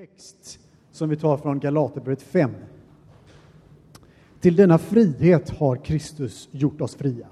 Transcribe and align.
text 0.00 0.58
som 0.90 1.08
vi 1.08 1.16
tar 1.16 1.36
från 1.36 1.60
Galaterbrevet 1.60 2.22
5. 2.22 2.50
Till 4.40 4.56
denna 4.56 4.78
frihet 4.78 5.50
har 5.50 5.76
Kristus 5.76 6.48
gjort 6.52 6.80
oss 6.80 6.94
fria. 6.94 7.26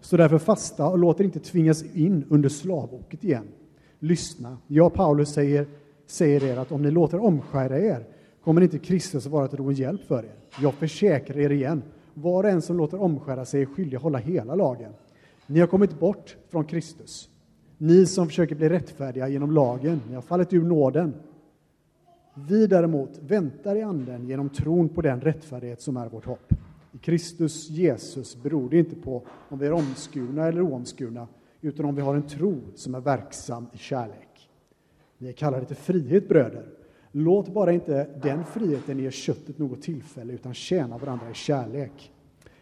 Stå 0.00 0.16
därför 0.16 0.38
fasta 0.38 0.86
och 0.86 0.98
låt 0.98 1.20
er 1.20 1.24
inte 1.24 1.40
tvingas 1.40 1.84
in 1.94 2.24
under 2.28 2.48
slavoket 2.48 3.24
igen. 3.24 3.48
Lyssna, 3.98 4.58
jag 4.66 4.94
Paulus 4.94 5.32
säger, 5.32 5.66
säger 6.06 6.44
er 6.44 6.56
att 6.56 6.72
om 6.72 6.82
ni 6.82 6.90
låter 6.90 7.18
omskära 7.18 7.78
er 7.78 8.06
kommer 8.44 8.60
inte 8.60 8.78
Kristus 8.78 9.26
vara 9.26 9.48
till 9.48 9.58
någon 9.58 9.74
hjälp 9.74 10.06
för 10.06 10.24
er. 10.24 10.34
Jag 10.60 10.74
försäkrar 10.74 11.38
er 11.38 11.50
igen, 11.50 11.82
var 12.14 12.44
och 12.44 12.50
en 12.50 12.62
som 12.62 12.76
låter 12.76 13.00
omskära 13.00 13.44
sig 13.44 13.62
är 13.62 13.66
skyldig 13.66 13.96
att 13.96 14.02
hålla 14.02 14.18
hela 14.18 14.54
lagen. 14.54 14.92
Ni 15.46 15.60
har 15.60 15.66
kommit 15.66 16.00
bort 16.00 16.36
från 16.50 16.64
Kristus. 16.64 17.28
Ni 17.78 18.06
som 18.06 18.26
försöker 18.26 18.54
bli 18.54 18.68
rättfärdiga 18.68 19.28
genom 19.28 19.52
lagen, 19.52 20.00
ni 20.08 20.14
har 20.14 20.22
fallit 20.22 20.52
ur 20.52 20.62
nåden. 20.62 21.14
Vi 22.34 22.66
däremot 22.66 23.18
väntar 23.22 23.76
i 23.76 23.82
anden 23.82 24.28
genom 24.28 24.48
tron 24.48 24.88
på 24.88 25.02
den 25.02 25.20
rättfärdighet 25.20 25.80
som 25.80 25.96
är 25.96 26.08
vårt 26.08 26.24
hopp. 26.24 26.52
I 26.92 26.98
Kristus 26.98 27.70
Jesus 27.70 28.42
beror 28.42 28.70
det 28.70 28.78
inte 28.78 28.96
på 28.96 29.22
om 29.48 29.58
vi 29.58 29.66
är 29.66 29.72
omskurna 29.72 30.48
eller 30.48 30.62
oomskurna, 30.62 31.28
utan 31.60 31.86
om 31.86 31.94
vi 31.94 32.02
har 32.02 32.14
en 32.14 32.26
tro 32.26 32.60
som 32.74 32.94
är 32.94 33.00
verksam 33.00 33.66
i 33.72 33.78
kärlek. 33.78 34.50
Ni 35.18 35.28
är 35.28 35.32
kallade 35.32 35.64
till 35.64 35.76
frihet, 35.76 36.28
bröder. 36.28 36.66
Låt 37.12 37.54
bara 37.54 37.72
inte 37.72 38.08
den 38.22 38.44
friheten 38.44 38.98
ge 38.98 39.10
köttet 39.10 39.58
något 39.58 39.82
tillfälle, 39.82 40.32
utan 40.32 40.54
tjäna 40.54 40.98
varandra 40.98 41.30
i 41.30 41.34
kärlek. 41.34 42.12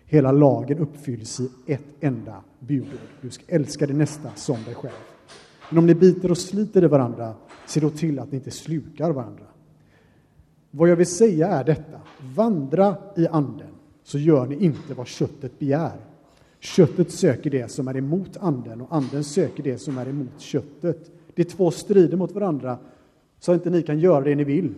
Hela 0.05 0.33
lagen 0.33 0.79
uppfylls 0.79 1.41
i 1.41 1.51
ett 1.67 1.85
enda 2.01 2.45
budord. 2.59 3.09
Du 3.21 3.31
ska 3.31 3.45
älska 3.49 3.87
din 3.87 3.99
nästa 3.99 4.31
som 4.35 4.65
dig 4.65 4.75
själv. 4.75 4.93
Men 5.69 5.79
om 5.79 5.87
ni 5.87 5.95
biter 5.95 6.31
och 6.31 6.39
sliter 6.39 6.85
i 6.85 6.87
varandra, 6.87 7.35
se 7.67 7.81
då 7.81 7.91
till 7.91 8.19
att 8.19 8.33
ni 8.33 8.39
inte 8.39 8.51
slukar 8.51 9.11
varandra. 9.11 9.45
Vad 10.71 10.89
jag 10.89 10.97
vill 10.97 11.07
säga 11.07 11.49
är 11.49 11.65
detta. 11.65 12.01
Vandra 12.35 12.97
i 13.17 13.27
anden, 13.27 13.71
så 14.03 14.19
gör 14.19 14.47
ni 14.47 14.65
inte 14.65 14.95
vad 14.95 15.07
köttet 15.07 15.59
begär. 15.59 15.97
Köttet 16.61 17.11
söker 17.11 17.51
det 17.51 17.71
som 17.71 17.89
är 17.89 17.97
emot 17.97 18.37
anden 18.37 18.81
och 18.81 18.97
anden 18.97 19.25
söker 19.25 19.63
det 19.63 19.79
som 19.79 19.99
är 19.99 20.09
emot 20.09 20.41
köttet. 20.41 21.11
Det 21.35 21.43
är 21.43 21.47
två 21.47 21.71
strider 21.71 22.17
mot 22.17 22.33
varandra, 22.33 22.79
så 23.39 23.53
att 23.53 23.57
inte 23.57 23.71
ni 23.71 23.83
kan 23.83 23.99
göra 23.99 24.25
det 24.25 24.35
ni 24.35 24.45
vill. 24.45 24.75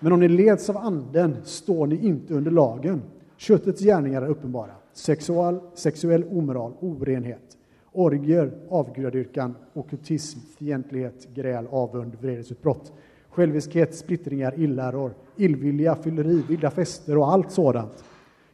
Men 0.00 0.12
om 0.12 0.20
ni 0.20 0.28
leds 0.28 0.70
av 0.70 0.76
anden 0.76 1.36
står 1.44 1.86
ni 1.86 2.06
inte 2.06 2.34
under 2.34 2.50
lagen. 2.50 3.02
Köttets 3.36 3.80
gärningar 3.80 4.22
är 4.22 4.26
uppenbara. 4.28 4.70
Sexual, 4.92 5.60
sexuell 5.74 6.24
omoral, 6.24 6.72
orenhet, 6.80 7.56
orgier, 7.92 8.52
avgudadyrkan, 8.68 9.54
okultism, 9.72 10.40
fientlighet, 10.58 11.28
gräl, 11.34 11.66
avund, 11.70 12.16
vredesutbrott 12.20 12.92
själviskhet, 13.36 13.94
splittringar, 13.94 14.54
illäror, 14.56 15.14
illvilja, 15.36 15.96
fylleri, 15.96 16.42
vilda 16.48 16.70
fester 16.70 17.18
och 17.18 17.32
allt 17.32 17.50
sådant. 17.50 18.04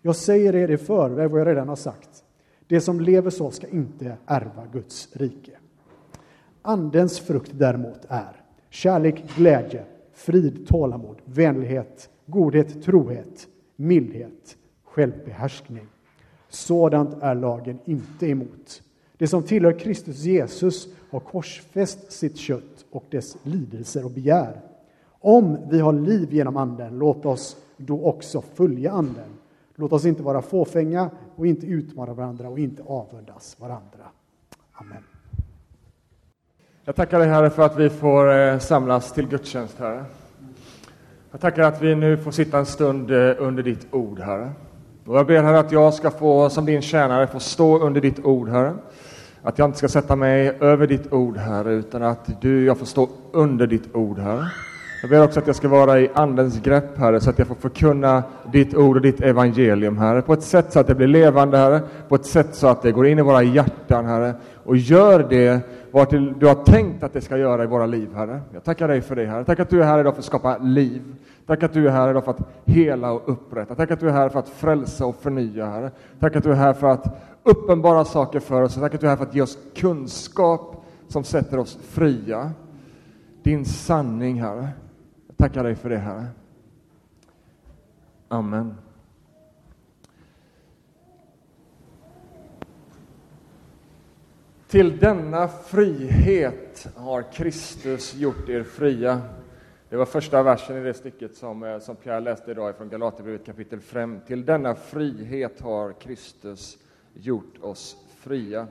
Jag 0.03 0.17
säger 0.17 0.55
er 0.55 0.71
i 0.71 0.77
förväg 0.77 1.31
vad 1.31 1.41
jag 1.41 1.47
redan 1.47 1.69
har 1.69 1.77
sagt. 1.77 2.25
Det 2.67 2.81
som 2.81 3.01
lever 3.01 3.31
så 3.31 3.51
ska 3.51 3.67
inte 3.67 4.17
ärva 4.27 4.67
Guds 4.73 5.09
rike. 5.13 5.53
Andens 6.63 7.21
frukt 7.21 7.51
däremot 7.55 8.01
är 8.09 8.37
kärlek, 8.71 9.25
glädje, 9.37 9.85
frid, 10.13 10.67
tålamod, 10.67 11.17
vänlighet, 11.25 12.11
godhet, 12.27 12.83
trohet, 12.85 13.49
mildhet, 13.77 14.57
självbehärskning. 14.85 15.87
Sådant 16.49 17.23
är 17.23 17.35
lagen 17.35 17.79
inte 17.85 18.27
emot. 18.27 18.83
Det 19.17 19.27
som 19.27 19.43
tillhör 19.43 19.79
Kristus 19.79 20.19
Jesus 20.19 20.89
har 21.11 21.21
korsfäst 21.21 22.13
sitt 22.13 22.37
kött 22.37 22.87
och 22.91 23.05
dess 23.11 23.37
lidelser 23.43 24.05
och 24.05 24.11
begär. 24.11 24.72
Om 25.25 25.59
vi 25.71 25.81
har 25.81 25.93
liv 25.93 26.33
genom 26.33 26.57
Anden, 26.57 26.99
låt 26.99 27.27
oss 27.27 27.57
då 27.77 28.05
också 28.05 28.43
följa 28.55 28.93
Anden. 28.93 29.31
Låt 29.75 29.93
oss 29.93 30.05
inte 30.05 30.23
vara 30.23 30.43
fåfänga 30.43 31.11
och 31.37 31.47
inte 31.47 31.67
utmana 31.67 32.15
varandra 32.15 32.49
och 32.49 32.59
inte 32.59 32.83
avundas 32.83 33.57
varandra. 33.61 34.05
Amen. 34.73 35.03
Jag 36.85 36.97
tackar 36.97 37.19
dig 37.19 37.29
Herre 37.29 37.51
för 37.51 37.63
att 37.63 37.77
vi 37.77 37.91
får 37.91 38.33
eh, 38.33 38.59
samlas 38.59 39.13
till 39.13 39.29
gudstjänst, 39.29 39.79
Herre. 39.79 40.05
Jag 41.31 41.41
tackar 41.41 41.63
att 41.63 41.83
vi 41.83 41.95
nu 41.95 42.17
får 42.17 42.31
sitta 42.31 42.59
en 42.59 42.67
stund 42.67 43.11
eh, 43.11 43.35
under 43.39 43.63
ditt 43.63 43.95
ord, 43.95 44.21
Herre. 44.21 44.51
Och 45.05 45.19
jag 45.19 45.27
ber 45.27 45.43
Herre 45.43 45.59
att 45.59 45.73
jag 45.73 45.95
ska 45.95 46.11
få, 46.11 46.51
som 46.51 46.65
din 46.65 46.83
tjänare, 46.83 47.27
få 47.27 47.41
stå 47.41 47.79
under 47.79 48.01
ditt 48.01 48.25
ord, 48.25 48.49
Herre. 48.49 48.75
Att 49.43 49.59
jag 49.59 49.69
inte 49.69 49.79
ska 49.79 49.89
sätta 49.89 50.17
mig 50.17 50.49
över 50.61 50.87
ditt 50.87 51.13
ord, 51.13 51.37
Herre, 51.37 51.73
utan 51.73 52.03
att 52.03 52.41
du, 52.41 52.65
jag 52.65 52.79
får 52.79 52.87
stå 52.87 53.09
under 53.33 53.67
ditt 53.67 53.95
ord, 53.95 54.19
Herre. 54.19 54.47
Jag 55.03 55.11
ber 55.11 55.25
också 55.25 55.41
att 55.41 55.47
jag 55.47 55.57
ska 55.57 55.69
vara 55.69 56.01
i 56.01 56.11
Andens 56.15 56.61
grepp, 56.61 56.99
Herre, 56.99 57.21
så 57.21 57.31
att 57.31 57.39
jag 57.39 57.49
får 57.49 57.55
förkunna 57.55 58.23
ditt 58.53 58.75
ord 58.75 58.97
och 58.97 59.03
ditt 59.03 59.21
evangelium, 59.21 59.99
Herre, 59.99 60.23
på 60.23 60.33
ett 60.33 60.43
sätt 60.43 60.73
så 60.73 60.81
att 60.81 60.87
det 60.87 60.95
blir 60.95 61.07
levande, 61.07 61.59
Herre, 61.59 61.81
på 62.09 62.15
ett 62.15 62.27
sätt 62.27 62.55
så 62.55 62.67
att 62.67 62.83
det 62.83 62.93
går 62.93 63.07
in 63.07 63.19
i 63.19 63.23
våra 63.23 63.43
hjärtan, 63.43 64.07
Herre, 64.07 64.35
och 64.65 64.77
gör 64.77 65.27
det 65.31 65.61
vart 65.91 66.11
du 66.11 66.47
har 66.47 66.65
tänkt 66.65 67.03
att 67.03 67.13
det 67.13 67.21
ska 67.21 67.37
göra 67.37 67.65
i 67.65 67.67
våra 67.67 67.87
liv, 67.87 68.09
Herre. 68.15 68.41
Jag 68.53 68.65
tackar 68.65 68.89
dig 68.89 69.01
för 69.01 69.17
det, 69.17 69.27
Herre. 69.27 69.45
Tack 69.45 69.61
att 69.61 69.71
du 69.71 69.81
är 69.81 69.85
här 69.85 70.01
idag 70.01 70.15
för 70.15 70.21
att 70.21 70.27
skapa 70.27 70.59
liv. 70.59 71.03
Tack 71.47 71.63
att 71.63 71.73
du 71.73 71.87
är 71.87 71.91
här 71.91 72.11
idag 72.11 72.25
för 72.25 72.31
att 72.31 72.49
hela 72.65 73.13
och 73.13 73.23
upprätta. 73.27 73.75
Tack 73.75 73.91
att 73.91 74.01
du 74.01 74.09
är 74.09 74.13
här 74.13 74.29
för 74.29 74.39
att 74.39 74.49
frälsa 74.49 75.07
och 75.07 75.17
förnya, 75.17 75.67
Herre. 75.67 75.91
Tack 76.21 76.37
att 76.37 76.45
du 76.45 76.51
är 76.51 76.57
här 76.57 76.73
för 76.73 76.89
att 76.89 77.21
uppenbara 77.43 78.05
saker 78.05 78.41
för 78.41 78.63
oss. 78.63 78.75
Tack 78.75 78.95
att 78.95 79.01
du 79.01 79.07
är 79.07 79.11
här 79.11 79.17
för 79.17 79.25
att 79.25 79.35
ge 79.35 79.43
oss 79.43 79.59
kunskap 79.77 80.85
som 81.09 81.25
sätter 81.25 81.59
oss 81.59 81.79
fria. 81.83 82.51
Din 83.43 83.65
sanning, 83.65 84.43
Herre. 84.43 84.69
Tackar 85.43 85.65
dig 85.65 85.75
för 85.75 85.91
det, 85.91 85.99
Herre. 85.99 86.27
Amen. 88.29 88.75
Till 94.69 94.99
denna 94.99 95.49
frihet 95.49 96.89
har 96.97 97.33
Kristus 97.33 98.15
gjort 98.15 98.49
er 98.49 98.63
fria. 98.63 99.21
Det 99.89 99.97
var 99.97 100.05
första 100.05 100.43
versen 100.43 100.77
i 100.77 100.81
det 100.81 100.95
stycket 100.95 101.37
som, 101.37 101.63
eh, 101.63 101.79
som 101.79 101.97
Pierre 101.97 102.21
läste 102.21 102.51
idag 102.51 102.77
från 102.77 102.89
Galaterbrevet 102.89 103.47
kapitel 103.47 103.81
5. 103.81 104.21
Till 104.27 104.45
denna 104.45 104.75
frihet 104.75 105.61
har 105.61 105.93
Kristus 105.93 106.79
gjort 107.15 107.55
oss 107.61 107.97
fria. 108.17 108.67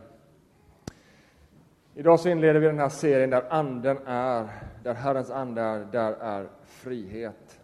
Idag 1.95 2.19
så 2.19 2.29
inleder 2.29 2.59
vi 2.59 2.67
den 2.67 2.79
här 2.79 2.89
serien 2.89 3.29
där 3.29 3.43
anden 3.49 3.97
är, 4.05 4.47
där 4.83 4.93
Herrens 4.93 5.31
ande 5.31 5.61
är, 5.61 5.85
där 5.91 6.13
är 6.13 6.47
frihet. 6.83 7.59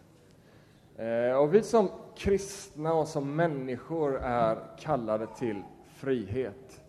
Eh, 0.96 1.38
och 1.38 1.54
vi 1.54 1.62
som 1.62 1.90
kristna 2.16 2.92
och 2.92 3.08
som 3.08 3.36
människor 3.36 4.18
är 4.22 4.58
kallade 4.78 5.26
till 5.38 5.62
frihet. 5.96 6.80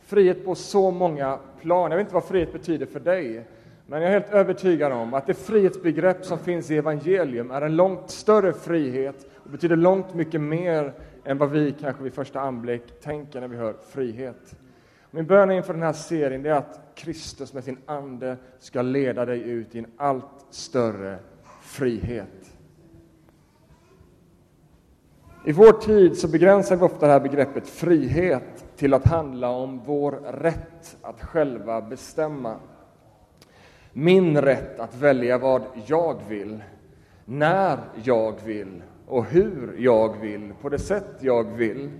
Frihet 0.00 0.44
på 0.44 0.54
så 0.54 0.90
många 0.90 1.38
plan. 1.60 1.90
Jag 1.90 1.98
vet 1.98 2.04
inte 2.04 2.14
vad 2.14 2.24
frihet 2.24 2.52
betyder 2.52 2.86
för 2.86 3.00
dig, 3.00 3.46
men 3.86 4.02
jag 4.02 4.10
är 4.10 4.20
helt 4.20 4.32
övertygad 4.32 4.92
om 4.92 5.14
att 5.14 5.26
det 5.26 5.34
frihetsbegrepp 5.34 6.24
som 6.24 6.38
finns 6.38 6.70
i 6.70 6.76
evangelium 6.76 7.50
är 7.50 7.62
en 7.62 7.76
långt 7.76 8.10
större 8.10 8.52
frihet 8.52 9.26
och 9.44 9.50
betyder 9.50 9.76
långt 9.76 10.14
mycket 10.14 10.40
mer 10.40 10.92
än 11.24 11.38
vad 11.38 11.50
vi 11.50 11.74
kanske 11.80 12.02
vid 12.02 12.14
första 12.14 12.40
anblick 12.40 13.00
tänker 13.00 13.40
när 13.40 13.48
vi 13.48 13.56
hör 13.56 13.74
frihet. 13.88 14.56
Min 15.10 15.26
bön 15.26 15.50
inför 15.50 15.72
den 15.72 15.82
här 15.82 15.92
serien 15.92 16.46
är 16.46 16.50
att 16.50 16.80
Kristus 16.94 17.52
med 17.52 17.64
sin 17.64 17.78
ande 17.86 18.36
ska 18.58 18.82
leda 18.82 19.24
dig 19.24 19.42
ut 19.42 19.74
i 19.74 19.78
en 19.78 19.86
allt 19.96 20.46
större 20.50 21.18
frihet. 21.74 22.54
I 25.46 25.52
vår 25.52 25.72
tid 25.72 26.18
så 26.18 26.28
begränsar 26.28 26.76
vi 26.76 26.82
ofta 26.82 27.06
det 27.06 27.12
här 27.12 27.20
begreppet 27.20 27.68
frihet 27.68 28.64
till 28.76 28.94
att 28.94 29.06
handla 29.06 29.50
om 29.50 29.80
vår 29.86 30.12
rätt 30.32 30.96
att 31.02 31.22
själva 31.22 31.82
bestämma. 31.82 32.56
Min 33.92 34.40
rätt 34.40 34.80
att 34.80 34.96
välja 34.96 35.38
vad 35.38 35.62
jag 35.86 36.20
vill, 36.28 36.62
när 37.24 37.78
jag 38.04 38.34
vill 38.44 38.82
och 39.06 39.24
hur 39.24 39.76
jag 39.78 40.20
vill, 40.20 40.52
på 40.60 40.68
det 40.68 40.78
sätt 40.78 41.16
jag 41.20 41.44
vill. 41.56 41.90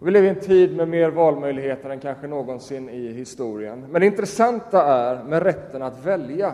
Vi 0.00 0.10
lever 0.10 0.26
i 0.26 0.30
en 0.30 0.40
tid 0.40 0.76
med 0.76 0.88
mer 0.88 1.10
valmöjligheter 1.10 1.90
än 1.90 2.00
kanske 2.00 2.26
någonsin 2.26 2.88
i 2.88 3.12
historien. 3.12 3.86
Men 3.90 4.00
det 4.00 4.06
intressanta 4.06 4.82
är 4.82 5.24
med 5.24 5.42
rätten 5.42 5.82
att 5.82 6.04
välja. 6.04 6.52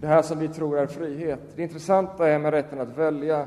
Det 0.00 0.06
här 0.06 0.22
som 0.22 0.38
vi 0.38 0.48
tror 0.48 0.78
är 0.78 0.86
frihet. 0.86 1.40
Det 1.56 1.62
intressanta 1.62 2.28
är 2.28 2.38
med 2.38 2.50
rätten 2.52 2.80
att 2.80 2.98
välja 2.98 3.46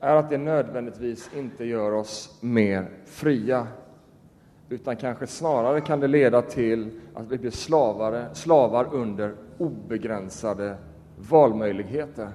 är 0.00 0.16
att 0.16 0.30
det 0.30 0.38
nödvändigtvis 0.38 1.30
inte 1.36 1.64
gör 1.64 1.92
oss 1.92 2.38
mer 2.40 2.88
fria. 3.04 3.66
Utan 4.68 4.96
kanske 4.96 5.26
snarare 5.26 5.80
kan 5.80 6.00
det 6.00 6.08
leda 6.08 6.42
till 6.42 6.90
att 7.14 7.26
vi 7.26 7.38
blir 7.38 7.50
slavare, 7.50 8.26
slavar 8.32 8.94
under 8.94 9.34
obegränsade 9.58 10.76
valmöjligheter. 11.16 12.28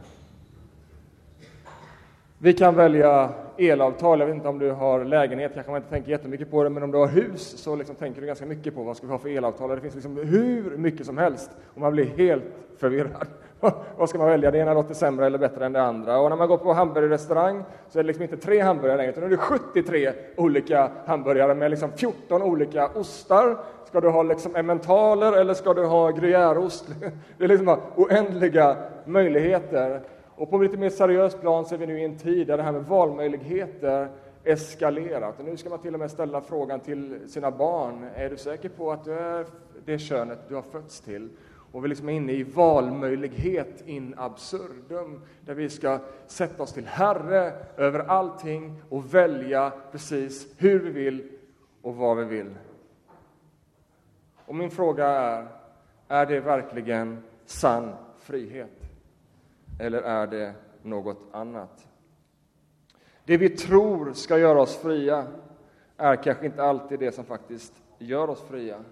Vi 2.38 2.54
kan 2.54 2.76
välja 2.76 3.30
elavtal. 3.58 4.20
Jag 4.20 4.28
vet 4.28 4.36
inte 4.36 4.48
om 4.48 4.60
du 4.60 4.72
har 4.72 5.06
lägenhet, 5.06 5.52
kanske 5.54 5.72
man 5.72 5.82
inte 5.82 5.90
tänker 5.90 6.12
jättemycket 6.12 6.52
på 6.52 6.64
det, 6.64 6.70
men 6.70 6.84
om 6.84 6.92
du 6.92 6.98
har 6.98 7.08
hus 7.08 7.58
så 7.58 7.76
liksom 7.76 7.96
tänker 7.96 8.22
du 8.22 8.28
ganska 8.28 8.46
mycket 8.46 8.76
på 8.76 8.84
vad 8.84 8.98
ska 8.98 9.08
vi 9.08 9.12
ha 9.12 9.20
för 9.20 9.30
elavtal. 9.30 9.70
Det 9.70 9.82
finns 9.82 9.96
liksom 9.96 10.18
hur 10.18 10.78
mycket 10.78 11.06
som 11.06 11.18
helst 11.18 11.52
och 11.74 11.82
man 11.82 11.92
blir 11.92 12.06
helt 12.06 12.44
förvirrad. 12.78 13.28
vad 13.98 14.10
ska 14.10 14.18
man 14.18 14.28
välja? 14.28 14.52
Det 14.52 14.58
ena 14.58 14.74
låter 14.74 14.94
sämre 14.94 15.26
eller 15.26 15.38
bättre 15.38 15.66
än 15.66 15.74
det 15.74 15.82
andra. 15.82 16.20
Och 16.20 16.30
när 16.30 16.38
man 16.38 16.48
går 16.48 16.58
på 16.58 16.74
hamburgerrestaurang 16.74 17.64
så 17.90 18.00
är 18.00 18.04
det 18.04 18.08
liksom 18.08 18.24
inte 18.24 18.38
tre 18.38 18.60
hamburgare 18.60 18.98
längre, 18.98 19.12
utan 19.12 19.30
det 19.30 19.36
är 19.36 19.38
73 19.38 20.14
olika 20.38 20.92
hamburgare 21.06 21.56
med 21.56 21.72
liksom 21.72 21.92
14 21.92 22.42
olika 22.42 22.88
ostar. 22.88 23.58
Ska 23.88 24.02
du 24.02 24.10
ha 24.10 24.24
liksom 24.24 24.56
emmentaler 24.56 25.34
eller 25.34 25.54
ska 25.54 25.74
du 25.74 25.86
ha 25.86 26.12
gruyèreost? 26.12 26.86
Det 27.38 27.44
är 27.44 27.48
liksom 27.48 27.78
oändliga 27.96 28.76
möjligheter. 29.06 30.02
Och 30.36 30.50
på 30.50 30.58
lite 30.58 30.78
mer 30.78 30.90
seriöst 30.90 31.42
plan 31.42 31.66
så 31.66 31.76
är 31.76 31.80
vi 31.80 31.88
nu 31.88 32.00
i 32.00 32.06
en 32.06 32.18
tid 32.18 32.48
där 32.48 32.58
det 32.58 32.64
här 32.64 32.72
med 32.72 32.86
valmöjligheter 32.86 34.10
eskalerat. 34.44 35.40
Och 35.40 35.46
nu 35.46 35.58
ska 35.58 35.70
man 35.70 35.80
till 35.80 35.94
och 35.94 36.00
med 36.00 36.12
ställa 36.12 36.42
frågan 36.42 36.80
till 36.80 37.20
sina 37.30 37.52
barn. 37.52 38.08
Är 38.16 38.30
du 38.30 38.38
säker 38.38 38.70
på 38.70 38.92
att 38.92 39.06
du 39.06 39.14
är 39.14 39.46
det 39.86 40.00
könet 40.00 40.40
du 40.50 40.56
har 40.56 40.62
fötts 40.62 41.02
till? 41.02 41.30
Och 41.72 41.84
vi 41.84 41.88
liksom 41.88 42.10
är 42.10 42.14
inne 42.14 42.32
i 42.34 42.44
valmöjlighet 42.44 43.88
in 43.88 44.16
absurdum, 44.18 45.22
där 45.42 45.54
vi 45.54 45.70
ska 45.70 46.00
sätta 46.28 46.64
oss 46.64 46.74
till 46.74 46.86
herre 46.86 47.54
över 47.78 48.00
allting 48.00 48.82
och 48.90 49.14
välja 49.14 49.72
precis 49.92 50.48
hur 50.58 50.80
vi 50.80 50.90
vill 50.90 51.32
och 51.82 51.96
vad 51.96 52.18
vi 52.18 52.24
vill. 52.24 52.56
Och 54.46 54.56
min 54.56 54.72
fråga 54.72 55.08
är, 55.08 55.48
är 56.08 56.26
det 56.26 56.40
verkligen 56.40 57.24
sann 57.46 57.92
frihet? 58.20 58.83
Eller 59.80 60.02
är 60.02 60.28
det 60.28 60.54
något 60.82 61.20
annat? 61.32 61.88
Det 63.26 63.38
vi 63.38 63.50
tror 63.50 64.14
ska 64.14 64.38
göra 64.38 64.62
oss 64.62 64.78
fria 64.78 65.28
är 65.98 66.16
kanske 66.16 66.46
inte 66.46 66.64
alltid 66.64 67.00
det 67.00 67.12
som 67.12 67.26
faktiskt 67.26 67.74
gör 67.98 68.30
oss 68.30 68.42
fria. 68.42 68.84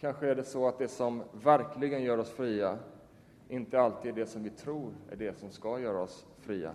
Kanske 0.00 0.28
är 0.28 0.34
det 0.34 0.44
så 0.44 0.68
att 0.68 0.78
det 0.78 0.88
som 0.88 1.22
verkligen 1.32 2.02
gör 2.02 2.18
oss 2.18 2.30
fria 2.30 2.78
inte 3.48 3.80
alltid 3.80 4.10
är 4.10 4.14
det 4.14 4.26
som 4.26 4.42
vi 4.42 4.50
tror 4.50 4.92
är 5.10 5.16
det 5.16 5.38
som 5.38 5.50
ska 5.50 5.78
göra 5.78 6.00
oss 6.00 6.26
fria. 6.40 6.72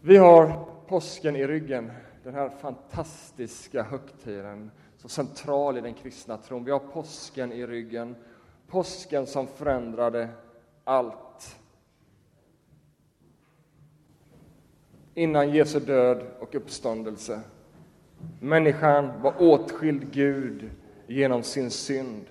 Vi 0.00 0.16
har 0.16 0.64
påsken 0.86 1.36
i 1.36 1.46
ryggen, 1.46 1.92
den 2.22 2.34
här 2.34 2.48
fantastiska 2.48 3.82
högtiden, 3.82 4.70
så 4.96 5.08
central 5.08 5.78
i 5.78 5.80
den 5.80 5.94
kristna 5.94 6.36
tron. 6.36 6.64
Vi 6.64 6.70
har 6.70 6.78
påsken 6.78 7.52
i 7.52 7.66
ryggen 7.66 8.14
Påsken 8.68 9.26
som 9.26 9.46
förändrade 9.46 10.28
allt. 10.84 11.56
Innan 15.14 15.50
Jesu 15.50 15.80
död 15.80 16.26
och 16.40 16.54
uppståndelse. 16.54 17.40
Människan 18.40 19.22
var 19.22 19.34
åtskild 19.38 20.12
Gud 20.12 20.70
genom 21.06 21.42
sin 21.42 21.70
synd. 21.70 22.26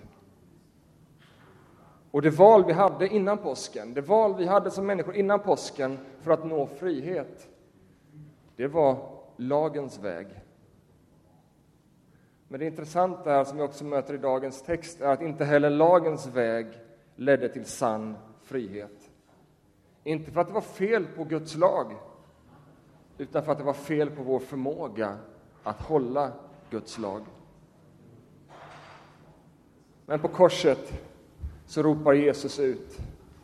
Och 2.10 2.22
det 2.22 2.30
val 2.30 2.64
vi 2.64 2.72
hade 2.72 3.08
innan 3.08 3.38
påsken, 3.38 3.94
det 3.94 4.00
val 4.00 4.34
vi 4.38 4.46
hade 4.46 4.70
som 4.70 4.86
människor 4.86 5.16
innan 5.16 5.40
påsken 5.40 5.98
för 6.20 6.30
att 6.30 6.46
nå 6.46 6.66
frihet, 6.66 7.48
det 8.56 8.66
var 8.66 9.08
lagens 9.36 9.98
väg. 9.98 10.26
Men 12.48 12.60
det 12.60 12.66
intressanta 12.66 13.30
här, 13.30 13.44
som 13.44 13.56
vi 13.56 13.62
också 13.62 13.84
möter 13.84 14.14
i 14.14 14.18
dagens 14.18 14.62
text, 14.62 15.00
är 15.00 15.08
att 15.08 15.22
inte 15.22 15.44
heller 15.44 15.70
lagens 15.70 16.26
väg 16.26 16.66
ledde 17.16 17.48
till 17.48 17.64
sann 17.64 18.16
frihet. 18.42 19.10
Inte 20.04 20.30
för 20.30 20.40
att 20.40 20.46
det 20.46 20.54
var 20.54 20.60
fel 20.60 21.06
på 21.16 21.24
Guds 21.24 21.56
lag, 21.56 21.92
utan 23.18 23.44
för 23.44 23.52
att 23.52 23.58
det 23.58 23.64
var 23.64 23.72
fel 23.72 24.10
på 24.10 24.22
vår 24.22 24.38
förmåga 24.38 25.18
att 25.62 25.80
hålla 25.82 26.32
Guds 26.70 26.98
lag. 26.98 27.22
Men 30.06 30.20
på 30.20 30.28
korset 30.28 30.92
så 31.66 31.82
ropar 31.82 32.12
Jesus 32.12 32.58
ut, 32.58 32.98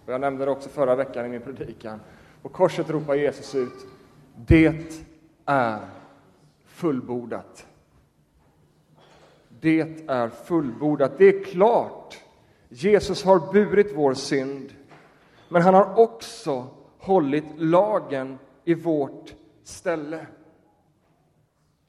och 0.06 0.12
jag 0.12 0.20
nämnde 0.20 0.44
det 0.44 0.50
också 0.50 0.68
förra 0.68 0.94
veckan 0.94 1.26
i 1.26 1.28
min 1.28 1.40
predikan, 1.40 2.00
på 2.42 2.48
korset 2.48 2.90
ropar 2.90 3.14
Jesus 3.14 3.54
ut, 3.54 3.86
det 4.36 4.96
är 5.44 5.80
fullbordat. 6.64 7.66
Det 9.62 9.80
är 10.08 10.28
fullbordat. 10.28 11.18
Det 11.18 11.24
är 11.24 11.44
klart. 11.44 12.18
Jesus 12.68 13.24
har 13.24 13.52
burit 13.52 13.92
vår 13.94 14.14
synd, 14.14 14.72
men 15.48 15.62
han 15.62 15.74
har 15.74 15.98
också 15.98 16.66
hållit 16.98 17.44
lagen 17.56 18.38
i 18.64 18.74
vårt 18.74 19.34
ställe. 19.64 20.26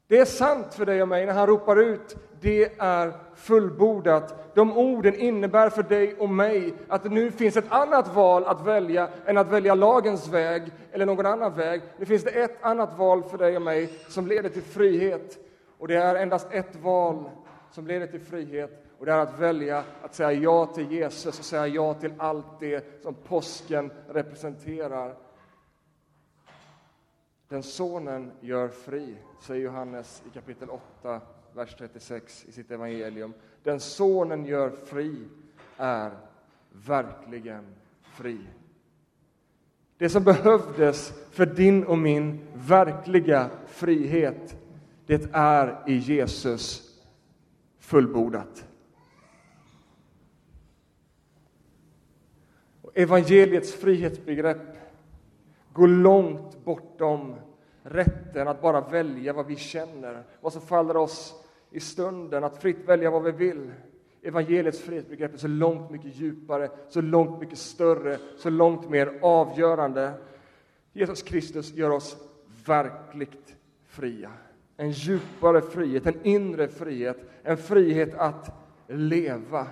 Det 0.07 0.17
är 0.17 0.25
sant 0.25 0.73
för 0.73 0.85
dig 0.85 1.01
och 1.01 1.07
mig 1.07 1.25
när 1.25 1.33
han 1.33 1.47
ropar 1.47 1.79
ut 1.79 2.17
det 2.43 2.69
är 2.77 3.13
fullbordat. 3.35 4.55
De 4.55 4.77
orden 4.77 5.15
innebär 5.15 5.69
för 5.69 5.83
dig 5.83 6.15
och 6.19 6.29
mig 6.29 6.73
att 6.87 7.03
det 7.03 7.09
nu 7.09 7.31
finns 7.31 7.57
ett 7.57 7.71
annat 7.71 8.15
val 8.15 8.43
att 8.45 8.67
välja 8.67 9.09
än 9.25 9.37
att 9.37 9.51
välja 9.51 9.75
lagens 9.75 10.27
väg 10.27 10.63
eller 10.91 11.05
någon 11.05 11.25
annan 11.25 11.53
väg. 11.53 11.81
Nu 11.97 12.05
finns 12.05 12.23
det 12.23 12.29
ett 12.29 12.57
annat 12.61 12.97
val 12.97 13.23
för 13.23 13.37
dig 13.37 13.55
och 13.55 13.61
mig 13.61 13.89
som 14.07 14.27
leder 14.27 14.49
till 14.49 14.61
frihet. 14.61 15.37
Och 15.77 15.87
det 15.87 15.95
är 15.95 16.15
endast 16.15 16.47
ett 16.51 16.75
val 16.75 17.29
som 17.73 17.87
leder 17.87 18.07
till 18.07 18.19
frihet 18.19 18.85
och 18.99 19.05
det 19.05 19.11
är 19.11 19.19
att 19.19 19.39
välja 19.39 19.83
att 20.01 20.15
säga 20.15 20.31
ja 20.31 20.65
till 20.65 20.91
Jesus 20.91 21.39
och 21.39 21.45
säga 21.45 21.67
ja 21.67 21.93
till 21.93 22.13
allt 22.17 22.59
det 22.59 23.03
som 23.03 23.13
påsken 23.13 23.91
representerar. 24.07 25.15
Den 27.47 27.63
sonen 27.63 28.31
gör 28.39 28.67
fri, 28.67 29.17
säger 29.41 29.63
Johannes 29.63 30.23
i 30.27 30.29
kapitel 30.29 30.69
8, 30.69 31.21
vers 31.53 31.75
36 31.77 32.45
i 32.47 32.51
sitt 32.51 32.71
evangelium. 32.71 33.33
Den 33.63 33.79
sonen 33.79 34.45
gör 34.45 34.69
fri 34.69 35.27
är 35.77 36.11
verkligen 36.71 37.65
fri. 38.03 38.39
Det 39.97 40.09
som 40.09 40.23
behövdes 40.23 41.13
för 41.31 41.45
din 41.45 41.83
och 41.83 41.97
min 41.97 42.47
verkliga 42.53 43.49
frihet, 43.67 44.55
det 45.05 45.29
är 45.33 45.83
i 45.87 45.97
Jesus 45.97 46.92
fullbordat. 47.93 48.67
Evangeliets 52.93 53.73
frihetsbegrepp 53.73 54.77
går 55.73 55.87
långt 55.87 56.65
bortom 56.65 57.35
rätten 57.83 58.47
att 58.47 58.61
bara 58.61 58.81
välja 58.81 59.33
vad 59.33 59.45
vi 59.45 59.55
känner, 59.55 60.23
vad 60.41 60.53
som 60.53 60.61
faller 60.61 60.97
oss 60.97 61.43
i 61.71 61.79
stunden, 61.79 62.43
att 62.43 62.61
fritt 62.61 62.87
välja 62.87 63.11
vad 63.11 63.23
vi 63.23 63.31
vill. 63.31 63.71
Evangeliets 64.21 64.81
frihetsbegrepp 64.81 65.33
är 65.33 65.37
så 65.37 65.47
långt 65.47 65.91
mycket 65.91 66.15
djupare, 66.15 66.69
så 66.89 67.01
långt 67.01 67.39
mycket 67.39 67.57
större, 67.57 68.17
så 68.37 68.49
långt 68.49 68.89
mer 68.89 69.19
avgörande. 69.21 70.13
Jesus 70.93 71.21
Kristus 71.21 71.73
gör 71.73 71.89
oss 71.89 72.17
verkligt 72.65 73.55
fria 73.85 74.31
en 74.77 74.91
djupare 74.91 75.61
frihet, 75.61 76.07
en 76.07 76.19
inre 76.23 76.67
frihet, 76.67 77.17
en 77.43 77.57
frihet 77.57 78.13
att 78.15 78.51
leva, 78.87 79.67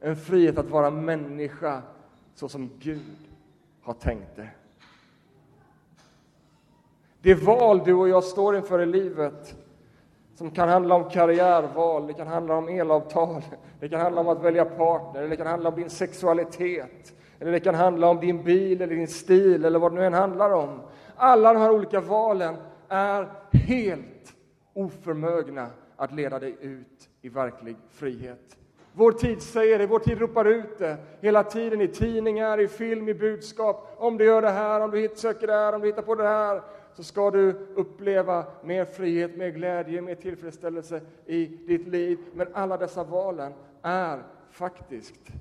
en 0.00 0.16
frihet 0.16 0.58
att 0.58 0.70
vara 0.70 0.90
människa 0.90 1.82
så 2.34 2.48
som 2.48 2.70
Gud 2.78 3.16
har 3.82 3.94
tänkt 3.94 4.36
det. 4.36 4.48
Det 7.22 7.34
val 7.34 7.82
du 7.84 7.94
och 7.94 8.08
jag 8.08 8.24
står 8.24 8.56
inför 8.56 8.82
i 8.82 8.86
livet, 8.86 9.56
som 10.34 10.50
kan 10.50 10.68
handla 10.68 10.94
om 10.94 11.10
karriärval, 11.10 12.06
det 12.06 12.12
kan 12.12 12.26
handla 12.26 12.56
om 12.56 12.68
elavtal, 12.68 13.42
det 13.80 13.88
kan 13.88 14.00
handla 14.00 14.20
om 14.20 14.28
att 14.28 14.42
välja 14.42 14.64
partner, 14.64 15.28
det 15.28 15.36
kan 15.36 15.46
handla 15.46 15.68
om 15.68 15.74
din 15.74 15.90
sexualitet, 15.90 17.14
eller 17.38 17.52
det 17.52 17.60
kan 17.60 17.74
handla 17.74 18.08
om 18.08 18.20
din 18.20 18.42
bil 18.42 18.82
eller 18.82 18.94
din 18.94 19.08
stil 19.08 19.64
eller 19.64 19.78
vad 19.78 19.92
det 19.92 19.96
nu 19.96 20.06
än 20.06 20.14
handlar 20.14 20.50
om. 20.50 20.80
Alla 21.16 21.52
de 21.52 21.58
här 21.58 21.70
olika 21.70 22.00
valen 22.00 22.56
är 22.90 23.28
helt 23.52 24.36
oförmögna 24.72 25.70
att 25.96 26.14
leda 26.14 26.38
dig 26.38 26.56
ut 26.60 27.08
i 27.22 27.28
verklig 27.28 27.76
frihet. 27.90 28.56
Vår 28.92 29.12
tid 29.12 29.42
säger 29.42 29.78
det, 29.78 29.86
vår 29.86 29.98
tid 29.98 30.18
ropar 30.18 30.44
ut 30.44 30.78
det 30.78 30.96
hela 31.20 31.44
tiden 31.44 31.80
i 31.80 31.88
tidningar, 31.88 32.60
i 32.60 32.68
film, 32.68 33.08
i 33.08 33.14
budskap. 33.14 33.94
Om 33.98 34.18
du 34.18 34.24
gör 34.24 34.42
det 34.42 34.50
här, 34.50 34.80
om 34.80 34.90
du 34.90 35.08
söker 35.14 35.46
det 35.46 35.52
här, 35.52 35.72
om 35.72 35.80
du 35.80 35.86
hittar 35.86 36.02
på 36.02 36.14
det 36.14 36.28
här, 36.28 36.62
så 36.94 37.02
ska 37.02 37.30
du 37.30 37.50
uppleva 37.74 38.46
mer 38.64 38.84
frihet, 38.84 39.36
mer 39.36 39.48
glädje, 39.48 40.02
mer 40.02 40.14
tillfredsställelse 40.14 41.00
i 41.26 41.46
ditt 41.46 41.88
liv. 41.88 42.18
Men 42.34 42.46
alla 42.52 42.76
dessa 42.76 43.04
valen 43.04 43.52
är 43.82 44.22
faktiskt, 44.50 45.26
de 45.26 45.32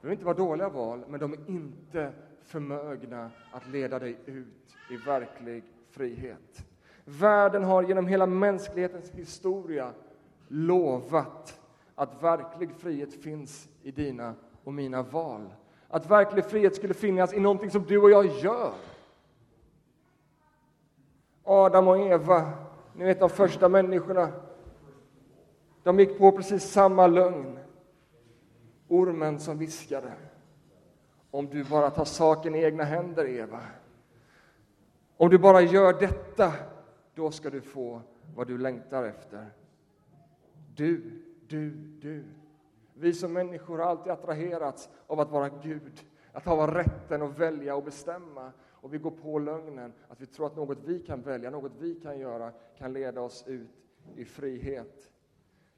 behöver 0.00 0.12
inte 0.12 0.24
vara 0.24 0.36
dåliga 0.36 0.68
val, 0.68 1.04
men 1.08 1.20
de 1.20 1.32
är 1.32 1.50
inte 1.50 2.12
förmögna 2.42 3.30
att 3.52 3.68
leda 3.68 3.98
dig 3.98 4.16
ut 4.26 4.76
i 4.90 4.96
verklig 4.96 5.64
frihet. 5.90 6.66
Världen 7.08 7.64
har 7.64 7.82
genom 7.82 8.06
hela 8.06 8.26
mänsklighetens 8.26 9.10
historia 9.10 9.92
lovat 10.48 11.60
att 11.94 12.22
verklig 12.22 12.70
frihet 12.78 13.14
finns 13.22 13.68
i 13.82 13.90
dina 13.90 14.34
och 14.64 14.74
mina 14.74 15.02
val. 15.02 15.48
Att 15.88 16.10
verklig 16.10 16.44
frihet 16.44 16.76
skulle 16.76 16.94
finnas 16.94 17.32
i 17.32 17.40
någonting 17.40 17.70
som 17.70 17.84
du 17.84 17.98
och 17.98 18.10
jag 18.10 18.26
gör. 18.26 18.72
Adam 21.44 21.88
och 21.88 21.98
Eva, 21.98 22.52
ni 22.94 23.04
vet 23.04 23.20
de 23.20 23.30
första 23.30 23.68
människorna. 23.68 24.28
De 25.82 25.98
gick 25.98 26.18
på 26.18 26.32
precis 26.32 26.70
samma 26.70 27.06
lögn. 27.06 27.58
Ormen 28.88 29.40
som 29.40 29.58
viskade. 29.58 30.12
Om 31.30 31.46
du 31.46 31.64
bara 31.64 31.90
tar 31.90 32.04
saken 32.04 32.54
i 32.54 32.62
egna 32.62 32.84
händer, 32.84 33.24
Eva. 33.24 33.60
Om 35.16 35.30
du 35.30 35.38
bara 35.38 35.60
gör 35.60 35.92
detta, 35.92 36.52
då 37.16 37.30
ska 37.30 37.50
du 37.50 37.60
få 37.60 38.02
vad 38.34 38.46
du 38.46 38.58
längtar 38.58 39.04
efter. 39.04 39.50
Du, 40.74 41.22
du, 41.48 41.70
du. 42.00 42.24
Vi 42.94 43.14
som 43.14 43.32
människor 43.32 43.78
har 43.78 43.86
alltid 43.86 44.12
attraherats 44.12 44.88
av 45.06 45.20
att 45.20 45.30
vara 45.30 45.48
Gud, 45.48 46.04
att 46.32 46.44
ha 46.44 46.74
rätten 46.74 47.22
att 47.22 47.38
välja 47.38 47.74
och 47.74 47.84
bestämma. 47.84 48.52
Och 48.62 48.94
vi 48.94 48.98
går 48.98 49.10
på 49.10 49.38
lögnen, 49.38 49.92
att 50.08 50.20
vi 50.20 50.26
tror 50.26 50.46
att 50.46 50.56
något 50.56 50.78
vi 50.84 50.98
kan 50.98 51.22
välja, 51.22 51.50
något 51.50 51.72
vi 51.78 51.94
kan 51.94 52.18
göra, 52.18 52.52
kan 52.78 52.92
leda 52.92 53.20
oss 53.20 53.44
ut 53.46 53.70
i 54.16 54.24
frihet. 54.24 55.10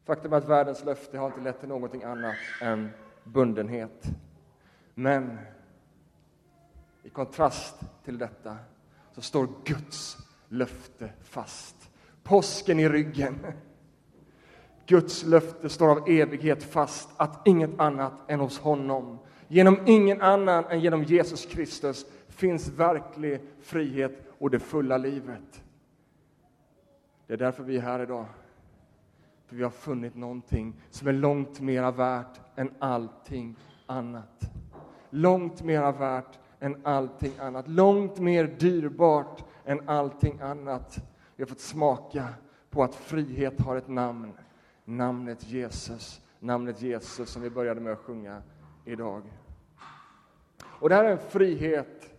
Faktum 0.04 0.32
är 0.32 0.36
att 0.36 0.48
världens 0.48 0.84
löfte 0.84 1.18
har 1.18 1.26
inte 1.26 1.40
lett 1.40 1.60
till 1.60 1.68
någonting 1.68 2.02
annat 2.02 2.36
än 2.62 2.88
bundenhet. 3.24 4.04
Men 4.94 5.38
i 7.02 7.10
kontrast 7.10 7.80
till 8.04 8.18
detta 8.18 8.56
så 9.12 9.20
står 9.20 9.48
Guds 9.64 10.27
löfte 10.48 11.10
fast. 11.22 11.90
Påsken 12.22 12.80
i 12.80 12.88
ryggen. 12.88 13.38
Guds 14.86 15.24
löfte 15.24 15.68
står 15.68 15.90
av 15.90 16.08
evighet 16.08 16.62
fast 16.62 17.08
att 17.16 17.48
inget 17.48 17.80
annat 17.80 18.30
än 18.30 18.40
hos 18.40 18.58
honom, 18.58 19.18
genom 19.48 19.78
ingen 19.86 20.20
annan 20.20 20.64
än 20.64 20.80
genom 20.80 21.04
Jesus 21.04 21.46
Kristus, 21.46 22.06
finns 22.28 22.68
verklig 22.68 23.40
frihet 23.60 24.22
och 24.38 24.50
det 24.50 24.58
fulla 24.58 24.96
livet. 24.96 25.62
Det 27.26 27.32
är 27.32 27.36
därför 27.36 27.62
vi 27.62 27.76
är 27.76 27.80
här 27.80 28.00
idag. 28.00 28.26
För 29.46 29.56
vi 29.56 29.62
har 29.62 29.70
funnit 29.70 30.14
någonting 30.14 30.74
som 30.90 31.08
är 31.08 31.12
långt 31.12 31.60
mera 31.60 31.90
värt 31.90 32.40
än 32.56 32.74
allting 32.78 33.56
annat. 33.86 34.50
Långt 35.10 35.62
mera 35.62 35.92
värt 35.92 36.38
än 36.60 36.86
allting 36.86 37.32
annat. 37.38 37.68
Långt 37.68 38.18
mer 38.18 38.44
dyrbart 38.44 39.44
än 39.68 39.88
allting 39.88 40.40
annat. 40.40 40.98
Vi 41.36 41.42
har 41.42 41.48
fått 41.48 41.60
smaka 41.60 42.28
på 42.70 42.82
att 42.82 42.94
frihet 42.94 43.60
har 43.60 43.76
ett 43.76 43.88
namn. 43.88 44.32
Namnet 44.84 45.44
Jesus. 45.48 46.20
Namnet 46.40 46.82
Jesus 46.82 47.30
som 47.30 47.42
vi 47.42 47.50
började 47.50 47.80
med 47.80 47.92
att 47.92 47.98
sjunga 47.98 48.42
idag. 48.84 49.22
Och 50.62 50.88
det 50.88 50.94
här 50.94 51.04
är 51.04 51.12
en 51.12 51.18
frihet 51.18 52.14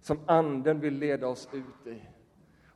som 0.00 0.18
Anden 0.26 0.80
vill 0.80 0.98
leda 0.98 1.28
oss 1.28 1.48
ut 1.52 1.86
i. 1.86 2.02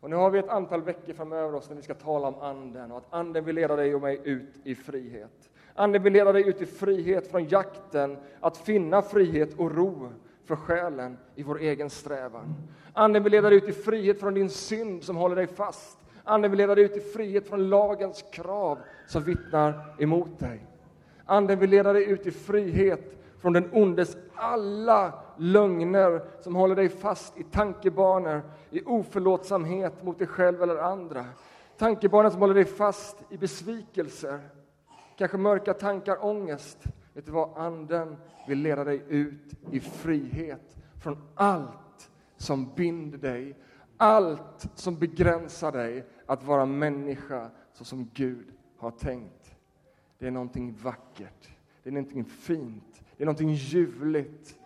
Och 0.00 0.10
nu 0.10 0.16
har 0.16 0.30
vi 0.30 0.38
ett 0.38 0.48
antal 0.48 0.82
veckor 0.82 1.12
framöver 1.12 1.54
oss 1.54 1.68
när 1.68 1.76
vi 1.76 1.82
ska 1.82 1.94
tala 1.94 2.28
om 2.28 2.40
Anden 2.40 2.92
och 2.92 2.98
att 2.98 3.12
Anden 3.14 3.44
vill 3.44 3.54
leda 3.54 3.76
dig 3.76 3.94
och 3.94 4.02
mig 4.02 4.20
ut 4.24 4.60
i 4.64 4.74
frihet. 4.74 5.50
Anden 5.74 6.02
vill 6.02 6.12
leda 6.12 6.32
dig 6.32 6.48
ut 6.48 6.62
i 6.62 6.66
frihet 6.66 7.30
från 7.30 7.44
jakten 7.44 8.16
att 8.40 8.56
finna 8.56 9.02
frihet 9.02 9.58
och 9.58 9.74
ro 9.74 10.12
för 10.48 10.56
själen 10.56 11.18
i 11.34 11.42
vår 11.42 11.60
egen 11.60 11.90
strävan. 11.90 12.54
Anden 12.92 13.22
vill 13.22 13.32
leda 13.32 13.48
dig 13.50 13.58
ut 13.58 13.68
i 13.68 13.72
frihet 13.72 14.20
från 14.20 14.34
din 14.34 14.50
synd 14.50 15.04
som 15.04 15.16
håller 15.16 15.36
dig 15.36 15.46
fast. 15.46 15.98
Anden 16.24 16.50
vill 16.50 16.58
leda 16.58 16.74
dig 16.74 16.84
ut 16.84 16.96
i 16.96 17.00
frihet 17.00 17.48
från 17.48 17.68
lagens 17.68 18.24
krav 18.32 18.78
som 19.06 19.22
vittnar 19.22 19.94
emot 19.98 20.38
dig. 20.38 20.66
Anden 21.24 21.58
vill 21.58 21.70
leda 21.70 21.92
dig 21.92 22.04
ut 22.04 22.26
i 22.26 22.30
frihet 22.30 23.16
från 23.40 23.52
den 23.52 23.70
ondes 23.72 24.16
alla 24.34 25.12
lögner 25.36 26.22
som 26.40 26.54
håller 26.56 26.76
dig 26.76 26.88
fast 26.88 27.38
i 27.38 27.42
tankebanor, 27.42 28.42
i 28.70 28.82
oförlåtsamhet 28.84 30.02
mot 30.02 30.18
dig 30.18 30.26
själv 30.26 30.62
eller 30.62 30.76
andra. 30.76 31.24
Tankebanor 31.78 32.30
som 32.30 32.40
håller 32.40 32.54
dig 32.54 32.64
fast 32.64 33.16
i 33.30 33.36
besvikelser, 33.36 34.40
kanske 35.16 35.36
mörka 35.36 35.74
tankar, 35.74 36.24
ångest. 36.24 36.78
Vet 37.18 37.26
du 37.26 37.32
vad? 37.32 37.56
Anden 37.56 38.16
vill 38.46 38.58
leda 38.58 38.84
dig 38.84 39.02
ut 39.08 39.54
i 39.70 39.80
frihet 39.80 40.76
från 41.02 41.18
allt 41.34 42.10
som 42.36 42.74
binder 42.74 43.18
dig, 43.18 43.56
allt 43.96 44.70
som 44.74 44.98
begränsar 44.98 45.72
dig 45.72 46.06
att 46.26 46.44
vara 46.44 46.66
människa 46.66 47.50
så 47.72 47.84
som 47.84 48.10
Gud 48.14 48.52
har 48.76 48.90
tänkt. 48.90 49.56
Det 50.18 50.26
är 50.26 50.30
någonting 50.30 50.76
vackert, 50.82 51.48
det 51.82 51.90
är 51.90 51.92
någonting 51.92 52.24
fint, 52.24 53.02
det 53.16 53.24
är 53.24 53.26
någonting 53.26 53.52
ljuvligt 53.52 54.58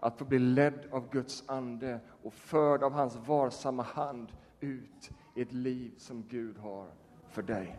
att 0.00 0.18
få 0.18 0.24
bli 0.24 0.38
ledd 0.38 0.88
av 0.90 1.10
Guds 1.10 1.44
ande 1.46 2.00
och 2.22 2.32
förd 2.32 2.82
av 2.82 2.92
hans 2.92 3.16
varsamma 3.16 3.82
hand 3.82 4.32
ut 4.60 5.10
i 5.34 5.42
ett 5.42 5.52
liv 5.52 5.92
som 5.96 6.24
Gud 6.28 6.58
har 6.58 6.88
för 7.28 7.42
dig. 7.42 7.78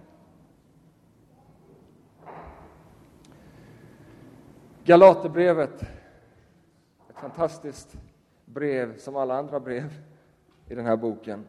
Galaterbrevet, 4.88 5.82
ett 7.10 7.20
fantastiskt 7.20 7.98
brev 8.46 8.98
som 8.98 9.16
alla 9.16 9.38
andra 9.38 9.60
brev 9.60 9.94
i 10.68 10.76
den 10.76 10.86
här 10.86 10.98
boken. 10.98 11.48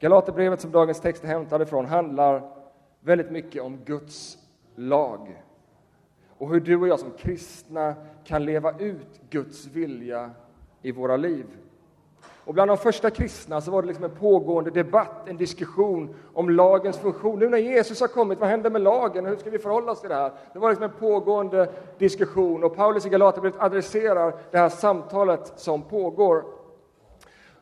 Galaterbrevet 0.00 0.60
som 0.60 0.70
dagens 0.70 1.00
text 1.00 1.24
är 1.24 1.28
hämtad 1.28 1.62
ifrån 1.62 1.86
handlar 1.86 2.50
väldigt 3.00 3.30
mycket 3.30 3.62
om 3.62 3.78
Guds 3.84 4.38
lag 4.74 5.42
och 6.28 6.50
hur 6.50 6.60
du 6.60 6.76
och 6.76 6.88
jag 6.88 7.00
som 7.00 7.10
kristna 7.10 7.94
kan 8.24 8.44
leva 8.44 8.78
ut 8.78 9.20
Guds 9.30 9.66
vilja 9.66 10.30
i 10.82 10.92
våra 10.92 11.16
liv. 11.16 11.46
Och 12.48 12.54
bland 12.54 12.70
de 12.70 12.76
första 12.76 13.10
kristna 13.10 13.60
så 13.60 13.70
var 13.70 13.82
det 13.82 13.88
liksom 13.88 14.04
en 14.04 14.10
pågående 14.10 14.70
debatt, 14.70 15.28
en 15.28 15.36
diskussion 15.36 16.14
om 16.34 16.50
lagens 16.50 16.98
funktion. 16.98 17.38
Nu 17.38 17.48
när 17.48 17.58
Jesus 17.58 18.00
har 18.00 18.08
kommit, 18.08 18.38
vad 18.38 18.48
händer 18.48 18.70
med 18.70 18.80
lagen? 18.80 19.26
Hur 19.26 19.36
ska 19.36 19.50
vi 19.50 19.58
förhålla 19.58 19.92
oss 19.92 20.00
till 20.00 20.08
det 20.08 20.14
här? 20.14 20.32
Det 20.52 20.58
var 20.58 20.68
liksom 20.68 20.84
en 20.84 20.98
pågående 20.98 21.68
diskussion 21.98 22.64
och 22.64 22.76
Paulus 22.76 23.06
i 23.06 23.08
Galaterbrevet 23.08 23.60
adresserar 23.60 24.34
det 24.50 24.58
här 24.58 24.68
samtalet 24.68 25.52
som 25.56 25.82
pågår. 25.82 26.44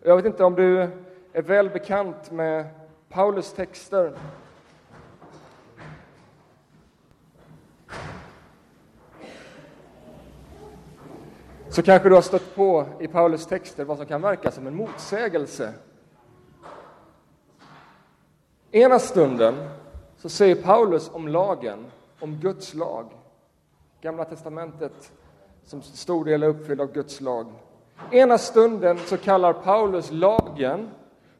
Jag 0.03 0.17
vet 0.17 0.25
inte 0.25 0.45
om 0.45 0.55
du 0.55 0.89
är 1.33 1.43
väl 1.43 1.71
bekant 1.71 2.31
med 2.31 2.65
Paulus 3.09 3.53
texter 3.53 4.13
så 11.77 11.83
kanske 11.83 12.09
du 12.09 12.15
har 12.15 12.23
stött 12.23 12.55
på 12.55 12.87
i 13.01 13.09
Paulus 13.09 13.47
texter 13.47 13.85
vad 13.85 13.97
som 13.97 14.07
kan 14.07 14.23
verka 14.23 14.51
som 14.51 14.67
en 14.67 14.75
motsägelse. 14.77 15.73
Ena 18.71 18.99
stunden 18.99 19.55
så 20.17 20.29
säger 20.29 20.55
Paulus 20.55 21.11
om 21.13 21.29
lagen, 21.29 21.87
om 22.21 22.37
Guds 22.37 22.75
lag, 22.75 23.07
Gamla 24.01 24.25
testamentet 24.25 25.13
som 25.65 25.83
stor 25.83 26.25
del 26.25 26.43
är 26.43 26.47
uppfylld 26.47 26.81
av 26.81 26.93
Guds 26.93 27.21
lag. 27.21 27.47
Ena 28.11 28.39
stunden 28.39 28.99
så 29.07 29.17
kallar 29.17 29.53
Paulus 29.53 30.11
lagen 30.11 30.91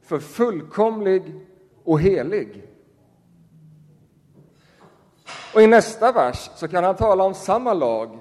för 0.01 0.19
fullkomlig 0.19 1.45
och 1.83 1.99
helig. 1.99 2.67
Och 5.53 5.61
i 5.61 5.67
nästa 5.67 6.11
vers 6.11 6.49
så 6.55 6.67
kan 6.67 6.83
han 6.83 6.95
tala 6.95 7.23
om 7.23 7.33
samma 7.33 7.73
lag 7.73 8.19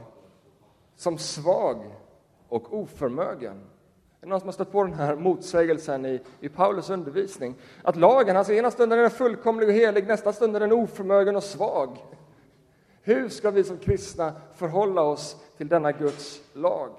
som 0.96 1.18
svag 1.18 1.96
och 2.56 2.78
oförmögen. 2.78 3.56
Är 3.56 4.26
det 4.26 4.26
någon 4.26 4.40
som 4.40 4.48
har 4.48 4.52
stött 4.52 4.72
på 4.72 4.84
den 4.84 4.92
här 4.92 5.16
motsägelsen 5.16 6.06
i, 6.06 6.20
i 6.40 6.48
Paulus 6.48 6.90
undervisning? 6.90 7.54
Att 7.82 7.96
lagen, 7.96 8.36
alltså 8.36 8.52
ena 8.52 8.70
stunden 8.70 8.98
är 8.98 9.02
den 9.02 9.10
fullkomlig 9.10 9.68
och 9.68 9.74
helig, 9.74 10.06
nästa 10.06 10.32
stund 10.32 10.56
är 10.56 10.60
den 10.60 10.72
oförmögen 10.72 11.36
och 11.36 11.44
svag. 11.44 12.04
Hur 13.02 13.28
ska 13.28 13.50
vi 13.50 13.64
som 13.64 13.78
kristna 13.78 14.32
förhålla 14.54 15.02
oss 15.02 15.36
till 15.56 15.68
denna 15.68 15.92
Guds 15.92 16.40
lag? 16.52 16.90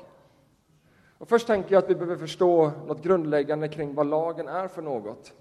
Och 1.18 1.30
först 1.30 1.48
tänker 1.48 1.74
jag 1.74 1.84
att 1.84 1.90
vi 1.90 1.96
behöver 1.96 2.16
förstå 2.18 2.72
något 2.88 3.04
grundläggande 3.04 3.68
kring 3.68 3.96
vad 3.96 4.08
lagen 4.08 4.48
är 4.48 4.68
för 4.68 4.82
något. 4.82 5.34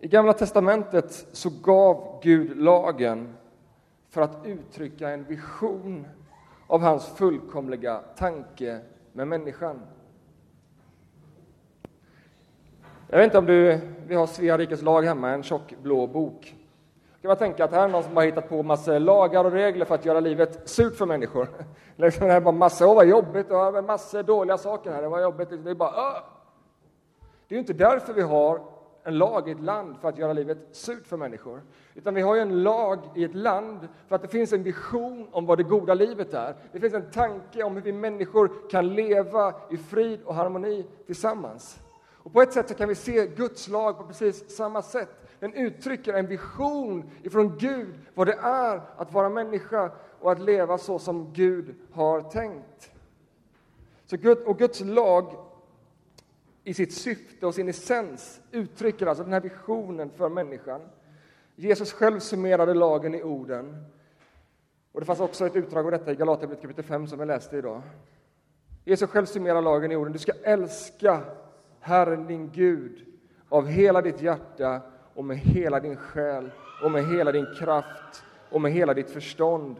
I 0.00 0.08
Gamla 0.08 0.32
testamentet 0.32 1.26
så 1.32 1.50
gav 1.62 2.20
Gud 2.22 2.56
lagen 2.56 3.34
för 4.10 4.20
att 4.20 4.46
uttrycka 4.46 5.10
en 5.10 5.24
vision 5.24 6.06
av 6.66 6.80
hans 6.80 7.06
fullkomliga 7.06 8.00
tanke 8.16 8.80
med 9.12 9.28
människan. 9.28 9.80
Jag 13.08 13.18
vet 13.18 13.24
inte 13.24 13.38
om 13.38 13.46
du, 13.46 13.80
vi 14.06 14.14
har 14.14 14.26
Svea 14.26 14.58
rikes 14.58 14.82
lag 14.82 15.02
hemma, 15.02 15.30
en 15.30 15.42
tjock 15.42 15.74
blå 15.82 16.06
bok. 16.06 16.54
Kan 17.22 17.28
man 17.28 17.36
tänka 17.36 17.64
att 17.64 17.72
här 17.72 17.84
är 17.84 17.88
någon 17.88 18.02
som 18.02 18.16
har 18.16 18.24
hittat 18.24 18.48
på 18.48 18.62
massa 18.62 18.98
lagar 18.98 19.44
och 19.44 19.52
regler 19.52 19.84
för 19.84 19.94
att 19.94 20.04
göra 20.04 20.20
livet 20.20 20.68
surt 20.68 20.96
för 20.96 21.06
människor. 21.06 21.48
Liksom 21.96 22.28
det 22.28 22.34
är 22.34 22.40
bara 22.40 22.52
massa, 22.52 22.86
åh 22.86 22.94
vad 22.94 23.06
jobbigt, 23.06 23.50
och 23.50 23.84
massa 23.84 24.22
dåliga 24.22 24.58
saker 24.58 24.92
här, 24.92 25.02
det 25.02 25.08
var 25.08 25.20
jobbigt. 25.20 25.48
Det 25.64 25.70
är 25.70 25.74
bara, 25.74 25.92
Åh! 25.96 26.18
Det 27.48 27.54
är 27.54 27.56
ju 27.56 27.60
inte 27.60 27.72
därför 27.72 28.12
vi 28.12 28.22
har 28.22 28.60
en 29.04 29.18
lag 29.18 29.48
i 29.48 29.52
ett 29.52 29.60
land 29.60 29.96
för 30.00 30.08
att 30.08 30.18
göra 30.18 30.32
livet 30.32 30.58
surt 30.72 31.06
för 31.06 31.16
människor. 31.16 31.62
Utan 31.94 32.14
vi 32.14 32.20
har 32.20 32.34
ju 32.34 32.40
en 32.40 32.62
lag 32.62 32.98
i 33.14 33.24
ett 33.24 33.34
land 33.34 33.88
för 34.08 34.16
att 34.16 34.22
det 34.22 34.28
finns 34.28 34.52
en 34.52 34.62
vision 34.62 35.28
om 35.32 35.46
vad 35.46 35.58
det 35.58 35.62
goda 35.62 35.94
livet 35.94 36.34
är. 36.34 36.56
Det 36.72 36.80
finns 36.80 36.94
en 36.94 37.10
tanke 37.10 37.62
om 37.62 37.74
hur 37.74 37.82
vi 37.82 37.92
människor 37.92 38.70
kan 38.70 38.94
leva 38.94 39.54
i 39.70 39.76
frid 39.76 40.20
och 40.24 40.34
harmoni 40.34 40.86
tillsammans. 41.06 41.80
Och 42.12 42.32
på 42.32 42.42
ett 42.42 42.52
sätt 42.52 42.68
så 42.68 42.74
kan 42.74 42.88
vi 42.88 42.94
se 42.94 43.26
Guds 43.26 43.68
lag 43.68 43.98
på 43.98 44.04
precis 44.04 44.56
samma 44.56 44.82
sätt. 44.82 45.10
Den 45.38 45.54
uttrycker 45.54 46.14
en 46.14 46.26
vision 46.26 47.10
ifrån 47.22 47.58
Gud 47.58 47.94
vad 48.14 48.26
det 48.26 48.38
är 48.42 48.80
att 48.96 49.12
vara 49.12 49.28
människa 49.28 49.90
och 50.20 50.32
att 50.32 50.40
leva 50.40 50.78
så 50.78 50.98
som 50.98 51.32
Gud 51.32 51.74
har 51.92 52.20
tänkt. 52.20 52.90
Så 54.06 54.16
Gud, 54.16 54.38
och 54.38 54.58
Guds 54.58 54.80
lag 54.80 55.43
i 56.64 56.74
sitt 56.74 56.92
syfte 56.92 57.46
och 57.46 57.54
sin 57.54 57.68
essens 57.68 58.40
uttrycker 58.50 59.06
alltså 59.06 59.24
den 59.24 59.32
här 59.32 59.40
visionen 59.40 60.10
för 60.10 60.28
människan. 60.28 60.80
Jesus 61.56 61.92
själv 61.92 62.20
summerade 62.20 62.74
lagen 62.74 63.14
i 63.14 63.22
orden. 63.22 63.84
Och 64.92 65.00
Det 65.00 65.06
fanns 65.06 65.20
också 65.20 65.46
ett 65.46 65.56
utdrag 65.56 65.84
av 65.84 65.90
detta 65.90 66.12
i 66.12 66.14
Galaterbrevet 66.14 66.62
kapitel 66.62 66.84
5 66.84 67.06
som 67.06 67.18
vi 67.18 67.24
läste 67.24 67.56
idag. 67.56 67.82
Jesus 68.84 69.10
själv 69.10 69.26
summerar 69.26 69.62
lagen 69.62 69.92
i 69.92 69.96
orden. 69.96 70.12
Du 70.12 70.18
ska 70.18 70.32
älska 70.42 71.20
Herren 71.80 72.26
din 72.26 72.50
Gud 72.50 73.06
av 73.48 73.66
hela 73.66 74.02
ditt 74.02 74.22
hjärta 74.22 74.80
och 75.14 75.24
med 75.24 75.38
hela 75.38 75.80
din 75.80 75.96
själ 75.96 76.50
och 76.82 76.90
med 76.90 77.04
hela 77.04 77.32
din 77.32 77.46
kraft 77.58 78.24
och 78.50 78.60
med 78.60 78.72
hela 78.72 78.94
ditt 78.94 79.10
förstånd 79.10 79.76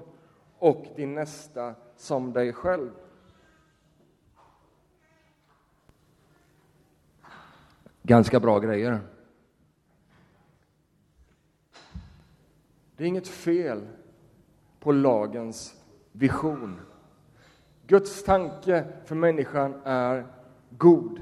och 0.58 0.86
din 0.96 1.14
nästa 1.14 1.74
som 1.96 2.32
dig 2.32 2.52
själv. 2.52 2.90
Ganska 8.06 8.40
bra 8.40 8.58
grejer. 8.58 9.00
Det 12.96 13.04
är 13.04 13.08
inget 13.08 13.28
fel 13.28 13.80
på 14.80 14.92
lagens 14.92 15.74
vision. 16.12 16.80
Guds 17.86 18.24
tanke 18.24 18.84
för 19.04 19.14
människan 19.14 19.74
är 19.84 20.26
god. 20.70 21.20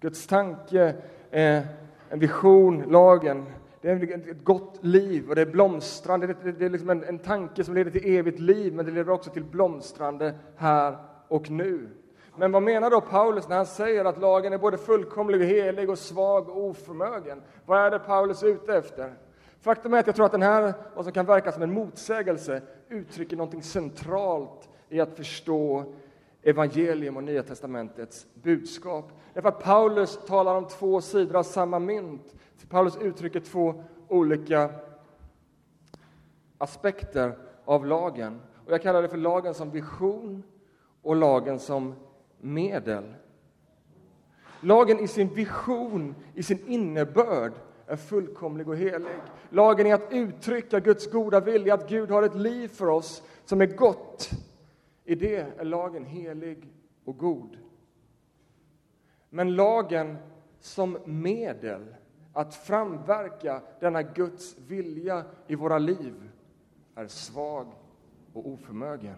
Guds 0.00 0.26
tanke 0.26 0.96
är 1.30 1.66
en 2.08 2.18
vision, 2.18 2.82
lagen, 2.82 3.46
det 3.80 3.90
är 3.90 4.30
ett 4.30 4.44
gott 4.44 4.78
liv 4.84 5.28
och 5.28 5.34
det 5.34 5.42
är 5.42 5.46
blomstrande. 5.46 6.26
Det 6.26 6.64
är 6.64 6.70
liksom 6.70 6.90
en, 6.90 7.04
en 7.04 7.18
tanke 7.18 7.64
som 7.64 7.74
leder 7.74 7.90
till 7.90 8.14
evigt 8.14 8.38
liv, 8.38 8.74
men 8.74 8.86
det 8.86 8.92
leder 8.92 9.12
också 9.12 9.30
till 9.30 9.44
blomstrande 9.44 10.34
här 10.56 10.96
och 11.28 11.50
nu. 11.50 11.88
Men 12.38 12.52
vad 12.52 12.62
menar 12.62 12.90
då 12.90 13.00
Paulus 13.00 13.48
när 13.48 13.56
han 13.56 13.66
säger 13.66 14.04
att 14.04 14.20
lagen 14.20 14.52
är 14.52 14.58
både 14.58 14.78
fullkomlig 14.78 15.40
och 15.40 15.46
helig 15.46 15.90
och 15.90 15.98
svag 15.98 16.48
och 16.48 16.64
oförmögen? 16.64 17.42
Vad 17.66 17.80
är 17.80 17.90
det 17.90 17.98
Paulus 17.98 18.42
är 18.42 18.46
ute 18.46 18.76
efter? 18.76 19.14
Faktum 19.60 19.94
är 19.94 19.98
att 19.98 20.06
jag 20.06 20.16
tror 20.16 20.26
att 20.26 20.32
den 20.32 20.42
här, 20.42 20.74
vad 20.94 21.04
som 21.04 21.12
kan 21.12 21.26
verka 21.26 21.52
som 21.52 21.62
en 21.62 21.72
motsägelse, 21.72 22.62
uttrycker 22.88 23.36
något 23.36 23.64
centralt 23.64 24.68
i 24.88 25.00
att 25.00 25.16
förstå 25.16 25.84
evangelium 26.42 27.16
och 27.16 27.24
Nya 27.24 27.42
testamentets 27.42 28.26
budskap. 28.34 29.12
Därför 29.34 29.48
att 29.48 29.62
Paulus 29.62 30.18
talar 30.26 30.54
om 30.54 30.68
två 30.68 31.00
sidor 31.00 31.36
av 31.36 31.42
samma 31.42 31.78
mynt. 31.78 32.34
Paulus 32.68 32.96
uttrycker 32.96 33.40
två 33.40 33.84
olika 34.08 34.70
aspekter 36.58 37.38
av 37.64 37.86
lagen. 37.86 38.40
Och 38.66 38.72
jag 38.72 38.82
kallar 38.82 39.02
det 39.02 39.08
för 39.08 39.16
lagen 39.16 39.54
som 39.54 39.70
vision 39.70 40.42
och 41.02 41.16
lagen 41.16 41.58
som 41.58 41.94
medel. 42.40 43.14
Lagen 44.60 45.00
i 45.00 45.08
sin 45.08 45.34
vision, 45.34 46.14
i 46.34 46.42
sin 46.42 46.66
innebörd, 46.66 47.52
är 47.86 47.96
fullkomlig 47.96 48.68
och 48.68 48.76
helig. 48.76 49.16
Lagen 49.50 49.86
är 49.86 49.94
att 49.94 50.12
uttrycka 50.12 50.80
Guds 50.80 51.10
goda 51.10 51.40
vilja, 51.40 51.74
att 51.74 51.88
Gud 51.88 52.10
har 52.10 52.22
ett 52.22 52.34
liv 52.34 52.68
för 52.68 52.88
oss 52.88 53.22
som 53.44 53.60
är 53.60 53.66
gott. 53.66 54.30
I 55.04 55.14
det 55.14 55.36
är 55.58 55.64
lagen 55.64 56.04
helig 56.04 56.68
och 57.04 57.18
god. 57.18 57.56
Men 59.30 59.54
lagen 59.54 60.16
som 60.60 60.98
medel 61.04 61.94
att 62.32 62.54
framverka 62.54 63.62
denna 63.80 64.02
Guds 64.02 64.58
vilja 64.58 65.24
i 65.46 65.54
våra 65.54 65.78
liv 65.78 66.30
är 66.94 67.06
svag 67.06 67.66
och 68.32 68.48
oförmögen. 68.48 69.16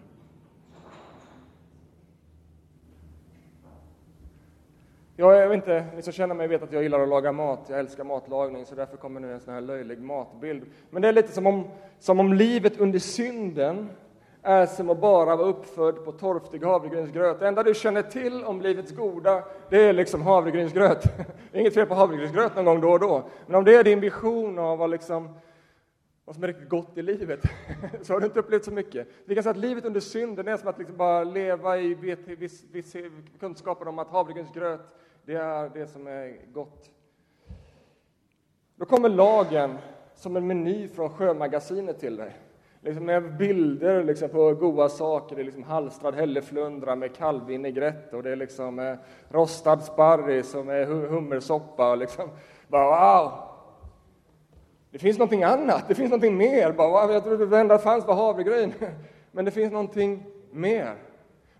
Jag 5.19 5.47
vet 5.47 5.55
inte, 5.55 5.85
ni 5.95 6.01
som 6.01 6.13
känner 6.13 6.35
mig 6.35 6.47
vet 6.47 6.63
att 6.63 6.71
jag 6.71 6.83
gillar 6.83 6.99
att 6.99 7.09
laga 7.09 7.31
mat. 7.31 7.65
Jag 7.69 7.79
älskar 7.79 8.03
matlagning, 8.03 8.65
så 8.65 8.75
därför 8.75 8.97
kommer 8.97 9.19
nu 9.19 9.33
en 9.33 9.39
sån 9.39 9.53
här 9.53 9.61
löjlig 9.61 10.01
matbild. 10.01 10.63
Men 10.89 11.01
det 11.01 11.07
är 11.07 11.13
lite 11.13 11.31
som 11.31 11.47
om, 11.47 11.67
som 11.99 12.19
om 12.19 12.33
livet 12.33 12.79
under 12.79 12.99
synden 12.99 13.89
är 14.41 14.65
som 14.65 14.89
att 14.89 15.01
bara 15.01 15.35
vara 15.35 15.47
uppfödd 15.47 16.05
på 16.05 16.11
torftig 16.11 16.63
havregrynsgröt. 16.63 17.39
Det 17.39 17.47
enda 17.47 17.63
du 17.63 17.73
känner 17.73 18.01
till 18.01 18.43
om 18.43 18.61
livets 18.61 18.91
goda, 18.91 19.43
det 19.69 19.83
är 19.83 19.93
liksom 19.93 20.21
havregrynsgröt. 20.21 21.03
Det 21.03 21.25
är 21.57 21.59
inget 21.59 21.73
fel 21.73 21.85
på 21.85 21.95
havregrynsgröt 21.95 22.55
någon 22.55 22.65
gång 22.65 22.81
då 22.81 22.91
och 22.91 22.99
då, 22.99 23.23
men 23.45 23.55
om 23.55 23.63
det 23.63 23.75
är 23.75 23.83
din 23.83 23.99
vision 23.99 24.59
av 24.59 24.77
vad, 24.77 24.89
liksom, 24.89 25.29
vad 26.25 26.35
som 26.35 26.43
är 26.43 26.47
riktigt 26.47 26.69
gott 26.69 26.97
i 26.97 27.01
livet, 27.01 27.39
så 28.01 28.13
har 28.13 28.19
du 28.19 28.25
inte 28.25 28.39
upplevt 28.39 28.65
så 28.65 28.71
mycket. 28.71 29.07
Vi 29.25 29.35
kan 29.35 29.43
säga 29.43 29.51
att 29.51 29.57
livet 29.57 29.85
under 29.85 29.99
synden 29.99 30.47
är 30.47 30.57
som 30.57 30.67
att 30.67 30.77
liksom 30.77 30.97
bara 30.97 31.23
leva 31.23 31.77
i 31.77 31.93
viss, 31.93 32.63
viss 32.71 32.95
kunskapen 33.39 33.87
om 33.87 33.99
att 33.99 34.09
havregrynsgröt, 34.09 34.81
det 35.29 35.35
är 35.35 35.69
det 35.73 35.87
som 35.87 36.07
är 36.07 36.37
gott. 36.53 36.89
Då 38.75 38.85
kommer 38.85 39.09
lagen 39.09 39.77
som 40.15 40.35
en 40.35 40.47
meny 40.47 40.87
från 40.87 41.09
Sjömagasinet 41.09 41.99
till 41.99 42.15
dig 42.15 42.33
liksom 42.81 43.05
med 43.05 43.37
bilder 43.37 44.03
liksom 44.03 44.29
på 44.29 44.53
goda 44.53 44.89
saker. 44.89 45.35
Det 45.35 45.41
är 45.41 45.43
liksom 45.43 45.63
halstrad 45.63 46.15
hälleflundra 46.15 46.95
med 46.95 47.15
kalvvinägrett 47.15 48.13
och 48.13 48.23
det 48.23 48.31
är 48.31 48.35
liksom 48.35 48.79
eh, 48.79 48.95
rostad 49.29 49.79
sparris 49.79 50.55
och 50.55 50.65
med 50.65 50.87
hummersoppa. 50.87 51.91
Och 51.91 51.97
liksom. 51.97 52.29
Bara, 52.67 52.85
wow! 52.85 53.31
Det 54.91 54.99
finns 54.99 55.17
någonting 55.17 55.43
annat, 55.43 55.87
det 55.87 55.95
finns 55.95 56.09
någonting 56.09 56.37
mer. 56.37 56.71
Bara, 56.71 57.05
wow, 57.05 57.13
jag 57.13 57.23
trodde 57.23 57.45
det 57.45 57.59
enda 57.59 57.77
fanns 57.77 58.07
var 58.07 58.15
havregryn. 58.15 58.73
Men 59.31 59.45
det 59.45 59.51
finns 59.51 59.71
någonting 59.71 60.25
mer. 60.51 61.08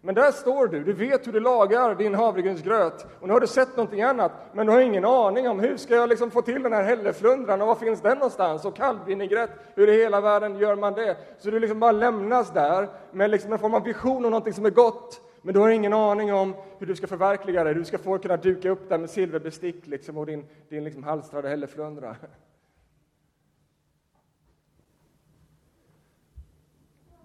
Men 0.01 0.15
där 0.15 0.31
står 0.31 0.67
du, 0.67 0.83
du 0.83 0.93
vet 0.93 1.27
hur 1.27 1.31
du 1.31 1.39
lagar 1.39 1.95
din 1.95 2.15
havregrynsgröt 2.15 3.07
och 3.19 3.27
nu 3.27 3.33
har 3.33 3.39
du 3.39 3.47
sett 3.47 3.77
någonting 3.77 4.01
annat, 4.01 4.31
men 4.53 4.65
du 4.67 4.73
har 4.73 4.79
ingen 4.79 5.05
aning 5.05 5.49
om 5.49 5.59
hur 5.59 5.77
ska 5.77 5.95
jag 5.95 6.09
liksom 6.09 6.31
få 6.31 6.41
till 6.41 6.63
den 6.63 6.73
här 6.73 6.83
hälleflundran 6.83 7.61
och 7.61 7.67
var 7.67 7.75
finns 7.75 8.01
den 8.01 8.17
någonstans? 8.17 8.65
Och 8.65 8.75
kalvvinägrett, 8.75 9.49
hur 9.75 9.89
i 9.89 10.03
hela 10.03 10.21
världen 10.21 10.57
gör 10.57 10.75
man 10.75 10.93
det? 10.93 11.17
Så 11.37 11.51
du 11.51 11.59
liksom 11.59 11.79
bara 11.79 11.91
lämnas 11.91 12.53
där 12.53 12.89
med 13.11 13.29
liksom 13.29 13.53
en 13.53 13.59
form 13.59 13.73
av 13.73 13.83
vision 13.83 14.25
om 14.25 14.31
någonting 14.31 14.53
som 14.53 14.65
är 14.65 14.69
gott, 14.69 15.21
men 15.41 15.53
du 15.53 15.59
har 15.59 15.69
ingen 15.69 15.93
aning 15.93 16.33
om 16.33 16.55
hur 16.79 16.87
du 16.87 16.95
ska 16.95 17.07
förverkliga 17.07 17.63
det, 17.63 17.69
hur 17.69 17.79
du 17.79 17.85
ska 17.85 17.97
få 17.97 18.17
kunna 18.17 18.37
duka 18.37 18.69
upp 18.69 18.89
där 18.89 18.97
med 18.97 19.09
silverbestick 19.09 19.87
liksom 19.87 20.17
och 20.17 20.25
din, 20.25 20.45
din 20.69 20.83
liksom 20.83 21.03
halstrade 21.03 21.49
hälleflundra. 21.49 22.15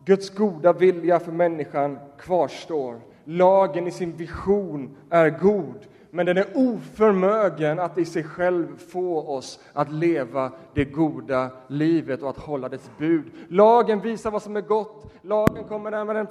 Guds 0.04 0.30
goda 0.30 0.72
vilja 0.72 1.20
för 1.20 1.32
människan 1.32 1.98
kvarstår. 2.18 3.00
Lagen 3.24 3.86
i 3.86 3.90
sin 3.90 4.16
vision 4.16 4.96
är 5.10 5.30
god, 5.30 5.86
men 6.10 6.26
den 6.26 6.38
är 6.38 6.46
oförmögen 6.54 7.78
att 7.78 7.98
i 7.98 8.04
sig 8.04 8.24
själv 8.24 8.76
få 8.76 9.28
oss 9.28 9.60
att 9.72 9.92
leva 9.92 10.52
det 10.74 10.84
goda 10.84 11.50
livet 11.68 12.22
och 12.22 12.30
att 12.30 12.38
hålla 12.38 12.68
dess 12.68 12.90
bud. 12.98 13.24
Lagen 13.48 14.00
visar 14.00 14.30
vad 14.30 14.42
som 14.42 14.56
är 14.56 14.60
gott. 14.60 15.12
Lagen 15.22 15.64
kommer 15.64 15.90
där 15.90 16.04
med 16.04 16.16
den 16.16 16.26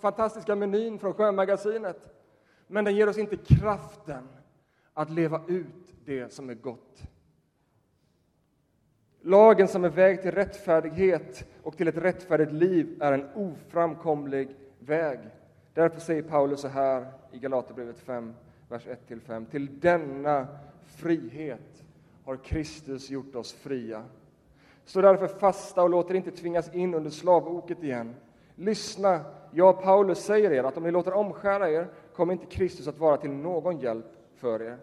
fantastiska 0.00 0.56
menyn 0.56 0.98
från 0.98 1.14
Sjömagasinet. 1.14 2.14
Men 2.66 2.84
den 2.84 2.96
ger 2.96 3.08
oss 3.08 3.18
inte 3.18 3.36
kraften 3.36 4.28
att 4.94 5.10
leva 5.10 5.40
ut 5.46 5.94
det 6.04 6.32
som 6.32 6.50
är 6.50 6.54
gott. 6.54 7.02
Lagen 9.22 9.68
som 9.68 9.84
är 9.84 9.88
väg 9.88 10.22
till 10.22 10.30
rättfärdighet 10.30 11.44
och 11.62 11.76
till 11.76 11.88
ett 11.88 11.96
rättfärdigt 11.96 12.52
liv 12.52 12.96
är 13.00 13.12
en 13.12 13.26
oframkomlig 13.34 14.48
väg. 14.78 15.18
Därför 15.74 16.00
säger 16.00 16.22
Paulus 16.22 16.60
så 16.60 16.68
här 16.68 17.06
i 17.32 17.38
Galaterbrevet 17.38 17.98
5, 17.98 18.34
vers 18.68 18.86
1-5. 19.08 19.46
Till 19.50 19.80
denna 19.80 20.46
frihet 20.96 21.84
har 22.24 22.36
Kristus 22.36 23.10
gjort 23.10 23.34
oss 23.34 23.52
fria. 23.52 24.04
Stå 24.84 25.00
därför 25.00 25.26
fasta 25.26 25.82
och 25.82 25.90
låt 25.90 26.10
er 26.10 26.14
inte 26.14 26.30
tvingas 26.30 26.74
in 26.74 26.94
under 26.94 27.10
slavoket 27.10 27.82
igen. 27.82 28.14
Lyssna, 28.54 29.20
jag 29.50 29.82
Paulus 29.82 30.18
säger 30.18 30.52
er 30.52 30.64
att 30.64 30.76
om 30.76 30.82
ni 30.82 30.90
låter 30.90 31.12
omskära 31.12 31.70
er 31.70 31.86
kommer 32.14 32.32
inte 32.32 32.46
Kristus 32.46 32.88
att 32.88 32.98
vara 32.98 33.16
till 33.16 33.30
någon 33.30 33.78
hjälp 33.78 34.06
för 34.36 34.62
er. 34.62 34.78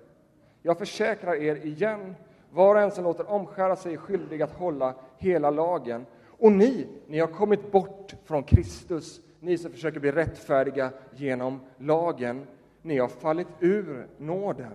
Jag 0.61 0.77
försäkrar 0.77 1.35
er 1.35 1.55
igen 1.55 2.15
var 2.55 2.75
och 2.75 2.81
en 2.81 2.91
som 2.91 3.03
låter 3.03 3.29
omskära 3.29 3.75
sig 3.75 3.93
är 3.93 3.97
skyldig 3.97 4.41
att 4.41 4.53
hålla 4.53 4.95
hela 5.17 5.49
lagen. 5.49 6.05
Och 6.25 6.51
ni, 6.51 6.87
ni 7.07 7.19
har 7.19 7.27
kommit 7.27 7.71
bort 7.71 8.15
från 8.23 8.43
Kristus, 8.43 9.21
ni 9.39 9.57
som 9.57 9.71
försöker 9.71 9.99
bli 9.99 10.11
rättfärdiga 10.11 10.91
genom 11.15 11.59
lagen. 11.77 12.47
Ni 12.81 12.97
har 12.97 13.07
fallit 13.07 13.47
ur 13.59 14.07
nåden. 14.17 14.71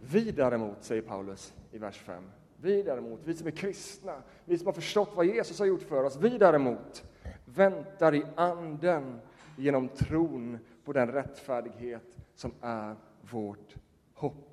Vi 0.00 0.30
däremot, 0.30 0.84
säger 0.84 1.02
Paulus 1.02 1.54
i 1.72 1.78
vers 1.78 1.98
5, 1.98 2.24
vi 2.56 2.82
däremot, 2.82 3.20
vi 3.24 3.34
som 3.34 3.46
är 3.46 3.50
kristna, 3.50 4.14
vi 4.44 4.58
som 4.58 4.66
har 4.66 4.72
förstått 4.72 5.10
vad 5.14 5.26
Jesus 5.26 5.58
har 5.58 5.66
gjort 5.66 5.82
för 5.82 6.04
oss, 6.04 6.16
vi 6.16 6.38
däremot 6.38 7.04
väntar 7.44 8.14
i 8.14 8.24
anden 8.34 9.20
genom 9.56 9.88
tron 9.88 10.58
på 10.84 10.92
den 10.92 11.12
rättfärdighet 11.12 12.18
som 12.34 12.52
är 12.60 12.96
vårt 13.20 13.74
hopp. 14.14 14.49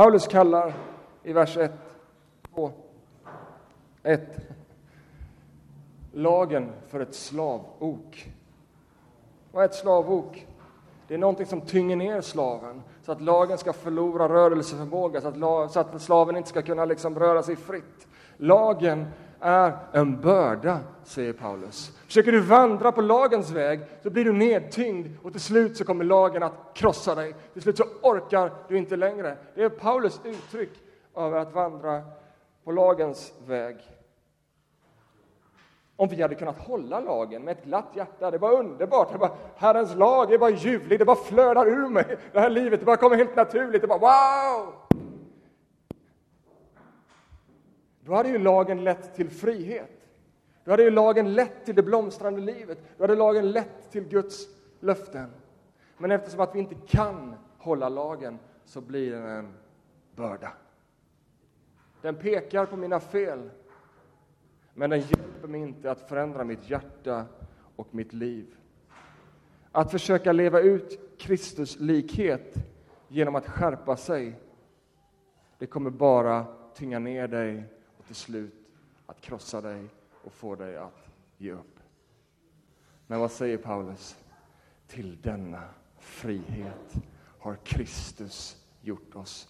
Paulus 0.00 0.26
kallar 0.26 0.74
i 1.22 1.32
vers 1.32 1.56
1, 1.56 1.72
2, 2.54 2.72
1 4.02 4.20
lagen 6.12 6.72
för 6.88 7.00
ett 7.00 7.14
slavok. 7.14 8.32
Vad 9.52 9.64
är 9.64 9.68
ett 9.68 9.74
slavok? 9.74 10.46
Det 11.08 11.14
är 11.14 11.18
någonting 11.18 11.46
som 11.46 11.60
tynger 11.60 11.96
ner 11.96 12.20
slaven 12.20 12.82
så 13.02 13.12
att 13.12 13.20
lagen 13.20 13.58
ska 13.58 13.72
förlora 13.72 14.28
rörelseförmåga, 14.28 15.20
så 15.20 15.28
att, 15.28 15.72
så 15.72 15.80
att 15.80 16.02
slaven 16.02 16.36
inte 16.36 16.48
ska 16.48 16.62
kunna 16.62 16.84
liksom 16.84 17.18
röra 17.18 17.42
sig 17.42 17.56
fritt. 17.56 18.08
Lagen 18.36 19.06
är 19.40 19.76
en 19.92 20.20
börda, 20.20 20.78
säger 21.04 21.32
Paulus. 21.32 21.98
Försöker 22.06 22.32
du 22.32 22.40
vandra 22.40 22.92
på 22.92 23.00
lagens 23.00 23.50
väg 23.50 23.80
så 24.02 24.10
blir 24.10 24.24
du 24.24 24.32
nedtyngd 24.32 25.06
och 25.22 25.32
till 25.32 25.40
slut 25.40 25.76
så 25.76 25.84
kommer 25.84 26.04
lagen 26.04 26.42
att 26.42 26.52
krossa 26.74 27.14
dig. 27.14 27.34
Till 27.52 27.62
slut 27.62 27.76
så 27.76 27.84
orkar 28.02 28.52
du 28.68 28.76
inte 28.78 28.96
längre. 28.96 29.36
Det 29.54 29.62
är 29.62 29.68
Paulus 29.68 30.20
uttryck 30.24 30.70
över 31.16 31.38
att 31.38 31.54
vandra 31.54 32.02
på 32.64 32.72
lagens 32.72 33.32
väg. 33.46 33.76
Om 35.96 36.08
vi 36.08 36.22
hade 36.22 36.34
kunnat 36.34 36.58
hålla 36.58 37.00
lagen 37.00 37.42
med 37.42 37.58
ett 37.58 37.64
glatt 37.64 37.88
hjärta, 37.94 38.30
det 38.30 38.38
var 38.38 38.52
underbart. 38.52 39.12
Det 39.12 39.18
var, 39.18 39.30
Herrens 39.56 39.94
lag 39.94 40.32
är 40.32 40.38
bara 40.38 40.50
ljuvlig, 40.50 40.98
det 40.98 41.04
bara 41.04 41.16
flödar 41.16 41.66
ur 41.66 41.88
mig. 41.88 42.16
Det 42.32 42.40
här 42.40 42.50
livet, 42.50 42.80
det 42.80 42.86
bara 42.86 42.96
kommer 42.96 43.16
helt 43.16 43.36
naturligt. 43.36 43.82
Det 43.82 43.88
bara 43.88 43.98
wow! 43.98 44.74
Då 48.04 48.14
hade 48.14 48.28
ju 48.28 48.38
lagen 48.38 48.84
lett 48.84 49.14
till 49.14 49.30
frihet. 49.30 49.90
Då 50.64 50.70
hade 50.70 50.82
ju 50.82 50.90
lagen 50.90 51.34
lett 51.34 51.64
till 51.64 51.74
det 51.74 51.82
blomstrande 51.82 52.40
livet. 52.40 52.78
Då 52.96 53.02
hade 53.04 53.14
lagen 53.14 53.52
lett 53.52 53.90
till 53.90 54.08
Guds 54.08 54.46
löften. 54.80 55.30
Men 55.98 56.10
eftersom 56.10 56.40
att 56.40 56.54
vi 56.54 56.58
inte 56.58 56.74
kan 56.74 57.34
hålla 57.58 57.88
lagen 57.88 58.38
så 58.64 58.80
blir 58.80 59.12
den 59.12 59.26
en 59.26 59.54
börda. 60.16 60.52
Den 62.02 62.14
pekar 62.14 62.66
på 62.66 62.76
mina 62.76 63.00
fel, 63.00 63.50
men 64.74 64.90
den 64.90 65.00
hjälper 65.00 65.48
mig 65.48 65.60
inte 65.60 65.90
att 65.90 66.08
förändra 66.08 66.44
mitt 66.44 66.70
hjärta 66.70 67.24
och 67.76 67.94
mitt 67.94 68.12
liv. 68.12 68.56
Att 69.72 69.90
försöka 69.90 70.32
leva 70.32 70.60
ut 70.60 71.18
Kristus 71.18 71.80
likhet 71.80 72.54
genom 73.08 73.34
att 73.34 73.48
skärpa 73.48 73.96
sig, 73.96 74.40
det 75.58 75.66
kommer 75.66 75.90
bara 75.90 76.46
tynga 76.74 76.98
ner 76.98 77.28
dig 77.28 77.64
till 78.10 78.16
slut 78.16 78.54
att 79.06 79.20
krossa 79.20 79.60
dig 79.60 79.84
och 80.24 80.32
få 80.32 80.54
dig 80.54 80.76
att 80.76 81.08
ge 81.38 81.52
upp. 81.52 81.80
Men 83.06 83.20
vad 83.20 83.30
säger 83.30 83.58
Paulus? 83.58 84.16
Till 84.86 85.20
denna 85.22 85.62
frihet 85.98 86.94
har 87.38 87.56
Kristus 87.64 88.56
gjort 88.80 89.16
oss 89.16 89.48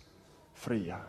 fria. 0.55 1.01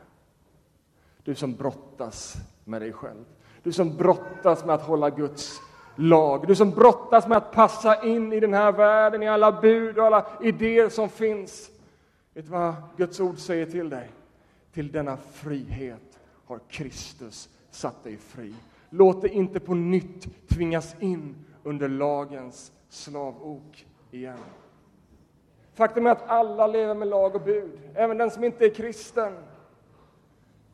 Du 1.23 1.35
som 1.35 1.55
brottas 1.55 2.35
med 2.63 2.81
dig 2.81 2.93
själv. 2.93 3.25
Du 3.63 3.71
som 3.71 3.97
brottas 3.97 4.65
med 4.65 4.75
att 4.75 4.87
hålla 4.87 5.09
Guds 5.09 5.59
lag. 5.95 6.47
Du 6.47 6.55
som 6.55 6.71
brottas 6.71 7.27
med 7.27 7.37
att 7.37 7.51
passa 7.51 8.03
in 8.03 8.33
i 8.33 8.39
den 8.39 8.53
här 8.53 8.71
världen, 8.71 9.23
i 9.23 9.27
alla 9.27 9.61
bud 9.61 9.97
och 9.97 10.05
alla 10.05 10.27
idéer 10.41 10.89
som 10.89 11.09
finns. 11.09 11.71
Vet 12.33 12.45
du 12.45 12.51
vad 12.51 12.75
Guds 12.97 13.19
ord 13.19 13.37
säger 13.37 13.65
till 13.65 13.89
dig? 13.89 14.09
Till 14.73 14.91
denna 14.91 15.17
frihet 15.17 16.10
har 16.51 16.59
Kristus 16.69 17.49
satt 17.69 18.03
dig 18.03 18.17
fri. 18.17 18.53
Låt 18.89 19.21
dig 19.21 19.31
inte 19.31 19.59
på 19.59 19.73
nytt 19.73 20.47
tvingas 20.47 20.95
in 20.99 21.35
under 21.63 21.87
lagens 21.87 22.71
slavok 22.89 23.85
igen. 24.11 24.37
Faktum 25.73 26.07
är 26.07 26.11
att 26.11 26.27
alla 26.27 26.67
lever 26.67 26.93
med 26.93 27.07
lag 27.07 27.35
och 27.35 27.41
bud, 27.41 27.79
även 27.95 28.17
den 28.17 28.31
som 28.31 28.43
inte 28.43 28.65
är 28.65 28.69
kristen. 28.69 29.33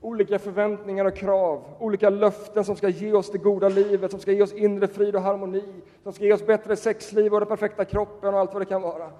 Olika 0.01 0.39
förväntningar 0.39 1.05
och 1.05 1.15
krav, 1.15 1.63
olika 1.79 2.09
löften 2.09 2.65
som 2.65 2.75
ska 2.75 2.89
ge 2.89 3.13
oss 3.13 3.31
det 3.31 3.37
goda 3.37 3.69
livet, 3.69 4.11
som 4.11 4.19
ska 4.19 4.31
ge 4.31 4.41
oss 4.41 4.53
inre 4.53 4.87
frid 4.87 5.15
och 5.15 5.21
harmoni, 5.21 5.81
som 6.03 6.13
ska 6.13 6.23
ge 6.23 6.33
oss 6.33 6.45
bättre 6.45 6.75
sexliv 6.75 7.33
och 7.33 7.39
den 7.39 7.49
perfekta 7.49 7.85
kroppen 7.85 8.33
och 8.33 8.39
allt 8.39 8.53
vad 8.53 8.61
det 8.61 8.65
kan 8.65 8.81
vara. 8.81 9.11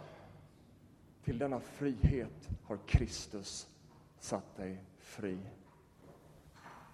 Till 1.24 1.38
denna 1.38 1.60
frihet 1.60 2.50
har 2.68 2.78
Kristus 2.86 3.68
satt 4.20 4.58
dig 4.58 4.84
fri. 5.00 5.38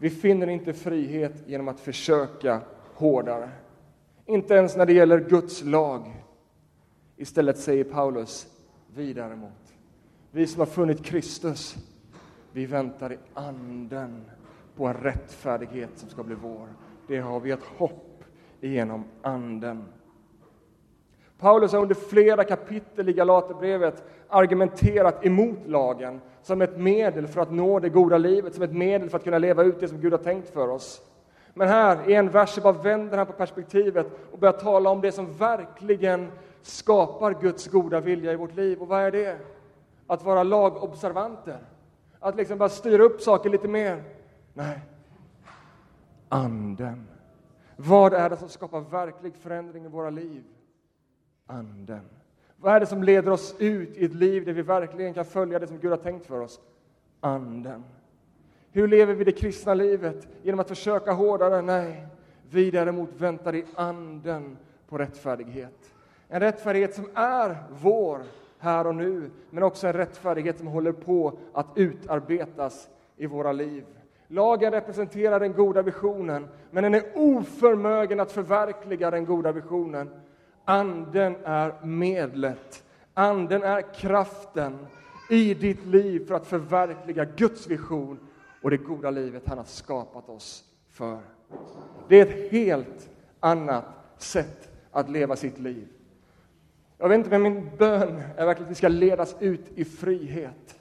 Vi 0.04 0.10
finner 0.10 0.48
inte 0.48 0.74
frihet 0.74 1.44
genom 1.48 1.68
att 1.68 1.80
försöka 1.80 2.62
hårdare. 2.94 3.50
Inte 4.26 4.54
ens 4.54 4.76
när 4.76 4.86
det 4.86 4.94
gäller 4.94 5.20
Guds 5.20 5.64
lag. 5.64 6.24
Istället 7.18 7.58
säger 7.58 7.84
Paulus, 7.84 8.48
vi 8.96 9.14
däremot, 9.14 9.74
vi 10.32 10.48
som 10.48 10.60
har 10.60 10.66
funnit 10.66 11.04
Kristus, 11.04 11.76
vi 12.52 12.66
väntar 12.66 13.14
i 13.14 13.18
anden 13.34 14.26
på 14.76 14.88
en 14.88 14.94
rättfärdighet 14.94 15.90
som 15.96 16.10
ska 16.10 16.24
bli 16.24 16.36
vår. 16.36 16.68
Det 17.08 17.20
har 17.20 17.40
vi 17.40 17.52
ett 17.52 17.64
hopp 17.78 18.24
genom 18.62 19.04
anden. 19.22 19.84
Paulus 21.44 21.72
har 21.74 21.82
under 21.82 21.96
flera 21.96 22.44
kapitel 22.44 23.10
i 23.10 23.14
Galaterbrevet 23.14 24.04
argumenterat 24.28 25.26
emot 25.26 25.58
lagen 25.66 26.22
som 26.42 26.62
ett 26.62 26.78
medel 26.78 27.28
för 27.28 27.42
att 27.42 27.52
nå 27.52 27.80
det 27.80 27.90
goda 27.90 28.18
livet, 28.18 28.54
som 28.54 28.64
ett 28.64 28.74
medel 28.74 29.10
för 29.10 29.18
att 29.18 29.24
kunna 29.24 29.38
leva 29.38 29.64
ut 29.64 29.80
det 29.80 29.88
som 29.88 30.02
Gud 30.02 30.14
har 30.14 30.20
tänkt 30.20 30.50
för 30.50 30.68
oss. 30.68 31.02
Men 31.54 31.68
här 31.68 32.10
i 32.10 32.14
en 32.14 32.30
vers 32.30 32.50
så 32.50 32.62
bara 32.62 32.74
vänder 32.74 33.18
han 33.18 33.28
på 33.28 33.34
perspektivet 33.34 34.08
och 34.32 34.40
börjar 34.40 34.54
tala 34.54 34.90
om 34.90 35.02
det 35.02 35.12
som 35.12 35.34
verkligen 35.34 36.32
skapar 36.62 37.34
Guds 37.42 37.68
goda 37.68 38.00
vilja 38.00 38.32
i 38.32 38.36
vårt 38.36 38.56
liv. 38.56 38.82
Och 38.82 38.88
vad 38.88 39.02
är 39.02 39.12
det? 39.12 39.38
Att 40.08 40.24
vara 40.24 40.44
lagobservanter. 40.44 41.58
Att 42.20 42.36
liksom 42.36 42.58
bara 42.58 42.70
styra 42.70 43.04
upp 43.04 43.22
saker 43.22 43.50
lite 43.50 43.68
mer. 43.68 44.04
Nej. 44.54 44.80
Anden. 46.30 47.08
Vad 47.76 48.14
är 48.14 48.30
det 48.30 48.38
som 48.38 48.50
skapar 48.50 48.80
verklig 48.80 49.34
förändring 49.36 49.86
i 49.86 49.88
våra 49.88 50.10
liv? 50.10 50.44
Anden. 51.48 52.02
Vad 52.58 52.76
är 52.76 52.80
det 52.80 52.86
som 52.86 53.04
leder 53.04 53.32
oss 53.32 53.56
ut 53.60 53.98
i 53.98 54.06
ett 54.06 54.14
liv 54.14 54.46
där 54.46 54.54
vi 54.54 54.62
verkligen 54.62 55.14
kan 55.14 55.26
följa 55.26 55.60
det 55.60 55.68
som 55.68 55.80
Gud 55.80 55.92
har 55.92 55.98
tänkt 55.98 56.26
för 56.26 56.40
oss? 56.40 56.60
Anden. 57.20 57.84
Hur 58.72 58.88
lever 58.88 59.14
vi 59.14 59.24
det 59.24 59.32
kristna 59.32 59.74
livet? 59.74 60.28
Genom 60.44 60.60
att 60.60 60.68
försöka 60.68 61.12
hårdare? 61.12 61.62
Nej. 61.62 62.08
Vi 62.50 62.72
däremot 62.72 63.10
väntar 63.18 63.56
i 63.56 63.66
anden 63.76 64.58
på 64.90 64.98
rättfärdighet. 64.98 65.94
En 66.28 66.40
rättfärdighet 66.40 66.96
som 66.96 67.10
är 67.14 67.58
vår 67.82 68.22
här 68.60 68.88
och 68.88 68.96
nu, 68.96 69.32
men 69.50 69.64
också 69.64 69.88
en 69.88 69.94
rättfärdighet 69.94 70.58
som 70.58 70.68
håller 70.68 70.92
på 70.92 71.34
att 71.54 71.68
utarbetas 71.76 72.90
i 73.18 73.26
våra 73.26 73.52
liv. 73.52 73.86
Lagen 74.28 74.72
representerar 74.72 75.40
den 75.40 75.54
goda 75.54 75.82
visionen, 75.82 76.48
men 76.72 76.84
den 76.84 76.94
är 76.94 77.04
oförmögen 77.16 78.20
att 78.20 78.32
förverkliga 78.32 79.12
den 79.12 79.26
goda 79.26 79.52
visionen. 79.52 80.10
Anden 80.66 81.36
är 81.44 81.86
medlet, 81.86 82.84
anden 83.14 83.64
är 83.64 83.94
kraften 83.94 84.88
i 85.30 85.54
ditt 85.54 85.86
liv 85.86 86.28
för 86.28 86.36
att 86.36 86.48
förverkliga 86.48 87.26
Guds 87.26 87.68
vision 87.68 88.20
och 88.62 88.70
det 88.70 88.78
goda 88.78 89.10
livet 89.10 89.44
han 89.48 89.58
har 89.58 89.66
skapat 89.66 90.30
oss 90.30 90.64
för. 90.90 91.20
Det 92.08 92.20
är 92.20 92.26
ett 92.26 92.52
helt 92.52 93.10
annat 93.40 93.86
sätt 94.18 94.72
att 94.92 95.10
leva 95.10 95.36
sitt 95.36 95.60
liv. 95.60 95.88
Jag 96.98 97.10
vet 97.10 97.18
inte, 97.18 97.30
men 97.30 97.42
min 97.42 97.78
bön 97.78 98.22
är 98.38 98.46
verkligen 98.46 98.64
att 98.64 98.72
vi 98.72 98.76
ska 98.76 98.88
ledas 98.88 99.36
ut 99.40 99.66
i 99.76 99.86
frihet. 99.86 100.80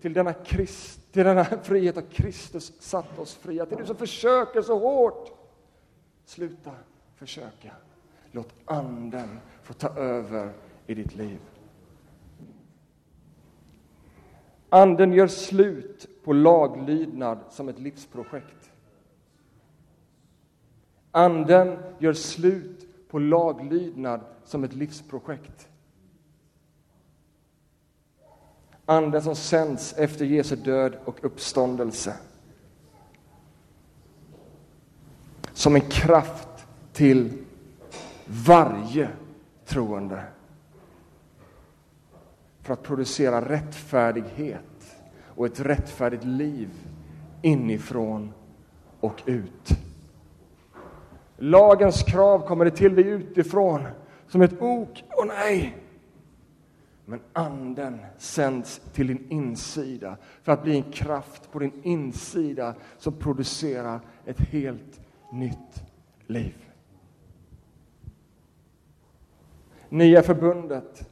Till 0.00 0.12
denna, 0.12 0.34
Christ, 0.44 1.12
till 1.12 1.24
denna 1.24 1.44
frihet 1.44 1.94
har 1.94 2.02
Kristus 2.02 2.72
satt 2.80 3.18
oss 3.18 3.34
fria. 3.34 3.66
Till 3.66 3.76
du 3.76 3.86
som 3.86 3.96
försöker 3.96 4.62
så 4.62 4.78
hårt, 4.78 5.30
sluta 6.24 6.70
försöka. 7.16 7.72
Låt 8.32 8.54
Anden 8.64 9.40
få 9.62 9.72
ta 9.72 9.88
över 9.88 10.52
i 10.86 10.94
ditt 10.94 11.14
liv. 11.14 11.38
Anden 14.68 15.12
gör 15.12 15.26
slut 15.26 16.06
på 16.24 16.32
laglydnad 16.32 17.38
som 17.50 17.68
ett 17.68 17.78
livsprojekt. 17.78 18.70
Anden 21.10 21.78
gör 21.98 22.12
slut 22.12 23.08
på 23.08 23.18
laglydnad 23.18 24.20
som 24.44 24.64
ett 24.64 24.74
livsprojekt. 24.74 25.68
Anden 28.84 29.22
som 29.22 29.36
sänds 29.36 29.92
efter 29.92 30.24
Jesu 30.24 30.56
död 30.56 30.98
och 31.04 31.24
uppståndelse. 31.24 32.16
Som 35.52 35.74
en 35.74 35.80
kraft 35.80 36.66
till 36.92 37.44
varje 38.30 39.10
troende. 39.64 40.24
för 42.62 42.72
att 42.72 42.82
producera 42.82 43.48
rättfärdighet 43.48 44.96
och 45.24 45.46
ett 45.46 45.60
rättfärdigt 45.60 46.24
liv 46.24 46.68
inifrån 47.42 48.32
och 49.00 49.22
ut. 49.26 49.68
Lagens 51.36 52.02
krav 52.02 52.46
kommer 52.46 52.64
det 52.64 52.70
till 52.70 52.94
dig 52.94 53.08
utifrån 53.08 53.86
som 54.28 54.42
ett 54.42 54.62
ok. 54.62 55.04
och 55.16 55.26
nej! 55.26 55.76
Men 57.04 57.20
anden 57.32 57.98
sänds 58.18 58.80
till 58.92 59.06
din 59.06 59.30
insida 59.30 60.16
för 60.42 60.52
att 60.52 60.62
bli 60.62 60.76
en 60.76 60.92
kraft 60.92 61.52
på 61.52 61.58
din 61.58 61.80
insida 61.82 62.74
som 62.98 63.12
producerar 63.12 64.00
ett 64.24 64.40
helt 64.40 65.00
nytt 65.32 65.84
liv. 66.26 66.69
Nya 69.92 70.22
förbundet 70.22 71.08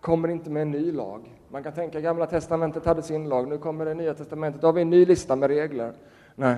kommer 0.00 0.28
inte 0.28 0.50
med 0.50 0.62
en 0.62 0.70
ny 0.70 0.92
lag. 0.92 1.38
Man 1.48 1.62
kan 1.62 1.72
tänka 1.72 2.00
Gamla 2.00 2.26
testamentet 2.26 2.84
hade 2.84 3.02
sin 3.02 3.28
lag, 3.28 3.48
nu 3.48 3.58
kommer 3.58 3.84
det 3.84 3.94
Nya 3.94 4.14
testamentet, 4.14 4.60
då 4.60 4.68
har 4.68 4.72
vi 4.72 4.82
en 4.82 4.90
ny 4.90 5.06
lista 5.06 5.36
med 5.36 5.48
regler. 5.50 5.92
Nej, 6.34 6.56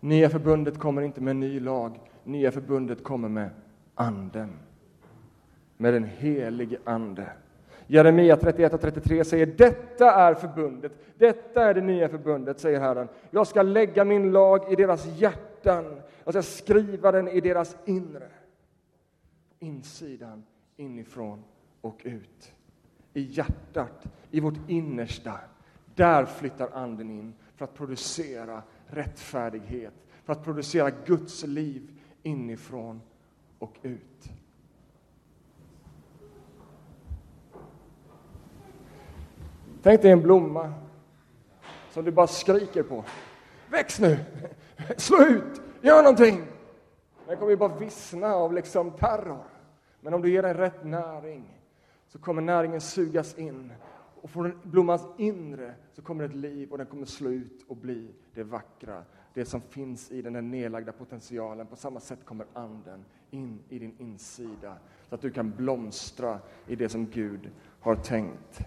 Nya 0.00 0.30
förbundet 0.30 0.78
kommer 0.78 1.02
inte 1.02 1.20
med 1.20 1.30
en 1.30 1.40
ny 1.40 1.60
lag, 1.60 2.00
Nya 2.24 2.52
förbundet 2.52 3.04
kommer 3.04 3.28
med 3.28 3.50
Anden. 3.94 4.52
Med 5.76 5.94
den 5.94 6.04
helige 6.04 6.78
Ande. 6.84 7.26
Jeremia 7.86 8.36
31 8.36 8.74
och 8.74 8.80
33 8.80 9.24
säger 9.24 9.46
detta 9.46 10.12
är 10.12 10.34
förbundet, 10.34 10.92
detta 11.18 11.64
är 11.64 11.74
det 11.74 11.80
nya 11.80 12.08
förbundet, 12.08 12.60
säger 12.60 12.80
Herren. 12.80 13.08
Jag 13.30 13.46
ska 13.46 13.62
lägga 13.62 14.04
min 14.04 14.32
lag 14.32 14.72
i 14.72 14.76
deras 14.76 15.06
hjärtan, 15.06 16.00
jag 16.24 16.34
ska 16.34 16.42
skriva 16.42 17.12
den 17.12 17.28
i 17.28 17.40
deras 17.40 17.76
inre. 17.84 18.28
Insidan, 19.66 20.44
inifrån 20.76 21.44
och 21.80 22.00
ut. 22.04 22.52
I 23.12 23.20
hjärtat, 23.20 24.06
i 24.30 24.40
vårt 24.40 24.68
innersta. 24.68 25.40
Där 25.94 26.24
flyttar 26.24 26.70
Anden 26.72 27.10
in 27.10 27.34
för 27.56 27.64
att 27.64 27.74
producera 27.74 28.62
rättfärdighet, 28.86 29.94
för 30.24 30.32
att 30.32 30.44
producera 30.44 30.90
Guds 30.90 31.44
liv 31.44 32.00
inifrån 32.22 33.00
och 33.58 33.76
ut. 33.82 34.30
Tänk 39.82 40.02
dig 40.02 40.10
en 40.10 40.22
blomma 40.22 40.72
som 41.90 42.04
du 42.04 42.10
bara 42.10 42.26
skriker 42.26 42.82
på. 42.82 43.04
Väx 43.70 44.00
nu! 44.00 44.18
Slå 44.96 45.22
ut! 45.22 45.60
Gör 45.80 46.02
någonting! 46.02 46.46
Den 47.26 47.36
kommer 47.36 47.50
ju 47.50 47.56
bara 47.56 47.76
vissna 47.76 48.34
av 48.34 48.52
liksom 48.52 48.90
terror. 48.90 49.55
Men 50.06 50.14
om 50.14 50.22
du 50.22 50.30
ger 50.30 50.42
den 50.42 50.54
rätt 50.54 50.84
näring 50.84 51.60
så 52.08 52.18
kommer 52.18 52.42
näringen 52.42 52.80
sugas 52.80 53.38
in 53.38 53.72
och 54.22 54.30
från 54.30 54.60
blommans 54.62 55.06
inre 55.16 55.74
så 55.92 56.02
kommer 56.02 56.24
ett 56.24 56.34
liv 56.34 56.70
och 56.70 56.78
den 56.78 56.86
kommer 56.86 57.06
slå 57.06 57.30
ut 57.30 57.64
och 57.68 57.76
bli 57.76 58.14
det 58.34 58.42
vackra, 58.42 59.02
det 59.34 59.44
som 59.44 59.60
finns 59.60 60.10
i 60.10 60.22
den, 60.22 60.32
den 60.32 60.50
nedlagda 60.50 60.92
potentialen. 60.92 61.66
På 61.66 61.76
samma 61.76 62.00
sätt 62.00 62.18
kommer 62.24 62.46
Anden 62.52 63.04
in 63.30 63.58
i 63.68 63.78
din 63.78 63.94
insida 63.98 64.76
så 65.08 65.14
att 65.14 65.20
du 65.20 65.30
kan 65.30 65.50
blomstra 65.50 66.38
i 66.66 66.76
det 66.76 66.88
som 66.88 67.06
Gud 67.06 67.50
har 67.80 67.94
tänkt. 67.94 68.60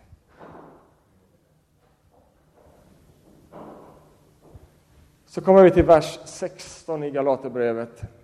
Så 5.25 5.41
kommer 5.41 5.63
vi 5.63 5.71
till 5.71 5.85
vers 5.85 6.19
16 6.25 7.03
i 7.03 7.11
Galaterbrevet. 7.11 8.18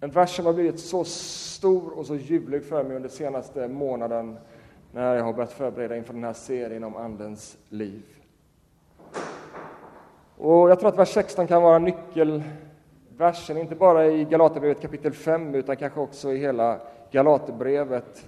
En 0.00 0.10
vers 0.10 0.36
som 0.36 0.46
har 0.46 0.52
blivit 0.52 0.80
så 0.80 1.04
stor 1.04 1.98
och 1.98 2.06
så 2.06 2.16
ljuvlig 2.16 2.64
för 2.64 2.84
mig 2.84 2.96
under 2.96 3.08
senaste 3.08 3.68
månaden 3.68 4.38
när 4.92 5.16
jag 5.16 5.24
har 5.24 5.32
börjat 5.32 5.52
förbereda 5.52 5.96
inför 5.96 6.14
den 6.14 6.24
här 6.24 6.32
serien 6.32 6.84
om 6.84 6.96
Andens 6.96 7.58
liv. 7.68 8.02
Och 10.36 10.70
jag 10.70 10.80
tror 10.80 10.88
att 10.88 10.98
vers 10.98 11.08
16 11.08 11.46
kan 11.46 11.62
vara 11.62 11.78
nyckelversen, 11.78 13.56
inte 13.56 13.74
bara 13.74 14.06
i 14.06 14.24
Galaterbrevet 14.24 14.80
kapitel 14.80 15.12
5 15.12 15.54
utan 15.54 15.76
kanske 15.76 16.00
också 16.00 16.32
i 16.32 16.36
hela 16.36 16.80
Galaterbrevet. 17.10 18.26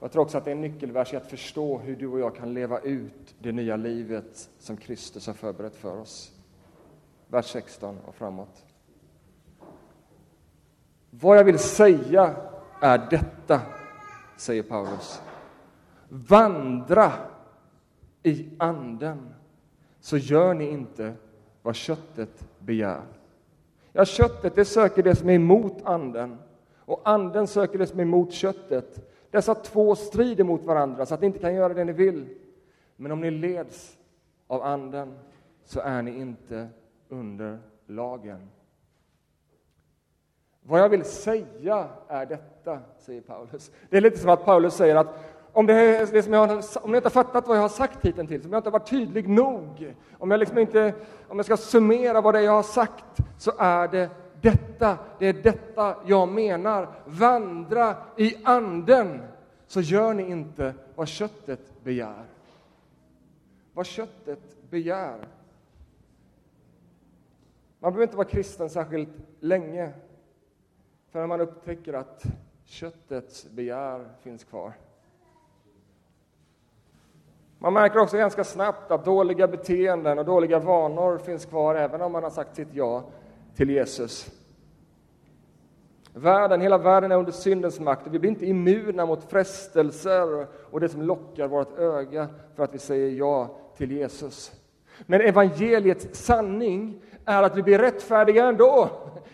Jag 0.00 0.12
tror 0.12 0.22
också 0.22 0.38
att 0.38 0.44
det 0.44 0.50
är 0.50 0.54
en 0.54 0.60
nyckelvers 0.60 1.12
i 1.12 1.16
att 1.16 1.30
förstå 1.30 1.78
hur 1.78 1.96
du 1.96 2.06
och 2.06 2.20
jag 2.20 2.36
kan 2.36 2.54
leva 2.54 2.80
ut 2.80 3.34
det 3.38 3.52
nya 3.52 3.76
livet 3.76 4.48
som 4.58 4.76
Kristus 4.76 5.26
har 5.26 5.34
förberett 5.34 5.76
för 5.76 6.00
oss 6.00 6.32
vers 7.28 7.46
16 7.46 7.98
och 8.06 8.14
framåt. 8.14 8.63
Vad 11.20 11.38
jag 11.38 11.44
vill 11.44 11.58
säga 11.58 12.34
är 12.80 13.06
detta, 13.10 13.60
säger 14.36 14.62
Paulus. 14.62 15.22
Vandra 16.08 17.12
i 18.22 18.48
anden, 18.58 19.34
så 20.00 20.16
gör 20.16 20.54
ni 20.54 20.68
inte 20.68 21.12
vad 21.62 21.74
köttet 21.74 22.48
begär. 22.58 23.02
Ja, 23.92 24.04
köttet 24.04 24.54
det 24.54 24.64
söker 24.64 25.02
det 25.02 25.16
som 25.16 25.28
är 25.28 25.34
emot 25.34 25.82
anden 25.84 26.38
och 26.78 27.00
anden 27.04 27.46
söker 27.46 27.78
det 27.78 27.86
som 27.86 27.98
är 27.98 28.02
emot 28.02 28.32
köttet. 28.32 29.10
Dessa 29.30 29.54
två 29.54 29.94
strider 29.94 30.44
mot 30.44 30.64
varandra 30.64 31.06
så 31.06 31.14
att 31.14 31.20
ni 31.20 31.26
inte 31.26 31.38
kan 31.38 31.54
göra 31.54 31.74
det 31.74 31.84
ni 31.84 31.92
vill. 31.92 32.28
Men 32.96 33.12
om 33.12 33.20
ni 33.20 33.30
leds 33.30 33.98
av 34.46 34.62
anden 34.62 35.18
så 35.64 35.80
är 35.80 36.02
ni 36.02 36.18
inte 36.18 36.68
under 37.08 37.58
lagen. 37.86 38.50
Vad 40.66 40.80
jag 40.80 40.88
vill 40.88 41.04
säga 41.04 41.88
är 42.08 42.26
detta, 42.26 42.78
säger 42.98 43.20
Paulus. 43.20 43.70
Det 43.90 43.96
är 43.96 44.00
lite 44.00 44.18
som 44.18 44.30
att 44.30 44.44
Paulus 44.44 44.74
säger 44.74 44.96
att 44.96 45.34
om, 45.52 45.66
det, 45.66 46.12
det 46.12 46.22
som 46.22 46.32
jag, 46.32 46.62
om 46.82 46.90
ni 46.90 46.96
inte 46.96 47.06
har 47.06 47.10
fattat 47.10 47.48
vad 47.48 47.56
jag 47.56 47.62
har 47.62 47.68
sagt 47.68 47.98
hittills, 48.02 48.44
om 48.44 48.52
jag 48.52 48.58
inte 48.58 48.68
har 48.68 48.78
varit 48.78 48.90
tydlig 48.90 49.28
nog, 49.28 49.94
om 50.18 50.30
jag, 50.30 50.40
liksom 50.40 50.58
inte, 50.58 50.94
om 51.28 51.36
jag 51.36 51.46
ska 51.46 51.56
summera 51.56 52.20
vad 52.20 52.34
det 52.34 52.38
är 52.38 52.42
jag 52.42 52.52
har 52.52 52.62
sagt, 52.62 53.04
så 53.38 53.52
är 53.58 53.88
det 53.88 54.10
detta, 54.40 54.98
det 55.18 55.26
är 55.26 55.32
detta 55.32 55.96
jag 56.06 56.28
menar. 56.28 56.88
Vandra 57.04 57.96
i 58.16 58.36
anden, 58.44 59.22
så 59.66 59.80
gör 59.80 60.14
ni 60.14 60.30
inte 60.30 60.74
vad 60.94 61.08
köttet 61.08 61.84
begär. 61.84 62.24
Vad 63.74 63.86
köttet 63.86 64.70
begär. 64.70 65.18
Man 67.78 67.92
behöver 67.92 68.02
inte 68.02 68.16
vara 68.16 68.28
kristen 68.28 68.70
särskilt 68.70 69.08
länge 69.40 69.92
förrän 71.14 71.28
man 71.28 71.40
upptäcker 71.40 71.92
att 71.92 72.22
köttets 72.64 73.46
begär 73.50 74.08
finns 74.22 74.44
kvar. 74.44 74.72
Man 77.58 77.72
märker 77.72 77.98
också 77.98 78.16
ganska 78.16 78.44
snabbt 78.44 78.90
att 78.90 79.04
dåliga 79.04 79.48
beteenden 79.48 80.18
och 80.18 80.24
dåliga 80.24 80.58
vanor 80.58 81.18
finns 81.18 81.44
kvar 81.44 81.74
även 81.74 82.02
om 82.02 82.12
man 82.12 82.22
har 82.22 82.30
sagt 82.30 82.56
sitt 82.56 82.68
ja 82.72 83.04
till 83.56 83.70
Jesus. 83.70 84.30
Världen, 86.14 86.60
hela 86.60 86.78
världen 86.78 87.12
är 87.12 87.16
under 87.16 87.32
syndens 87.32 87.80
makt 87.80 88.06
och 88.06 88.14
vi 88.14 88.18
blir 88.18 88.30
inte 88.30 88.46
immuna 88.46 89.06
mot 89.06 89.30
frestelser 89.30 90.46
och 90.70 90.80
det 90.80 90.88
som 90.88 91.02
lockar 91.02 91.48
vårt 91.48 91.78
öga 91.78 92.28
för 92.54 92.64
att 92.64 92.74
vi 92.74 92.78
säger 92.78 93.10
ja 93.10 93.56
till 93.76 93.92
Jesus. 93.92 94.52
Men 95.06 95.20
evangeliets 95.20 96.24
sanning 96.24 97.02
är 97.24 97.42
att 97.42 97.56
vi 97.56 97.62
blir 97.62 97.78
rättfärdiga 97.78 98.46
ändå. 98.46 98.90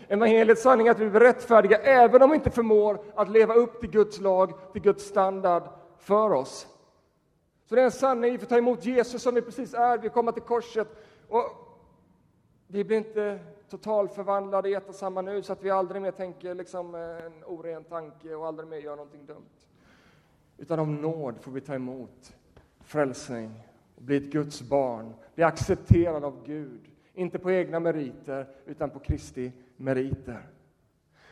Evangeliets 0.07 0.61
sanning 0.61 0.87
är 0.87 0.91
att 0.91 0.99
vi 0.99 1.09
blir 1.09 1.19
rättfärdiga 1.19 1.77
även 1.77 2.21
om 2.21 2.29
vi 2.29 2.35
inte 2.35 2.51
förmår 2.51 3.03
att 3.15 3.29
leva 3.29 3.53
upp 3.53 3.79
till 3.79 3.89
Guds 3.89 4.21
lag, 4.21 4.53
till 4.73 4.81
Guds 4.81 5.05
standard 5.05 5.63
för 5.97 6.31
oss. 6.31 6.67
Så 7.65 7.75
det 7.75 7.81
är 7.81 7.85
en 7.85 7.91
sanning, 7.91 8.31
vi 8.31 8.37
får 8.37 8.45
ta 8.45 8.57
emot 8.57 8.85
Jesus 8.85 9.21
som 9.21 9.35
vi 9.35 9.41
precis 9.41 9.73
är, 9.73 9.97
vi 9.97 10.09
kommer 10.09 10.31
till 10.31 10.41
korset. 10.41 10.87
Och 11.27 11.43
vi 12.67 12.83
blir 12.83 12.97
inte 12.97 13.39
totalförvandlade 13.69 14.69
i 14.69 14.73
ett 14.73 14.89
och 14.89 14.95
samma 14.95 15.21
nu 15.21 15.43
så 15.43 15.53
att 15.53 15.63
vi 15.63 15.69
aldrig 15.69 16.01
mer 16.01 16.11
tänker 16.11 16.55
liksom 16.55 16.95
eh, 16.95 17.25
en 17.25 17.43
oren 17.45 17.83
tanke 17.83 18.35
och 18.35 18.47
aldrig 18.47 18.69
mer 18.69 18.77
gör 18.77 18.95
någonting 18.95 19.25
dumt. 19.25 19.49
Utan 20.57 20.79
av 20.79 20.87
nåd 20.87 21.35
får 21.41 21.51
vi 21.51 21.61
ta 21.61 21.73
emot 21.73 22.33
frälsning 22.79 23.51
och 23.95 24.01
bli 24.01 24.17
ett 24.17 24.31
Guds 24.31 24.61
barn, 24.61 25.13
bli 25.35 25.43
accepterad 25.43 26.23
av 26.23 26.43
Gud 26.45 26.90
inte 27.13 27.39
på 27.39 27.51
egna 27.51 27.79
meriter, 27.79 28.47
utan 28.65 28.89
på 28.89 28.99
Kristi 28.99 29.51
meriter. 29.77 30.47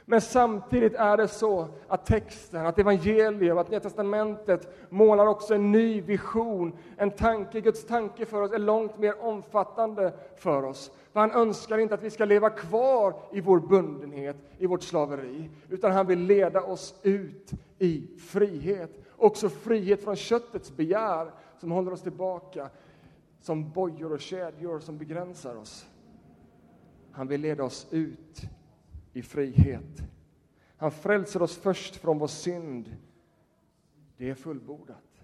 Men 0.10 0.22
samtidigt 0.22 0.94
är 0.94 1.18
det 1.18 1.28
så 1.28 1.68
att 1.88 2.06
texten, 2.06 2.65
att 2.65 2.80
evangelium, 2.80 3.58
att 3.58 3.70
Nya 3.70 3.80
testamentet 3.80 4.89
målar 4.89 5.28
också 5.28 5.56
en 5.56 5.72
ny 5.72 6.02
vision. 6.02 6.78
En 6.98 7.12
tanke, 7.12 7.62
Guds 7.62 7.86
tanke 7.86 8.26
för 8.26 8.42
oss 8.42 8.52
är 8.52 8.60
långt 8.60 8.98
mer 8.98 9.22
omfattande 9.22 10.13
för 10.36 10.63
oss. 10.63 10.92
För 11.13 11.20
han 11.20 11.32
önskar 11.32 11.78
inte 11.78 11.94
att 11.94 12.04
vi 12.04 12.10
ska 12.10 12.26
leva 12.26 12.50
kvar 12.50 13.13
i 13.32 13.42
vår 13.42 13.60
bundenhet, 13.60 14.36
i 14.58 14.65
vårt 14.65 14.84
slaveri, 14.84 15.50
utan 15.70 15.92
han 15.92 16.08
vill 16.08 16.20
leda 16.20 16.62
oss 16.62 17.00
ut 17.04 17.52
i 17.80 18.08
frihet. 18.20 18.92
Också 19.18 19.50
frihet 19.50 20.04
från 20.04 20.15
köttets 20.15 20.78
begär 20.78 21.32
som 21.58 21.72
håller 21.72 21.94
oss 21.94 22.02
tillbaka 22.02 22.70
som 23.39 23.71
bojor 23.71 24.13
och 24.13 24.21
kedjor 24.21 24.80
som 24.80 24.97
begränsar 24.97 25.56
oss. 25.56 25.89
Han 27.12 27.28
vill 27.28 27.41
leda 27.41 27.63
oss 27.63 27.88
ut 27.91 28.49
i 29.13 29.21
frihet. 29.21 30.02
Han 30.78 30.91
frälser 30.91 31.41
oss 31.41 31.58
först 31.58 31.95
från 31.95 32.19
vår 32.19 32.28
synd. 32.28 32.95
Det 34.17 34.30
är 34.30 34.36
fullbordat. 34.36 35.23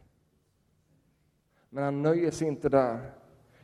Men 1.69 1.83
han 1.83 2.01
nöjer 2.01 2.31
sig 2.31 2.47
inte 2.47 2.69
där, 2.69 3.11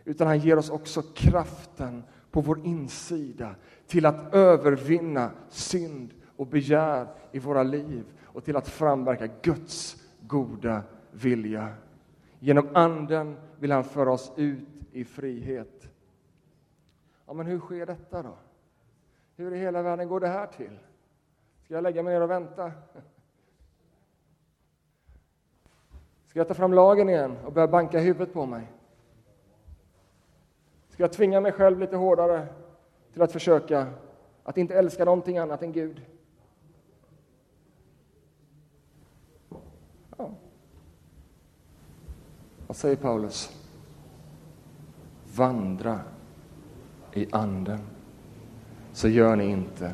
utan 0.06 0.28
han 0.28 0.40
ger 0.40 0.58
oss 0.58 0.70
också 0.70 1.02
kraften 1.02 2.04
på 2.32 2.42
vår 2.42 2.66
insida 2.66 3.56
till 3.88 4.06
att 4.06 4.34
övervinna 4.34 5.32
synd 5.50 6.14
och 6.36 6.48
begär 6.48 7.08
i 7.32 7.40
våra 7.40 7.64
liv 7.64 8.06
och 8.24 8.44
till 8.44 8.56
att 8.56 8.68
framverka 8.68 9.28
Guds 9.42 10.04
goda 10.22 10.84
vilja. 11.12 11.74
Genom 12.44 12.70
Anden 12.74 13.38
vill 13.60 13.72
han 13.72 13.84
föra 13.84 14.12
oss 14.12 14.32
ut 14.36 14.68
i 14.92 15.06
frihet. 15.06 15.90
Ja, 17.26 17.34
men 17.34 17.46
hur 17.46 17.60
sker 17.60 17.86
detta 17.86 18.24
då? 18.24 18.34
Hur 19.36 19.54
i 19.54 19.58
hela 19.58 19.82
världen 19.82 20.08
går 20.08 20.20
det 20.20 20.28
här 20.28 20.48
till? 20.48 20.80
Ska 21.64 21.74
jag 21.74 21.84
lägga 21.84 22.04
mig 22.04 22.14
ner 22.14 22.22
och 22.22 22.30
vänta? 22.30 22.72
Ska 26.26 26.40
jag 26.40 26.48
ta 26.48 26.54
fram 26.54 26.74
lagen 26.74 27.10
igen 27.10 27.38
och 27.46 27.54
börja 27.54 27.68
banka 27.68 28.00
huvudet 28.00 28.34
på 28.34 28.46
mig? 28.46 28.72
Ska 30.90 31.04
jag 31.04 31.14
tvinga 31.14 31.42
mig 31.42 31.52
själv 31.52 31.80
lite 31.80 31.96
hårdare 31.96 32.48
till 33.14 33.22
att 33.22 33.32
försöka 33.32 33.88
att 34.44 34.58
inte 34.58 34.76
älska 34.76 35.06
någonting 35.06 35.38
annat 35.38 35.64
än 35.64 35.72
Gud? 35.72 36.02
Vad 42.72 42.76
säger 42.78 42.96
Paulus? 42.96 43.52
Vandra 45.36 46.00
i 47.14 47.28
Anden, 47.32 47.80
så 48.94 49.08
gör 49.08 49.36
ni 49.36 49.46
inte 49.46 49.94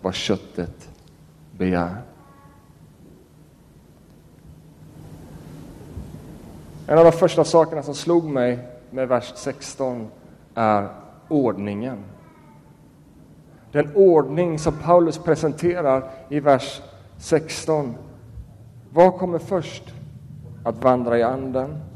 vad 0.00 0.14
köttet 0.14 0.88
begär. 1.50 1.96
En 6.86 6.98
av 6.98 7.04
de 7.04 7.12
första 7.12 7.44
sakerna 7.44 7.82
som 7.82 7.94
slog 7.94 8.24
mig 8.24 8.68
med 8.90 9.08
vers 9.08 9.32
16 9.36 10.08
är 10.54 10.88
ordningen. 11.28 11.98
Den 13.72 13.96
ordning 13.96 14.58
som 14.58 14.74
Paulus 14.78 15.18
presenterar 15.18 16.10
i 16.28 16.40
vers 16.40 16.82
16. 17.18 17.94
Vad 18.92 19.18
kommer 19.18 19.38
först? 19.38 19.94
Att 20.64 20.84
vandra 20.84 21.18
i 21.18 21.22
anden 21.22 21.91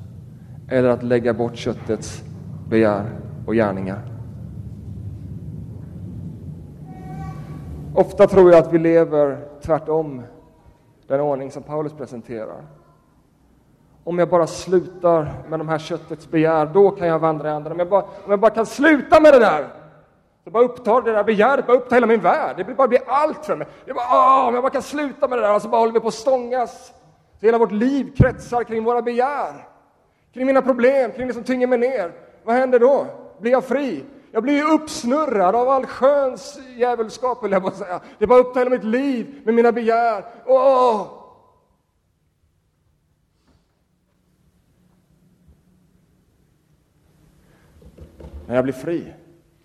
eller 0.69 0.89
att 0.89 1.03
lägga 1.03 1.35
bort 1.35 1.57
köttets 1.57 2.23
begär 2.69 3.05
och 3.47 3.55
gärningar? 3.55 4.01
Ofta 7.95 8.27
tror 8.27 8.51
jag 8.51 8.59
att 8.59 8.73
vi 8.73 8.79
lever 8.79 9.39
tvärtom 9.63 10.23
den 11.07 11.21
ordning 11.21 11.51
som 11.51 11.63
Paulus 11.63 11.93
presenterar. 11.93 12.63
Om 14.05 14.19
jag 14.19 14.29
bara 14.29 14.47
slutar 14.47 15.33
med 15.49 15.61
de 15.61 15.69
här 15.69 15.79
köttets 15.79 16.31
begär, 16.31 16.67
då 16.67 16.91
kan 16.91 17.09
jag 17.09 17.19
vandra 17.19 17.49
i 17.49 17.53
anden. 17.53 17.73
Om 17.73 17.79
jag 17.79 17.89
bara, 17.89 18.03
om 18.03 18.31
jag 18.31 18.41
bara 18.41 18.51
kan 18.51 18.67
sluta 18.67 19.21
med 19.21 19.33
det 19.33 19.39
där, 19.39 19.67
det 20.45 20.51
bara 20.51 20.65
upptar 20.65 21.03
det 21.03 21.13
där 21.13 21.25
begäret, 21.25 21.67
bara 21.67 21.77
upptar 21.77 21.97
hela 21.97 22.07
min 22.07 22.21
värld. 22.21 22.57
Det 22.57 22.77
bara 22.77 22.89
blir 22.89 23.01
allt 23.07 23.47
för 23.47 23.57
mig. 23.57 23.67
Det 23.85 23.95
bara, 23.95 24.07
åh, 24.11 24.49
om 24.49 24.55
jag 24.55 24.63
bara 24.63 24.73
kan 24.73 24.83
sluta 24.83 25.29
med 25.29 25.39
det 25.39 25.43
där, 25.43 25.55
och 25.55 25.63
så 25.63 25.69
bara 25.69 25.81
håller 25.81 25.93
vi 25.93 26.01
på 26.01 26.09
att 26.09 26.15
stångas. 26.15 26.93
Så 27.41 27.47
hela 27.47 27.59
vårt 27.59 27.73
liv 27.73 28.13
kretsar 28.17 28.65
kring 28.65 28.85
våra 28.85 29.03
begär, 29.03 29.67
kring 30.37 30.47
mina 30.47 30.63
problem, 30.63 31.13
kring 31.13 31.29
det 31.29 31.35
som 31.35 31.45
tynger 31.45 31.67
mig 31.67 31.79
ner. 31.79 32.13
Vad 32.45 32.57
händer 32.57 32.79
då? 32.79 33.07
Blir 33.39 33.53
jag 33.53 33.65
fri? 33.65 34.05
Jag 34.33 34.43
blir 34.43 34.55
ju 34.55 34.75
uppsnurrad 34.75 35.57
av 35.57 35.69
all 35.69 35.87
sköns 35.87 36.59
djävulskap, 36.77 37.45
vill 37.45 37.53
jag 37.53 37.63
bara 37.63 37.73
säga. 37.73 38.01
Det 38.19 38.27
bara 38.27 38.39
upptar 38.39 38.61
hela 38.61 38.71
mitt 38.71 38.85
liv 38.85 39.43
med 39.45 39.55
mina 39.55 39.73
begär. 39.73 40.25
Åh! 40.47 41.07
När 48.47 48.55
jag 48.55 48.65
blir 48.65 48.75
fri, 48.75 49.15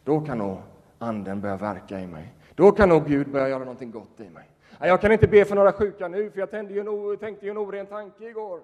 då 0.04 0.22
kan 0.22 0.38
nog 0.38 0.58
Anden 1.00 1.42
börja 1.42 1.58
verka 1.58 2.00
i 2.00 2.08
mig. 2.08 2.34
Då 2.56 2.72
kan 2.72 2.90
nog 2.90 3.08
Gud 3.08 3.32
börja 3.32 3.50
göra 3.50 3.60
någonting 3.60 3.92
gott 3.92 4.20
i 4.20 4.30
mig. 4.30 4.50
Jag 4.80 5.02
kan 5.02 5.12
inte 5.12 5.28
be 5.28 5.46
för 5.46 5.56
några 5.56 5.72
sjuka 5.72 6.08
nu, 6.08 6.32
för 6.32 6.40
jag 6.40 6.52
tänkte 6.52 6.74
ju 6.74 6.80
en, 6.80 7.18
tänkte 7.18 7.46
ju 7.46 7.52
en 7.52 7.58
oren 7.58 7.86
tanke 7.86 8.30
igår. 8.30 8.60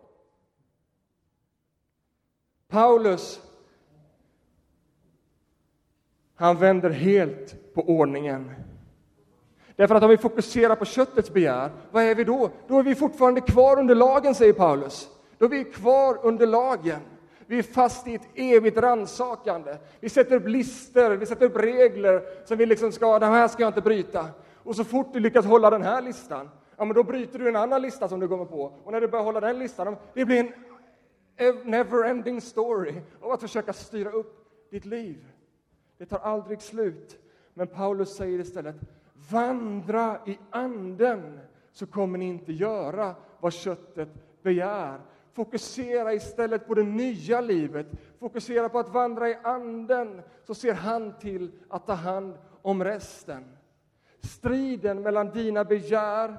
Paulus, 2.68 3.42
han 6.36 6.58
vänder 6.58 6.90
helt 6.90 7.74
på 7.74 7.82
ordningen. 7.82 8.52
Därför 9.76 9.96
att 9.96 10.04
om 10.04 10.10
vi 10.10 10.18
fokuserar 10.18 10.76
på 10.76 10.86
köttets 10.86 11.34
begär, 11.34 11.72
vad 11.92 12.04
är 12.04 12.16
vi 12.16 12.24
då? 12.24 12.50
Då 12.68 12.80
är 12.80 12.84
vi 12.84 12.96
fortfarande 12.96 13.42
kvar 13.42 13.80
under 13.80 13.96
lagen, 13.96 14.36
säger 14.36 14.54
Paulus. 14.54 15.10
Då 15.38 15.46
är 15.46 15.50
vi 15.50 15.64
kvar 15.64 16.20
under 16.24 16.48
lagen. 16.48 17.00
Vi 17.46 17.60
är 17.60 17.64
fast 17.64 18.08
i 18.08 18.16
ett 18.16 18.28
evigt 18.36 18.78
rannsakande. 18.78 19.78
Vi 20.00 20.10
sätter 20.10 20.36
upp 20.36 20.48
listor, 20.48 21.10
vi 21.10 21.26
sätter 21.26 21.46
upp 21.46 21.58
regler 21.58 22.22
som 22.46 22.58
vi 22.58 22.66
liksom 22.66 22.92
ska, 22.92 23.20
den 23.20 23.34
här 23.34 23.48
ska 23.48 23.64
jag 23.64 23.70
inte 23.70 23.82
bryta. 23.82 24.26
Och 24.56 24.76
så 24.76 24.84
fort 24.84 25.14
du 25.14 25.20
lyckas 25.20 25.46
hålla 25.46 25.70
den 25.70 25.84
här 25.84 26.02
listan, 26.02 26.50
ja 26.78 26.86
men 26.86 26.96
då 26.96 27.04
bryter 27.04 27.40
du 27.40 27.50
en 27.50 27.56
annan 27.56 27.82
lista 27.82 28.08
som 28.08 28.20
du 28.20 28.28
kommer 28.28 28.46
på. 28.46 28.74
Och 28.84 28.92
när 28.92 29.02
du 29.02 29.08
börjar 29.08 29.26
hålla 29.26 29.40
den 29.40 29.60
listan, 29.60 29.96
det 30.14 30.26
blir 30.26 30.40
en 30.40 30.52
never-ending 31.64 32.42
story 32.42 33.02
av 33.22 33.32
att 33.32 33.42
försöka 33.42 33.74
styra 33.74 34.10
upp 34.10 34.48
ditt 34.70 34.86
liv. 34.86 35.26
Det 35.98 36.06
tar 36.06 36.20
aldrig 36.20 36.62
slut. 36.62 37.18
Men 37.54 37.68
Paulus 37.68 38.16
säger 38.16 38.40
istället, 38.40 38.76
vandra 39.32 40.20
i 40.26 40.40
anden 40.50 41.40
så 41.72 41.88
kommer 41.88 42.18
ni 42.18 42.26
inte 42.26 42.54
göra 42.54 43.16
vad 43.40 43.54
köttet 43.54 44.10
begär. 44.42 45.02
Fokusera 45.34 46.14
istället 46.14 46.68
på 46.68 46.74
det 46.74 46.84
nya 46.84 47.42
livet. 47.42 47.88
Fokusera 48.20 48.70
på 48.70 48.80
att 48.80 48.90
vandra 48.90 49.30
i 49.30 49.38
anden, 49.44 50.22
så 50.44 50.56
ser 50.56 50.74
han 50.74 51.20
till 51.20 51.52
att 51.70 51.88
ta 51.88 51.94
hand 51.94 52.38
om 52.62 52.84
resten. 52.84 53.58
Striden 54.20 55.02
mellan 55.02 55.30
dina 55.30 55.64
begär 55.64 56.38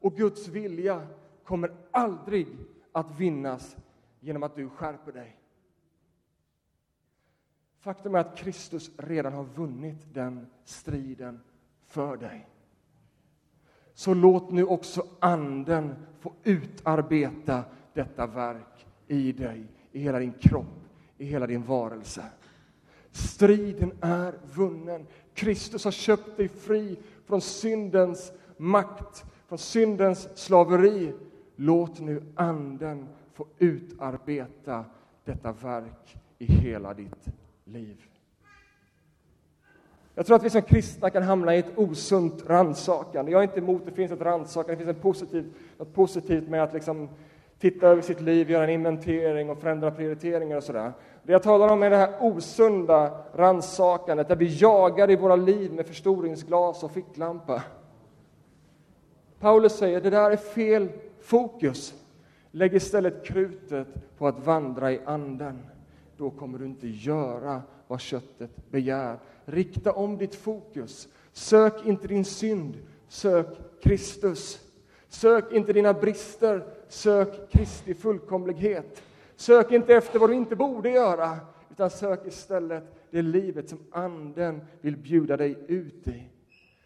och 0.00 0.16
Guds 0.16 0.48
vilja 0.48 1.06
kommer 1.44 1.72
aldrig 1.90 2.48
att 2.92 3.20
vinnas 3.20 3.76
genom 4.22 4.42
att 4.42 4.56
du 4.56 4.68
skärper 4.68 5.12
dig. 5.12 5.38
Faktum 7.80 8.14
är 8.14 8.18
att 8.18 8.36
Kristus 8.36 8.90
redan 8.96 9.32
har 9.32 9.44
vunnit 9.44 10.14
den 10.14 10.46
striden 10.64 11.40
för 11.86 12.16
dig. 12.16 12.48
Så 13.94 14.14
låt 14.14 14.50
nu 14.50 14.64
också 14.64 15.06
Anden 15.20 15.94
få 16.20 16.32
utarbeta 16.44 17.64
detta 17.94 18.26
verk 18.26 18.86
i 19.06 19.32
dig, 19.32 19.66
i 19.92 20.00
hela 20.00 20.18
din 20.18 20.32
kropp, 20.32 20.86
i 21.18 21.24
hela 21.24 21.46
din 21.46 21.62
varelse. 21.62 22.24
Striden 23.10 23.92
är 24.00 24.34
vunnen. 24.54 25.06
Kristus 25.34 25.84
har 25.84 25.92
köpt 25.92 26.36
dig 26.36 26.48
fri 26.48 26.98
från 27.24 27.40
syndens 27.40 28.32
makt, 28.56 29.24
från 29.46 29.58
syndens 29.58 30.38
slaveri. 30.38 31.12
Låt 31.56 32.00
nu 32.00 32.22
Anden 32.34 33.08
få 33.32 33.46
utarbeta 33.58 34.84
detta 35.24 35.52
verk 35.52 36.16
i 36.38 36.44
hela 36.44 36.94
ditt 36.94 37.28
liv. 37.64 37.96
Jag 40.14 40.26
tror 40.26 40.36
att 40.36 40.44
vi 40.44 40.50
som 40.50 40.62
kristna 40.62 41.10
kan 41.10 41.22
hamna 41.22 41.54
i 41.56 41.58
ett 41.58 41.78
osunt 41.78 42.44
rannsakande. 42.46 43.32
Jag 43.32 43.38
är 43.38 43.42
inte 43.42 43.58
emot 43.58 43.80
att 43.80 43.86
det 43.86 43.92
finns 43.92 44.12
ett 44.12 44.20
rannsakande, 44.20 44.72
det 44.72 44.84
finns 44.84 44.96
en 44.96 45.02
positiv, 45.02 45.54
något 45.78 45.94
positivt 45.94 46.48
med 46.48 46.62
att 46.62 46.72
liksom 46.72 47.08
titta 47.58 47.86
över 47.86 48.02
sitt 48.02 48.20
liv, 48.20 48.50
göra 48.50 48.64
en 48.64 48.70
inventering 48.70 49.50
och 49.50 49.58
förändra 49.58 49.90
prioriteringar 49.90 50.56
och 50.56 50.64
sådär. 50.64 50.92
Det 51.22 51.32
jag 51.32 51.42
talar 51.42 51.68
om 51.68 51.82
är 51.82 51.90
det 51.90 51.96
här 51.96 52.14
osunda 52.20 53.24
rannsakandet 53.34 54.28
där 54.28 54.36
vi 54.36 54.58
jagar 54.58 55.10
i 55.10 55.16
våra 55.16 55.36
liv 55.36 55.72
med 55.72 55.86
förstoringsglas 55.86 56.82
och 56.82 56.90
ficklampa. 56.90 57.62
Paulus 59.40 59.72
säger 59.72 60.00
det 60.00 60.10
där 60.10 60.30
är 60.30 60.36
fel 60.36 60.88
fokus. 61.20 62.01
Lägg 62.54 62.74
istället 62.74 63.24
krutet 63.24 63.88
på 64.18 64.26
att 64.26 64.46
vandra 64.46 64.92
i 64.92 65.00
anden. 65.04 65.58
Då 66.16 66.30
kommer 66.30 66.58
du 66.58 66.64
inte 66.64 66.88
göra 66.88 67.62
vad 67.86 68.00
köttet 68.00 68.70
begär. 68.70 69.18
Rikta 69.44 69.92
om 69.92 70.18
ditt 70.18 70.34
fokus. 70.34 71.08
Sök 71.32 71.86
inte 71.86 72.08
din 72.08 72.24
synd, 72.24 72.78
sök 73.08 73.46
Kristus. 73.82 74.60
Sök 75.08 75.52
inte 75.52 75.72
dina 75.72 75.94
brister, 75.94 76.64
sök 76.88 77.50
Kristi 77.50 77.94
fullkomlighet. 77.94 79.02
Sök 79.36 79.72
inte 79.72 79.94
efter 79.94 80.18
vad 80.18 80.30
du 80.30 80.34
inte 80.34 80.56
borde 80.56 80.90
göra, 80.90 81.38
utan 81.70 81.90
sök 81.90 82.26
istället 82.26 82.84
det 83.10 83.22
livet 83.22 83.68
som 83.68 83.78
Anden 83.90 84.60
vill 84.80 84.96
bjuda 84.96 85.36
dig 85.36 85.56
ut 85.68 86.08
i. 86.08 86.28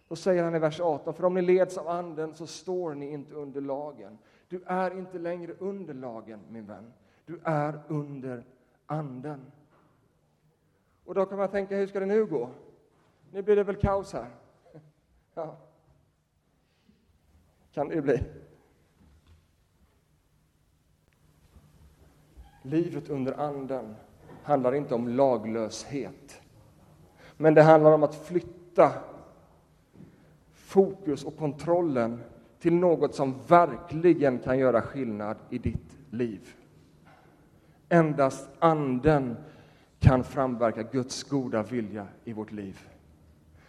Då 0.08 0.16
säger 0.16 0.42
han 0.42 0.54
i 0.54 0.58
vers 0.58 0.80
18, 0.80 1.14
för 1.14 1.24
om 1.24 1.34
ni 1.34 1.42
leds 1.42 1.78
av 1.78 1.88
Anden 1.88 2.34
så 2.34 2.46
står 2.46 2.94
ni 2.94 3.10
inte 3.12 3.34
under 3.34 3.60
lagen. 3.60 4.18
Du 4.48 4.62
är 4.66 4.98
inte 4.98 5.18
längre 5.18 5.52
under 5.58 5.94
lagen, 5.94 6.40
min 6.50 6.66
vän. 6.66 6.92
Du 7.26 7.40
är 7.44 7.80
under 7.88 8.44
Anden. 8.86 9.52
Och 11.04 11.14
då 11.14 11.26
kan 11.26 11.38
man 11.38 11.48
tänka, 11.48 11.76
hur 11.76 11.86
ska 11.86 12.00
det 12.00 12.06
nu 12.06 12.26
gå? 12.26 12.50
Nu 13.30 13.42
blir 13.42 13.56
det 13.56 13.64
väl 13.64 13.76
kaos 13.76 14.12
här? 14.12 14.30
Ja. 15.34 15.56
Kan 17.72 17.88
det 17.88 17.94
ju 17.94 18.00
bli. 18.00 18.22
Livet 22.62 23.08
under 23.08 23.32
anden 23.32 23.96
handlar 24.42 24.74
inte 24.74 24.94
om 24.94 25.08
laglöshet. 25.08 26.42
Men 27.36 27.54
det 27.54 27.62
handlar 27.62 27.92
om 27.92 28.02
att 28.02 28.14
flytta 28.14 28.92
fokus 30.52 31.24
och 31.24 31.36
kontrollen 31.36 32.22
till 32.66 32.74
något 32.74 33.14
som 33.14 33.34
verkligen 33.46 34.38
kan 34.38 34.58
göra 34.58 34.82
skillnad 34.82 35.36
i 35.50 35.58
ditt 35.58 35.98
liv. 36.10 36.40
Endast 37.88 38.48
Anden 38.58 39.36
kan 39.98 40.24
framverka 40.24 40.82
Guds 40.82 41.22
goda 41.24 41.62
vilja 41.62 42.06
i 42.24 42.32
vårt 42.32 42.52
liv. 42.52 42.78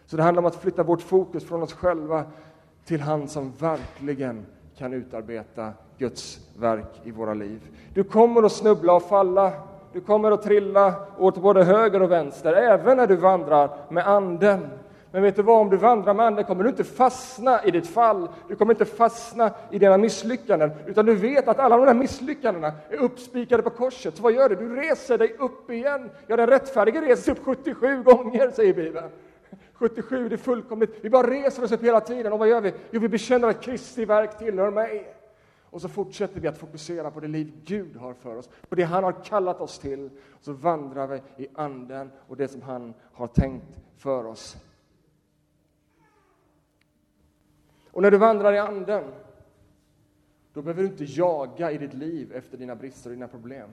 Så 0.05 0.17
det 0.17 0.23
handlar 0.23 0.41
om 0.41 0.45
att 0.45 0.55
flytta 0.55 0.83
vårt 0.83 1.01
fokus 1.01 1.45
från 1.45 1.63
oss 1.63 1.73
själva 1.73 2.25
till 2.85 3.01
han 3.01 3.27
som 3.27 3.51
verkligen 3.59 4.45
kan 4.77 4.93
utarbeta 4.93 5.73
Guds 5.97 6.39
verk 6.59 7.01
i 7.03 7.11
våra 7.11 7.33
liv. 7.33 7.61
Du 7.93 8.03
kommer 8.03 8.43
att 8.43 8.51
snubbla 8.51 8.93
och 8.93 9.03
falla, 9.03 9.53
du 9.93 10.01
kommer 10.01 10.31
att 10.31 10.43
trilla 10.43 10.93
åt 11.17 11.41
både 11.41 11.63
höger 11.63 12.01
och 12.01 12.11
vänster, 12.11 12.53
även 12.53 12.97
när 12.97 13.07
du 13.07 13.15
vandrar 13.15 13.77
med 13.89 14.07
Anden. 14.07 14.67
Men 15.11 15.21
vet 15.21 15.35
du 15.35 15.41
vad, 15.41 15.61
om 15.61 15.69
du 15.69 15.77
vandrar 15.77 16.13
med 16.13 16.25
Anden 16.25 16.45
kommer 16.45 16.63
du 16.63 16.69
inte 16.69 16.83
fastna 16.83 17.63
i 17.63 17.71
ditt 17.71 17.87
fall, 17.87 18.29
du 18.47 18.55
kommer 18.55 18.73
inte 18.73 18.85
fastna 18.85 19.51
i 19.71 19.79
dina 19.79 19.97
misslyckanden, 19.97 20.71
utan 20.85 21.05
du 21.05 21.15
vet 21.15 21.47
att 21.47 21.59
alla 21.59 21.77
de 21.77 21.85
där 21.85 21.93
misslyckandena 21.93 22.73
är 22.89 22.97
uppspikade 22.97 23.63
på 23.63 23.69
korset. 23.69 24.17
Så 24.17 24.23
vad 24.23 24.33
gör 24.33 24.49
du? 24.49 24.55
Du 24.55 24.75
reser 24.75 25.17
dig 25.17 25.35
upp 25.39 25.69
igen. 25.69 26.09
Ja, 26.27 26.35
den 26.35 26.47
rättfärdige 26.47 27.01
reser 27.01 27.23
sig 27.23 27.31
upp 27.31 27.43
77 27.43 28.03
gånger, 28.03 28.51
säger 28.51 28.73
Bibeln. 28.73 29.09
77, 29.73 30.29
det 30.29 30.35
är 30.35 30.37
fullkomligt. 30.37 30.97
Vi 31.01 31.09
bara 31.09 31.27
reser 31.27 31.63
oss 31.63 31.71
upp 31.71 31.83
hela 31.83 32.01
tiden. 32.01 32.33
Och 32.33 32.39
vad 32.39 32.47
gör 32.47 32.61
vi? 32.61 32.73
Jo, 32.91 32.99
vi 32.99 33.09
bekänner 33.09 33.47
att 33.47 33.61
Kristi 33.61 34.05
verk 34.05 34.37
tillhör 34.37 34.71
mig. 34.71 35.13
Och 35.69 35.81
så 35.81 35.89
fortsätter 35.89 36.41
vi 36.41 36.47
att 36.47 36.57
fokusera 36.57 37.11
på 37.11 37.19
det 37.19 37.27
liv 37.27 37.51
Gud 37.65 37.95
har 37.95 38.13
för 38.13 38.35
oss, 38.35 38.49
på 38.69 38.75
det 38.75 38.83
han 38.83 39.03
har 39.03 39.11
kallat 39.23 39.61
oss 39.61 39.79
till. 39.79 40.09
Och 40.31 40.43
så 40.43 40.53
vandrar 40.53 41.07
vi 41.07 41.43
i 41.43 41.47
Anden 41.55 42.11
och 42.27 42.37
det 42.37 42.47
som 42.47 42.61
han 42.61 42.93
har 43.13 43.27
tänkt 43.27 43.79
för 43.97 44.25
oss. 44.25 44.57
Och 47.97 48.03
när 48.03 48.11
du 48.11 48.17
vandrar 48.17 48.53
i 48.53 48.57
Anden, 48.57 49.03
då 50.53 50.61
behöver 50.61 50.81
du 50.81 50.87
inte 50.87 51.03
jaga 51.03 51.71
i 51.71 51.77
ditt 51.77 51.93
liv 51.93 52.31
efter 52.35 52.57
dina 52.57 52.75
brister 52.75 53.09
och 53.09 53.15
dina 53.15 53.27
problem. 53.27 53.69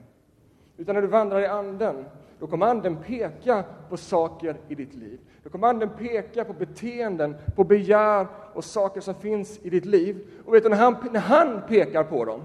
Utan 0.77 0.95
när 0.95 1.01
du 1.01 1.07
vandrar 1.07 1.41
i 1.41 1.45
Anden, 1.45 2.05
då 2.39 2.47
kommer 2.47 2.65
Anden 2.65 2.97
peka 2.97 3.63
på 3.89 3.97
saker 3.97 4.57
i 4.67 4.75
ditt 4.75 4.93
liv. 4.93 5.19
Då 5.43 5.49
kommer 5.49 5.67
Anden 5.67 5.89
peka 5.97 6.43
på 6.43 6.53
beteenden, 6.53 7.35
på 7.55 7.63
begär 7.63 8.27
och 8.53 8.63
saker 8.63 9.01
som 9.01 9.15
finns 9.15 9.59
i 9.61 9.69
ditt 9.69 9.85
liv. 9.85 10.27
Och 10.45 10.53
vet 10.53 10.63
du, 10.63 10.69
när 10.69 10.77
han, 10.77 10.95
när 11.11 11.19
han 11.19 11.61
pekar 11.67 12.03
på 12.03 12.25
dem, 12.25 12.41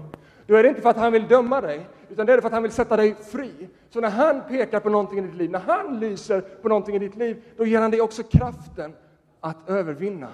då 0.47 0.55
är 0.55 0.63
det 0.63 0.69
inte 0.69 0.81
för 0.81 0.89
att 0.89 0.97
han 0.97 1.13
vill 1.13 1.27
döma 1.27 1.61
dig, 1.61 1.87
utan 2.09 2.25
det 2.25 2.33
är 2.33 2.41
för 2.41 2.47
att 2.47 2.53
han 2.53 2.63
vill 2.63 2.71
sätta 2.71 2.97
dig 2.97 3.15
fri. 3.15 3.69
Så 3.89 4.01
när 4.01 4.09
han 4.09 4.41
pekar 4.49 4.79
på 4.79 4.89
någonting 4.89 5.19
i 5.19 5.21
ditt 5.21 5.35
liv, 5.35 5.51
när 5.51 5.59
han 5.59 5.99
lyser 5.99 6.41
på 6.41 6.67
någonting 6.67 6.95
i 6.95 6.99
ditt 6.99 7.15
liv, 7.15 7.43
då 7.57 7.65
ger 7.65 7.81
han 7.81 7.91
dig 7.91 8.01
också 8.01 8.23
kraften 8.23 8.93
att 9.39 9.69
övervinna. 9.69 10.29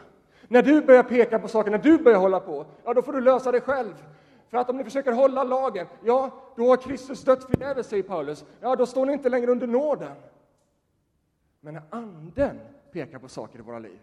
När 0.48 0.62
du 0.62 0.82
börjar 0.82 1.04
peka 1.04 1.40
på 1.40 1.48
saker, 1.48 1.72
när 1.72 1.78
du 1.78 1.98
börjar 1.98 2.20
hålla 2.20 2.40
på, 2.40 2.66
ja 2.84 2.94
då 2.94 3.02
får 3.02 3.14
du 3.14 3.22
lösa 3.22 3.52
det 3.52 3.62
själv. 3.62 3.94
För 4.50 4.58
att 4.58 4.70
om 4.70 4.78
ni 4.78 4.84
försöker 4.84 5.12
hålla 5.12 5.44
lagen, 5.44 5.88
ja, 6.04 6.32
då 6.56 6.70
har 6.70 6.78
Kristus 6.78 7.24
dött 7.24 7.44
förgäves, 7.44 7.88
säger 7.88 8.04
Paulus. 8.04 8.46
Ja, 8.60 8.76
då 8.76 8.86
står 8.86 9.06
ni 9.06 9.14
inte 9.14 9.30
längre 9.30 9.52
under 9.52 9.68
nåden. 9.68 10.16
Men 11.60 11.74
när 11.74 11.84
Anden 11.90 12.60
pekar 12.92 13.20
på 13.20 13.28
saker 13.28 13.60
i 13.60 13.62
våra 13.62 13.80
liv, 13.80 14.00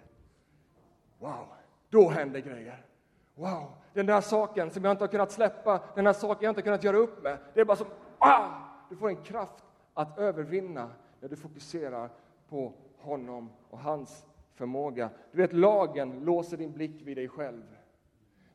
wow, 1.18 1.47
då 1.90 2.09
händer 2.09 2.40
grejer. 2.40 2.86
Wow, 3.34 3.72
den 3.92 4.07
där 4.07 4.20
saken 4.20 4.70
som 4.70 4.84
jag 4.84 4.90
inte 4.90 5.05
har 5.05 5.09
kunnat 5.09 5.32
släppa, 5.32 5.80
den 5.95 6.05
där 6.05 6.12
saken 6.12 6.45
jag 6.45 6.51
inte 6.51 6.61
har 6.61 6.64
kunnat 6.64 6.84
göra 6.84 6.97
upp 6.97 7.22
med, 7.22 7.38
det 7.55 7.61
är 7.61 7.64
bara 7.64 7.76
som, 7.76 7.86
ah! 8.18 8.49
Du 8.88 8.97
får 8.97 9.09
en 9.09 9.22
kraft 9.22 9.64
att 9.95 10.18
övervinna 10.18 10.90
när 11.20 11.28
du 11.28 11.36
fokuserar 11.36 12.11
på 12.49 12.72
honom 12.99 13.51
och 13.70 13.78
hans 13.78 14.24
förmåga. 14.55 15.11
Du 15.32 15.38
vet, 15.38 15.52
lagen 15.52 16.24
låser 16.24 16.57
din 16.57 16.72
blick 16.72 17.02
vid 17.02 17.16
dig 17.16 17.28
själv. 17.28 17.76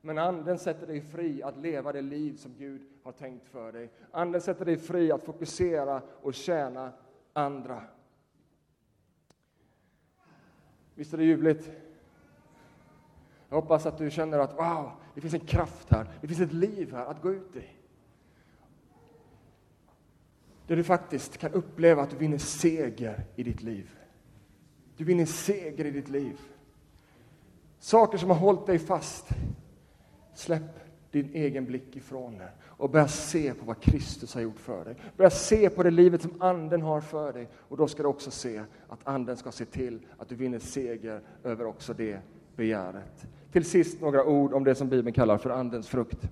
Men 0.02 0.18
Anden 0.18 0.60
sätter 0.60 0.88
dig 0.88 1.02
fri 1.02 1.44
att 1.44 1.58
leva 1.58 1.92
det 1.92 2.02
liv 2.02 2.36
som 2.36 2.56
Gud 2.58 2.82
har 3.04 3.12
tänkt 3.12 3.48
för 3.48 3.72
dig. 3.72 3.90
Anden 4.12 4.42
sätter 4.42 4.66
dig 4.66 4.78
fri 4.78 5.12
att 5.12 5.24
fokusera 5.24 6.02
och 6.22 6.34
tjäna 6.34 6.92
andra. 7.34 7.84
Visst 10.96 11.14
är 11.14 11.18
det 11.18 11.24
ljuvligt? 11.24 11.72
Jag 13.50 13.62
hoppas 13.62 13.86
att 13.86 13.98
du 13.98 14.12
känner 14.12 14.40
att 14.40 14.54
wow, 14.54 14.92
det 15.16 15.22
finns 15.22 15.34
en 15.34 15.40
kraft 15.40 15.90
här, 15.90 16.08
det 16.22 16.28
finns 16.28 16.40
ett 16.40 16.54
liv 16.54 16.94
här 16.94 17.06
att 17.06 17.22
gå 17.22 17.32
ut 17.32 17.56
i. 17.56 17.64
Där 20.68 20.76
du 20.76 20.84
faktiskt 20.84 21.38
kan 21.38 21.52
uppleva 21.52 22.02
att 22.02 22.10
du 22.10 22.18
vinner 22.18 22.38
seger 22.38 23.26
i 23.36 23.44
ditt 23.44 23.64
liv. 23.64 24.00
Du 25.00 25.06
vinner 25.06 25.26
seger 25.26 25.86
i 25.86 25.92
ditt 25.92 26.10
liv. 26.10 26.40
Saker 27.80 28.18
som 28.18 28.30
har 28.30 28.38
hållit 28.38 28.66
dig 28.66 28.80
fast, 28.80 29.30
Släpp 30.34 30.80
din 31.12 31.30
egen 31.34 31.66
blick 31.66 31.96
ifrån 31.96 32.38
det 32.38 32.50
och 32.62 32.90
börja 32.90 33.08
se 33.08 33.54
på 33.54 33.66
vad 33.66 33.80
Kristus 33.80 34.34
har 34.34 34.42
gjort 34.42 34.60
för 34.60 34.86
dig. 34.86 34.96
Börja 35.18 35.30
se 35.30 35.70
på 35.70 35.84
det 35.84 35.92
livet 35.92 36.22
som 36.22 36.42
Anden 36.42 36.82
har 36.82 37.02
för 37.02 37.34
dig 37.34 37.48
och 37.54 37.78
då 37.78 37.88
ska 37.88 38.04
du 38.04 38.10
också 38.10 38.32
se 38.32 38.64
att 38.88 39.00
Anden 39.08 39.38
ska 39.38 39.52
se 39.52 39.66
till 39.66 40.00
att 40.18 40.30
du 40.30 40.36
vinner 40.36 40.60
seger 40.60 41.22
över 41.44 41.66
också 41.66 41.94
det 41.94 42.20
begäret. 42.56 43.28
Till 43.52 43.66
sist 43.66 44.02
några 44.02 44.26
ord 44.26 44.54
om 44.54 44.64
det 44.64 44.76
som 44.76 44.90
Bibeln 44.90 45.14
kallar 45.14 45.38
för 45.38 45.50
Andens 45.50 45.88
frukt. 45.88 46.30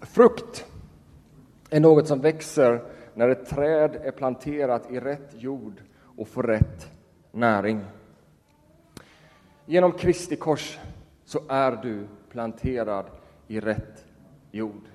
Frukt 0.00 0.66
är 1.70 1.80
något 1.80 2.08
som 2.08 2.20
växer 2.20 2.82
när 3.14 3.28
ett 3.28 3.48
träd 3.48 3.96
är 3.96 4.10
planterat 4.10 4.90
i 4.90 5.00
rätt 5.00 5.30
jord 5.34 5.82
och 6.16 6.28
får 6.28 6.42
rätt 6.42 6.90
näring. 7.32 7.84
Genom 9.66 9.92
Kristi 9.92 10.36
kors 10.36 10.78
så 11.24 11.40
är 11.48 11.72
du 11.82 12.06
planterad 12.30 13.06
i 13.46 13.60
rätt 13.60 14.04
jord. 14.50 14.88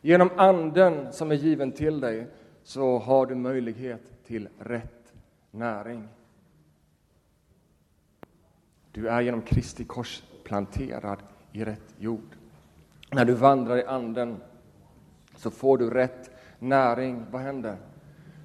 Genom 0.00 0.30
Anden 0.36 1.12
som 1.12 1.30
är 1.30 1.34
given 1.34 1.72
till 1.72 2.00
dig 2.00 2.26
så 2.62 2.98
har 2.98 3.26
du 3.26 3.34
möjlighet 3.34 4.24
till 4.26 4.48
rätt 4.58 5.12
näring. 5.50 6.08
Du 8.92 9.08
är 9.08 9.20
genom 9.20 9.42
Kristi 9.42 9.84
kors 9.84 10.22
planterad 10.44 11.18
i 11.52 11.64
rätt 11.64 11.94
jord. 11.98 12.36
När 13.10 13.24
du 13.24 13.34
vandrar 13.34 13.76
i 13.76 13.84
Anden 13.84 14.36
så 15.40 15.50
får 15.50 15.78
du 15.78 15.90
rätt 15.90 16.30
näring. 16.58 17.26
Vad 17.30 17.42
händer? 17.42 17.76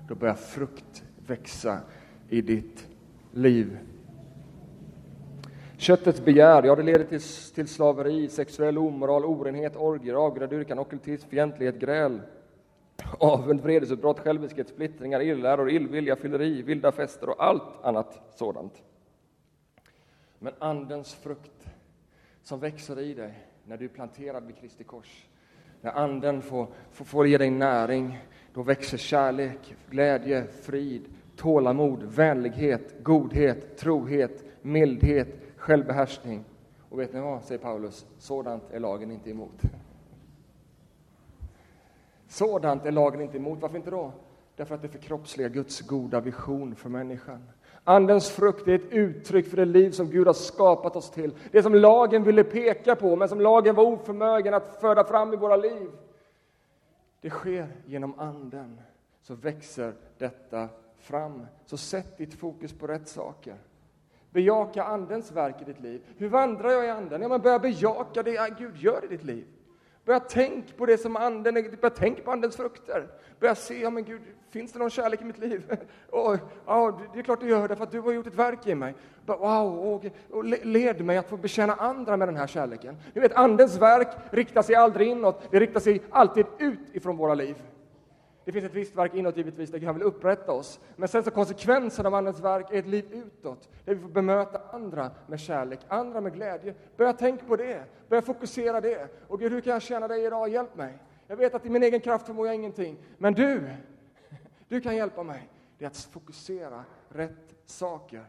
Då 0.07 0.15
börjar 0.15 0.35
frukt 0.35 1.03
växa 1.27 1.79
i 2.29 2.41
ditt 2.41 2.87
liv. 3.31 3.77
Köttets 5.77 6.25
begär, 6.25 6.63
ja 6.63 6.75
det 6.75 6.83
leder 6.83 7.05
till, 7.05 7.21
till 7.55 7.67
slaveri, 7.67 8.29
sexuell 8.29 8.77
omoral, 8.77 9.25
orenhet, 9.25 9.75
orgier, 9.75 10.13
avgudadyrkan, 10.13 10.79
ockultism, 10.79 11.29
fientlighet, 11.29 11.79
gräl, 11.79 12.21
avund, 13.19 13.61
vredesutbrott, 13.61 14.19
själviskhet, 14.19 14.69
splittringar, 14.69 15.19
irrläror, 15.19 15.69
illvilja, 15.69 16.15
fylleri, 16.15 16.61
vilda 16.61 16.91
fester 16.91 17.29
och 17.29 17.43
allt 17.43 17.83
annat 17.83 18.21
sådant. 18.35 18.83
Men 20.39 20.53
Andens 20.59 21.13
frukt 21.13 21.67
som 22.43 22.59
växer 22.59 22.99
i 22.99 23.13
dig 23.13 23.33
när 23.65 23.77
du 23.77 23.85
är 23.85 23.89
planterad 23.89 24.45
vid 24.45 24.57
Kristi 24.57 24.83
kors, 24.83 25.25
när 25.85 25.91
Anden 25.91 26.41
får, 26.41 26.67
får, 26.91 27.05
får 27.05 27.27
ge 27.27 27.37
dig 27.37 27.49
näring, 27.49 28.19
då 28.53 28.63
växer 28.63 28.97
kärlek, 28.97 29.75
glädje, 29.89 30.47
frid, 30.47 31.05
tålamod, 31.35 32.03
vänlighet, 32.03 33.03
godhet, 33.03 33.77
trohet, 33.77 34.43
mildhet, 34.61 35.27
självbehärskning. 35.57 36.43
Och 36.89 36.99
vet 36.99 37.13
ni 37.13 37.19
vad, 37.19 37.43
säger 37.43 37.61
Paulus, 37.61 38.05
sådant 38.17 38.71
är 38.71 38.79
lagen 38.79 39.11
inte 39.11 39.29
emot. 39.29 39.61
Sådant 42.27 42.85
är 42.85 42.91
lagen 42.91 43.21
inte 43.21 43.37
emot. 43.37 43.61
Varför 43.61 43.77
inte 43.77 43.91
då? 43.91 44.11
Därför 44.55 44.75
att 44.75 44.81
det 44.81 44.87
förkroppsligar 44.89 45.49
Guds 45.49 45.81
goda 45.81 46.19
vision 46.19 46.75
för 46.75 46.89
människan. 46.89 47.43
Andens 47.87 48.29
frukt 48.29 48.67
är 48.67 48.75
ett 48.75 48.91
uttryck 48.91 49.47
för 49.47 49.57
det 49.57 49.65
liv 49.65 49.91
som 49.91 50.09
Gud 50.09 50.27
har 50.27 50.33
skapat 50.33 50.95
oss 50.95 51.11
till. 51.11 51.35
Det 51.51 51.63
som 51.63 51.75
lagen 51.75 52.23
ville 52.23 52.43
peka 52.43 52.95
på, 52.95 53.15
men 53.15 53.29
som 53.29 53.41
lagen 53.41 53.75
var 53.75 53.83
oförmögen 53.83 54.53
att 54.53 54.77
föda 54.81 55.03
fram 55.03 55.33
i 55.33 55.37
våra 55.37 55.55
liv. 55.55 55.91
Det 57.21 57.29
sker 57.29 57.67
genom 57.85 58.19
Anden, 58.19 58.81
så 59.21 59.33
växer 59.33 59.93
detta 60.17 60.69
fram. 60.99 61.45
Så 61.65 61.77
sätt 61.77 62.17
ditt 62.17 62.33
fokus 62.33 62.73
på 62.73 62.87
rätt 62.87 63.07
saker. 63.07 63.55
Bejaka 64.29 64.83
Andens 64.83 65.31
verk 65.31 65.61
i 65.61 65.65
ditt 65.65 65.79
liv. 65.79 66.01
Hur 66.17 66.29
vandrar 66.29 66.69
jag 66.69 66.85
i 66.85 66.89
Anden? 66.89 67.21
Ja, 67.21 67.27
men 67.27 67.41
börja 67.41 67.59
bejaka 67.59 68.23
det 68.23 68.55
Gud 68.59 68.77
gör 68.77 69.05
i 69.05 69.07
ditt 69.07 69.23
liv. 69.23 69.45
Börja 70.05 70.19
tänk 70.19 70.77
på 70.77 70.85
det 70.85 70.97
som 70.97 71.15
anden 71.15 71.57
är, 71.57 71.61
börja 71.61 71.95
tänk 71.97 72.25
på 72.25 72.31
andens 72.31 72.55
frukter. 72.55 73.07
Börja 73.39 73.55
se, 73.55 73.81
ja 73.81 73.89
men 73.89 74.03
Gud, 74.03 74.21
finns 74.49 74.71
det 74.71 74.79
någon 74.79 74.89
kärlek 74.89 75.21
i 75.21 75.25
mitt 75.25 75.37
liv? 75.37 75.77
Och, 76.09 76.37
ja, 76.65 76.99
det 77.13 77.19
är 77.19 77.23
klart 77.23 77.39
du 77.39 77.49
gör 77.49 77.67
det, 77.67 77.75
för 77.75 77.83
att 77.83 77.91
du 77.91 77.99
har 77.99 78.11
gjort 78.11 78.27
ett 78.27 78.35
verk 78.35 78.67
i 78.67 78.75
mig. 78.75 78.95
Wow, 79.25 79.79
och, 79.79 80.05
och 80.31 80.43
led 80.43 81.05
mig 81.05 81.17
att 81.17 81.29
få 81.29 81.37
betjäna 81.37 81.73
andra 81.73 82.17
med 82.17 82.27
den 82.27 82.35
här 82.35 82.47
kärleken. 82.47 82.97
Ni 83.13 83.21
vet, 83.21 83.33
andens 83.33 83.77
verk 83.77 84.07
riktar 84.31 84.61
sig 84.61 84.75
aldrig 84.75 85.07
inåt, 85.07 85.51
det 85.51 85.59
riktar 85.59 85.79
sig 85.79 86.01
alltid 86.09 86.45
ut 86.59 86.79
ifrån 86.93 87.17
våra 87.17 87.33
liv. 87.33 87.55
Det 88.45 88.51
finns 88.51 88.65
ett 88.65 88.73
visst 88.73 88.95
verk 88.95 89.13
inåt 89.13 89.37
givetvis, 89.37 89.71
där 89.71 89.85
han 89.85 89.95
vill 89.95 90.03
upprätta 90.03 90.51
oss. 90.51 90.79
Men 90.95 91.07
sen 91.07 91.23
så 91.23 91.31
konsekvensen 91.31 92.05
av 92.05 92.15
Andens 92.15 92.39
verk 92.39 92.71
är 92.71 92.79
ett 92.79 92.87
liv 92.87 93.05
utåt, 93.11 93.69
där 93.85 93.95
vi 93.95 94.01
får 94.01 94.09
bemöta 94.09 94.61
andra 94.71 95.11
med 95.27 95.39
kärlek, 95.39 95.79
andra 95.87 96.21
med 96.21 96.33
glädje. 96.33 96.75
Börja 96.97 97.13
tänka 97.13 97.45
på 97.45 97.55
det, 97.55 97.83
börja 98.09 98.21
fokusera 98.21 98.81
det. 98.81 99.07
Och 99.27 99.39
Gud, 99.39 99.51
hur 99.51 99.61
kan 99.61 99.73
jag 99.73 99.81
tjäna 99.81 100.07
dig 100.07 100.25
idag? 100.25 100.49
Hjälp 100.49 100.75
mig. 100.75 100.97
Jag 101.27 101.35
vet 101.35 101.55
att 101.55 101.65
i 101.65 101.69
min 101.69 101.83
egen 101.83 101.99
kraft 101.99 102.25
förmår 102.25 102.47
jag 102.47 102.55
ingenting, 102.55 102.97
men 103.17 103.33
du, 103.33 103.69
du 104.67 104.81
kan 104.81 104.95
hjälpa 104.95 105.23
mig. 105.23 105.49
Det 105.77 105.85
är 105.85 105.89
att 105.89 105.97
fokusera 105.97 106.83
rätt 107.09 107.55
saker. 107.65 108.25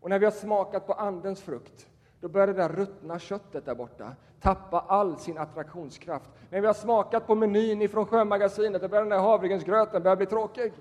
Och 0.00 0.10
när 0.10 0.18
vi 0.18 0.24
har 0.24 0.32
smakat 0.32 0.86
på 0.86 0.92
Andens 0.92 1.42
frukt, 1.42 1.88
då 2.24 2.28
börjar 2.28 2.46
det 2.46 2.52
där 2.52 2.68
ruttna 2.68 3.18
köttet 3.18 3.64
där 3.64 3.74
borta 3.74 4.12
tappa 4.40 4.80
all 4.80 5.16
sin 5.16 5.38
attraktionskraft. 5.38 6.30
När 6.50 6.60
vi 6.60 6.66
har 6.66 6.74
smakat 6.74 7.26
på 7.26 7.34
menyn 7.34 7.82
ifrån 7.82 8.06
Sjömagasinet, 8.06 8.82
då 8.82 8.88
börjar 8.88 9.02
den 9.02 9.10
där 9.10 9.18
havregrynsgröten 9.18 10.02
börja 10.02 10.16
bli 10.16 10.26
tråkig. 10.26 10.72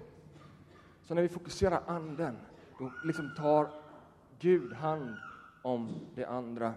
Så 1.01 1.13
när 1.13 1.21
vi 1.21 1.29
fokuserar 1.29 1.81
anden, 1.87 2.37
då 2.79 2.91
liksom 3.05 3.35
tar 3.37 3.67
Gud 4.39 4.73
hand 4.73 5.15
om 5.61 5.89
det 6.15 6.25
andra. 6.25 6.73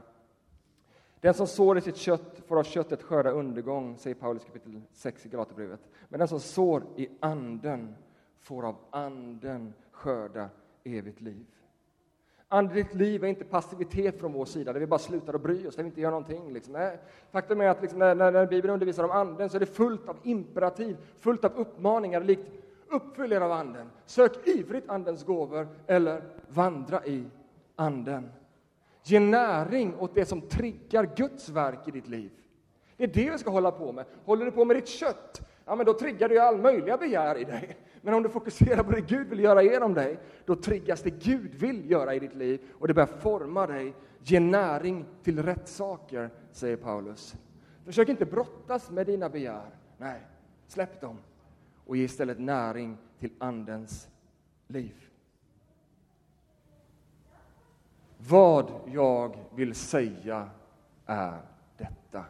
Den 1.21 1.35
som 1.35 1.47
sår 1.47 1.79
i 1.79 1.81
sitt 1.81 1.97
kött 1.97 2.43
får 2.49 2.59
av 2.59 2.65
köttet 2.65 3.03
skörda 3.03 3.31
undergång, 3.31 3.99
säger 3.99 4.15
Paulus 4.15 4.45
kapitel 4.45 4.83
6 4.93 5.27
i 5.27 5.29
Galaterbrevet. 5.29 5.81
Men 6.09 6.19
den 6.19 6.29
som 6.29 6.41
sår 6.41 6.83
i 6.97 7.09
anden 7.21 7.97
får 8.41 8.67
av 8.67 8.77
anden 8.91 9.75
skörda 9.91 10.49
evigt 10.85 11.21
liv. 11.21 11.47
Andligt 12.57 12.95
liv 12.95 13.25
är 13.25 13.29
inte 13.29 13.45
passivitet 13.45 14.21
från 14.21 14.33
vår 14.33 14.45
sida, 14.45 14.73
där 14.73 14.81
vi 14.81 14.87
bara 14.87 14.99
slutar 14.99 15.35
att 15.35 15.41
bry 15.41 15.67
oss, 15.67 15.77
där 15.77 15.83
vi 15.83 15.89
inte 15.89 16.01
gör 16.01 16.11
någonting. 16.11 16.53
Liksom. 16.53 16.73
Nej. 16.73 16.99
Faktum 17.31 17.61
är 17.61 17.69
att 17.69 17.83
liksom, 17.83 17.99
när, 17.99 18.15
när, 18.15 18.47
Bibeln 18.47 18.75
undervisar 18.75 19.05
om 19.05 19.11
Anden 19.11 19.51
så 19.51 19.57
är 19.57 19.61
det 19.61 19.67
fullt 19.67 20.09
av 20.09 20.17
imperativ, 20.23 20.97
fullt 21.21 21.45
av 21.45 21.53
uppmaningar, 21.57 22.21
likt 22.21 22.51
uppfyll 22.89 23.33
er 23.33 23.41
av 23.41 23.53
Anden, 23.53 23.91
sök 24.07 24.47
ivrigt 24.47 24.89
Andens 24.89 25.25
gåvor 25.25 25.69
eller 25.87 26.23
vandra 26.49 27.07
i 27.07 27.25
Anden. 27.77 28.29
Ge 29.03 29.21
näring 29.21 29.95
åt 29.99 30.15
det 30.15 30.27
som 30.27 30.41
triggar 30.41 31.11
Guds 31.17 31.49
verk 31.49 31.89
i 31.89 31.91
ditt 31.91 32.09
liv. 32.09 32.31
Det 32.97 33.05
är 33.05 33.09
det 33.09 33.31
vi 33.31 33.39
ska 33.39 33.51
hålla 33.51 33.71
på 33.71 33.93
med. 33.93 34.05
Håller 34.25 34.45
du 34.45 34.51
på 34.51 34.65
med 34.65 34.77
ditt 34.77 34.89
kött, 34.89 35.41
ja, 35.65 35.77
men 35.77 35.87
då 35.87 35.95
triggar 35.95 36.29
du 36.29 36.39
all 36.39 36.59
möjliga 36.59 36.97
begär 36.97 37.39
i 37.39 37.45
dig. 37.45 37.77
Men 38.07 38.15
om 38.15 38.23
du 38.23 38.29
fokuserar 38.29 38.83
på 38.83 38.91
det 38.91 39.01
Gud 39.01 39.29
vill 39.29 39.41
göra 39.41 39.63
genom 39.63 39.95
dig, 39.95 40.19
då 40.45 40.57
triggas 40.57 41.03
det 41.03 41.11
Gud 41.11 41.55
vill 41.55 41.91
göra 41.91 42.15
i 42.15 42.19
ditt 42.19 42.35
liv 42.35 42.61
och 42.73 42.89
det 42.89 42.95
börjar 42.95 43.07
forma 43.07 43.67
dig, 43.67 43.95
ge 44.23 44.41
näring 44.41 45.05
till 45.23 45.43
rätt 45.43 45.69
saker, 45.69 46.31
säger 46.53 46.77
Paulus. 46.77 47.35
Försök 47.85 48.09
inte 48.09 48.27
brottas 48.27 48.91
med 48.91 49.07
dina 49.07 49.29
begär. 49.29 49.71
Nej, 49.99 50.21
släpp 50.67 51.01
dem 51.01 51.19
och 51.87 51.97
ge 51.97 52.05
istället 52.05 52.39
näring 52.39 52.97
till 53.19 53.31
Andens 53.39 54.09
liv. 54.67 55.11
Vad 58.19 58.73
jag 58.87 59.37
vill 59.55 59.75
säga 59.75 60.51
är 61.07 61.41
detta. 61.77 62.25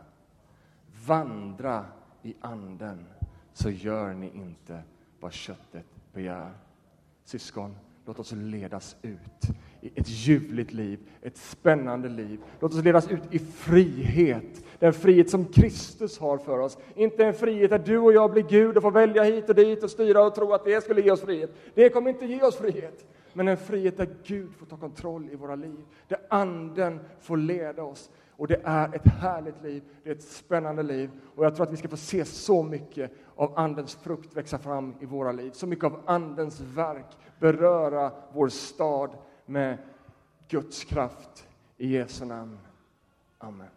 Vandra 1.06 1.84
i 2.22 2.36
Anden, 2.40 3.06
så 3.52 3.70
gör 3.70 4.14
ni 4.14 4.30
inte 4.34 4.82
vad 5.26 5.32
köttet 5.32 5.84
begär. 6.12 6.50
Syskon, 7.24 7.76
låt 8.04 8.18
oss 8.18 8.32
ledas 8.32 8.96
ut 9.02 9.18
i 9.80 9.90
ett 9.94 10.08
ljuvligt 10.08 10.72
liv, 10.72 10.98
ett 11.22 11.36
spännande 11.36 12.08
liv. 12.08 12.40
Låt 12.60 12.74
oss 12.74 12.84
ledas 12.84 13.10
ut 13.10 13.22
i 13.30 13.38
frihet, 13.38 14.64
den 14.78 14.92
frihet 14.92 15.30
som 15.30 15.44
Kristus 15.44 16.18
har 16.18 16.38
för 16.38 16.58
oss. 16.58 16.78
Inte 16.94 17.24
en 17.24 17.34
frihet 17.34 17.70
där 17.70 17.78
du 17.78 17.98
och 17.98 18.12
jag 18.12 18.32
blir 18.32 18.42
Gud 18.42 18.76
och 18.76 18.82
får 18.82 18.90
välja 18.90 19.22
hit 19.22 19.48
och 19.48 19.54
dit 19.54 19.82
och 19.82 19.90
styra 19.90 20.26
och 20.26 20.34
tro 20.34 20.52
att 20.52 20.64
det 20.64 20.84
skulle 20.84 21.00
ge 21.00 21.10
oss 21.10 21.20
frihet. 21.20 21.50
Det 21.74 21.88
kommer 21.88 22.10
inte 22.10 22.26
ge 22.26 22.42
oss 22.42 22.56
frihet. 22.56 23.06
Men 23.32 23.48
en 23.48 23.56
frihet 23.56 23.96
där 23.96 24.08
Gud 24.24 24.54
får 24.54 24.66
ta 24.66 24.76
kontroll 24.76 25.28
i 25.32 25.36
våra 25.36 25.54
liv, 25.54 25.84
där 26.08 26.18
Anden 26.28 27.00
får 27.20 27.36
leda 27.36 27.82
oss. 27.82 28.10
Och 28.30 28.48
det 28.48 28.60
är 28.64 28.94
ett 28.94 29.06
härligt 29.06 29.62
liv, 29.62 29.82
det 30.02 30.10
är 30.10 30.14
ett 30.14 30.22
spännande 30.22 30.82
liv. 30.82 31.10
Och 31.34 31.44
jag 31.44 31.56
tror 31.56 31.66
att 31.66 31.72
vi 31.72 31.76
ska 31.76 31.88
få 31.88 31.96
se 31.96 32.24
så 32.24 32.62
mycket 32.62 33.12
av 33.36 33.58
Andens 33.58 33.94
frukt 33.94 34.36
växa 34.36 34.58
fram 34.58 34.94
i 35.00 35.06
våra 35.06 35.32
liv. 35.32 35.50
Så 35.50 35.66
mycket 35.66 35.84
av 35.84 36.00
Andens 36.06 36.60
verk 36.60 37.16
beröra 37.38 38.12
vår 38.32 38.48
stad 38.48 39.10
med 39.46 39.78
Guds 40.48 40.84
kraft. 40.84 41.48
I 41.76 41.88
Jesu 41.88 42.24
namn. 42.24 42.58
Amen. 43.38 43.75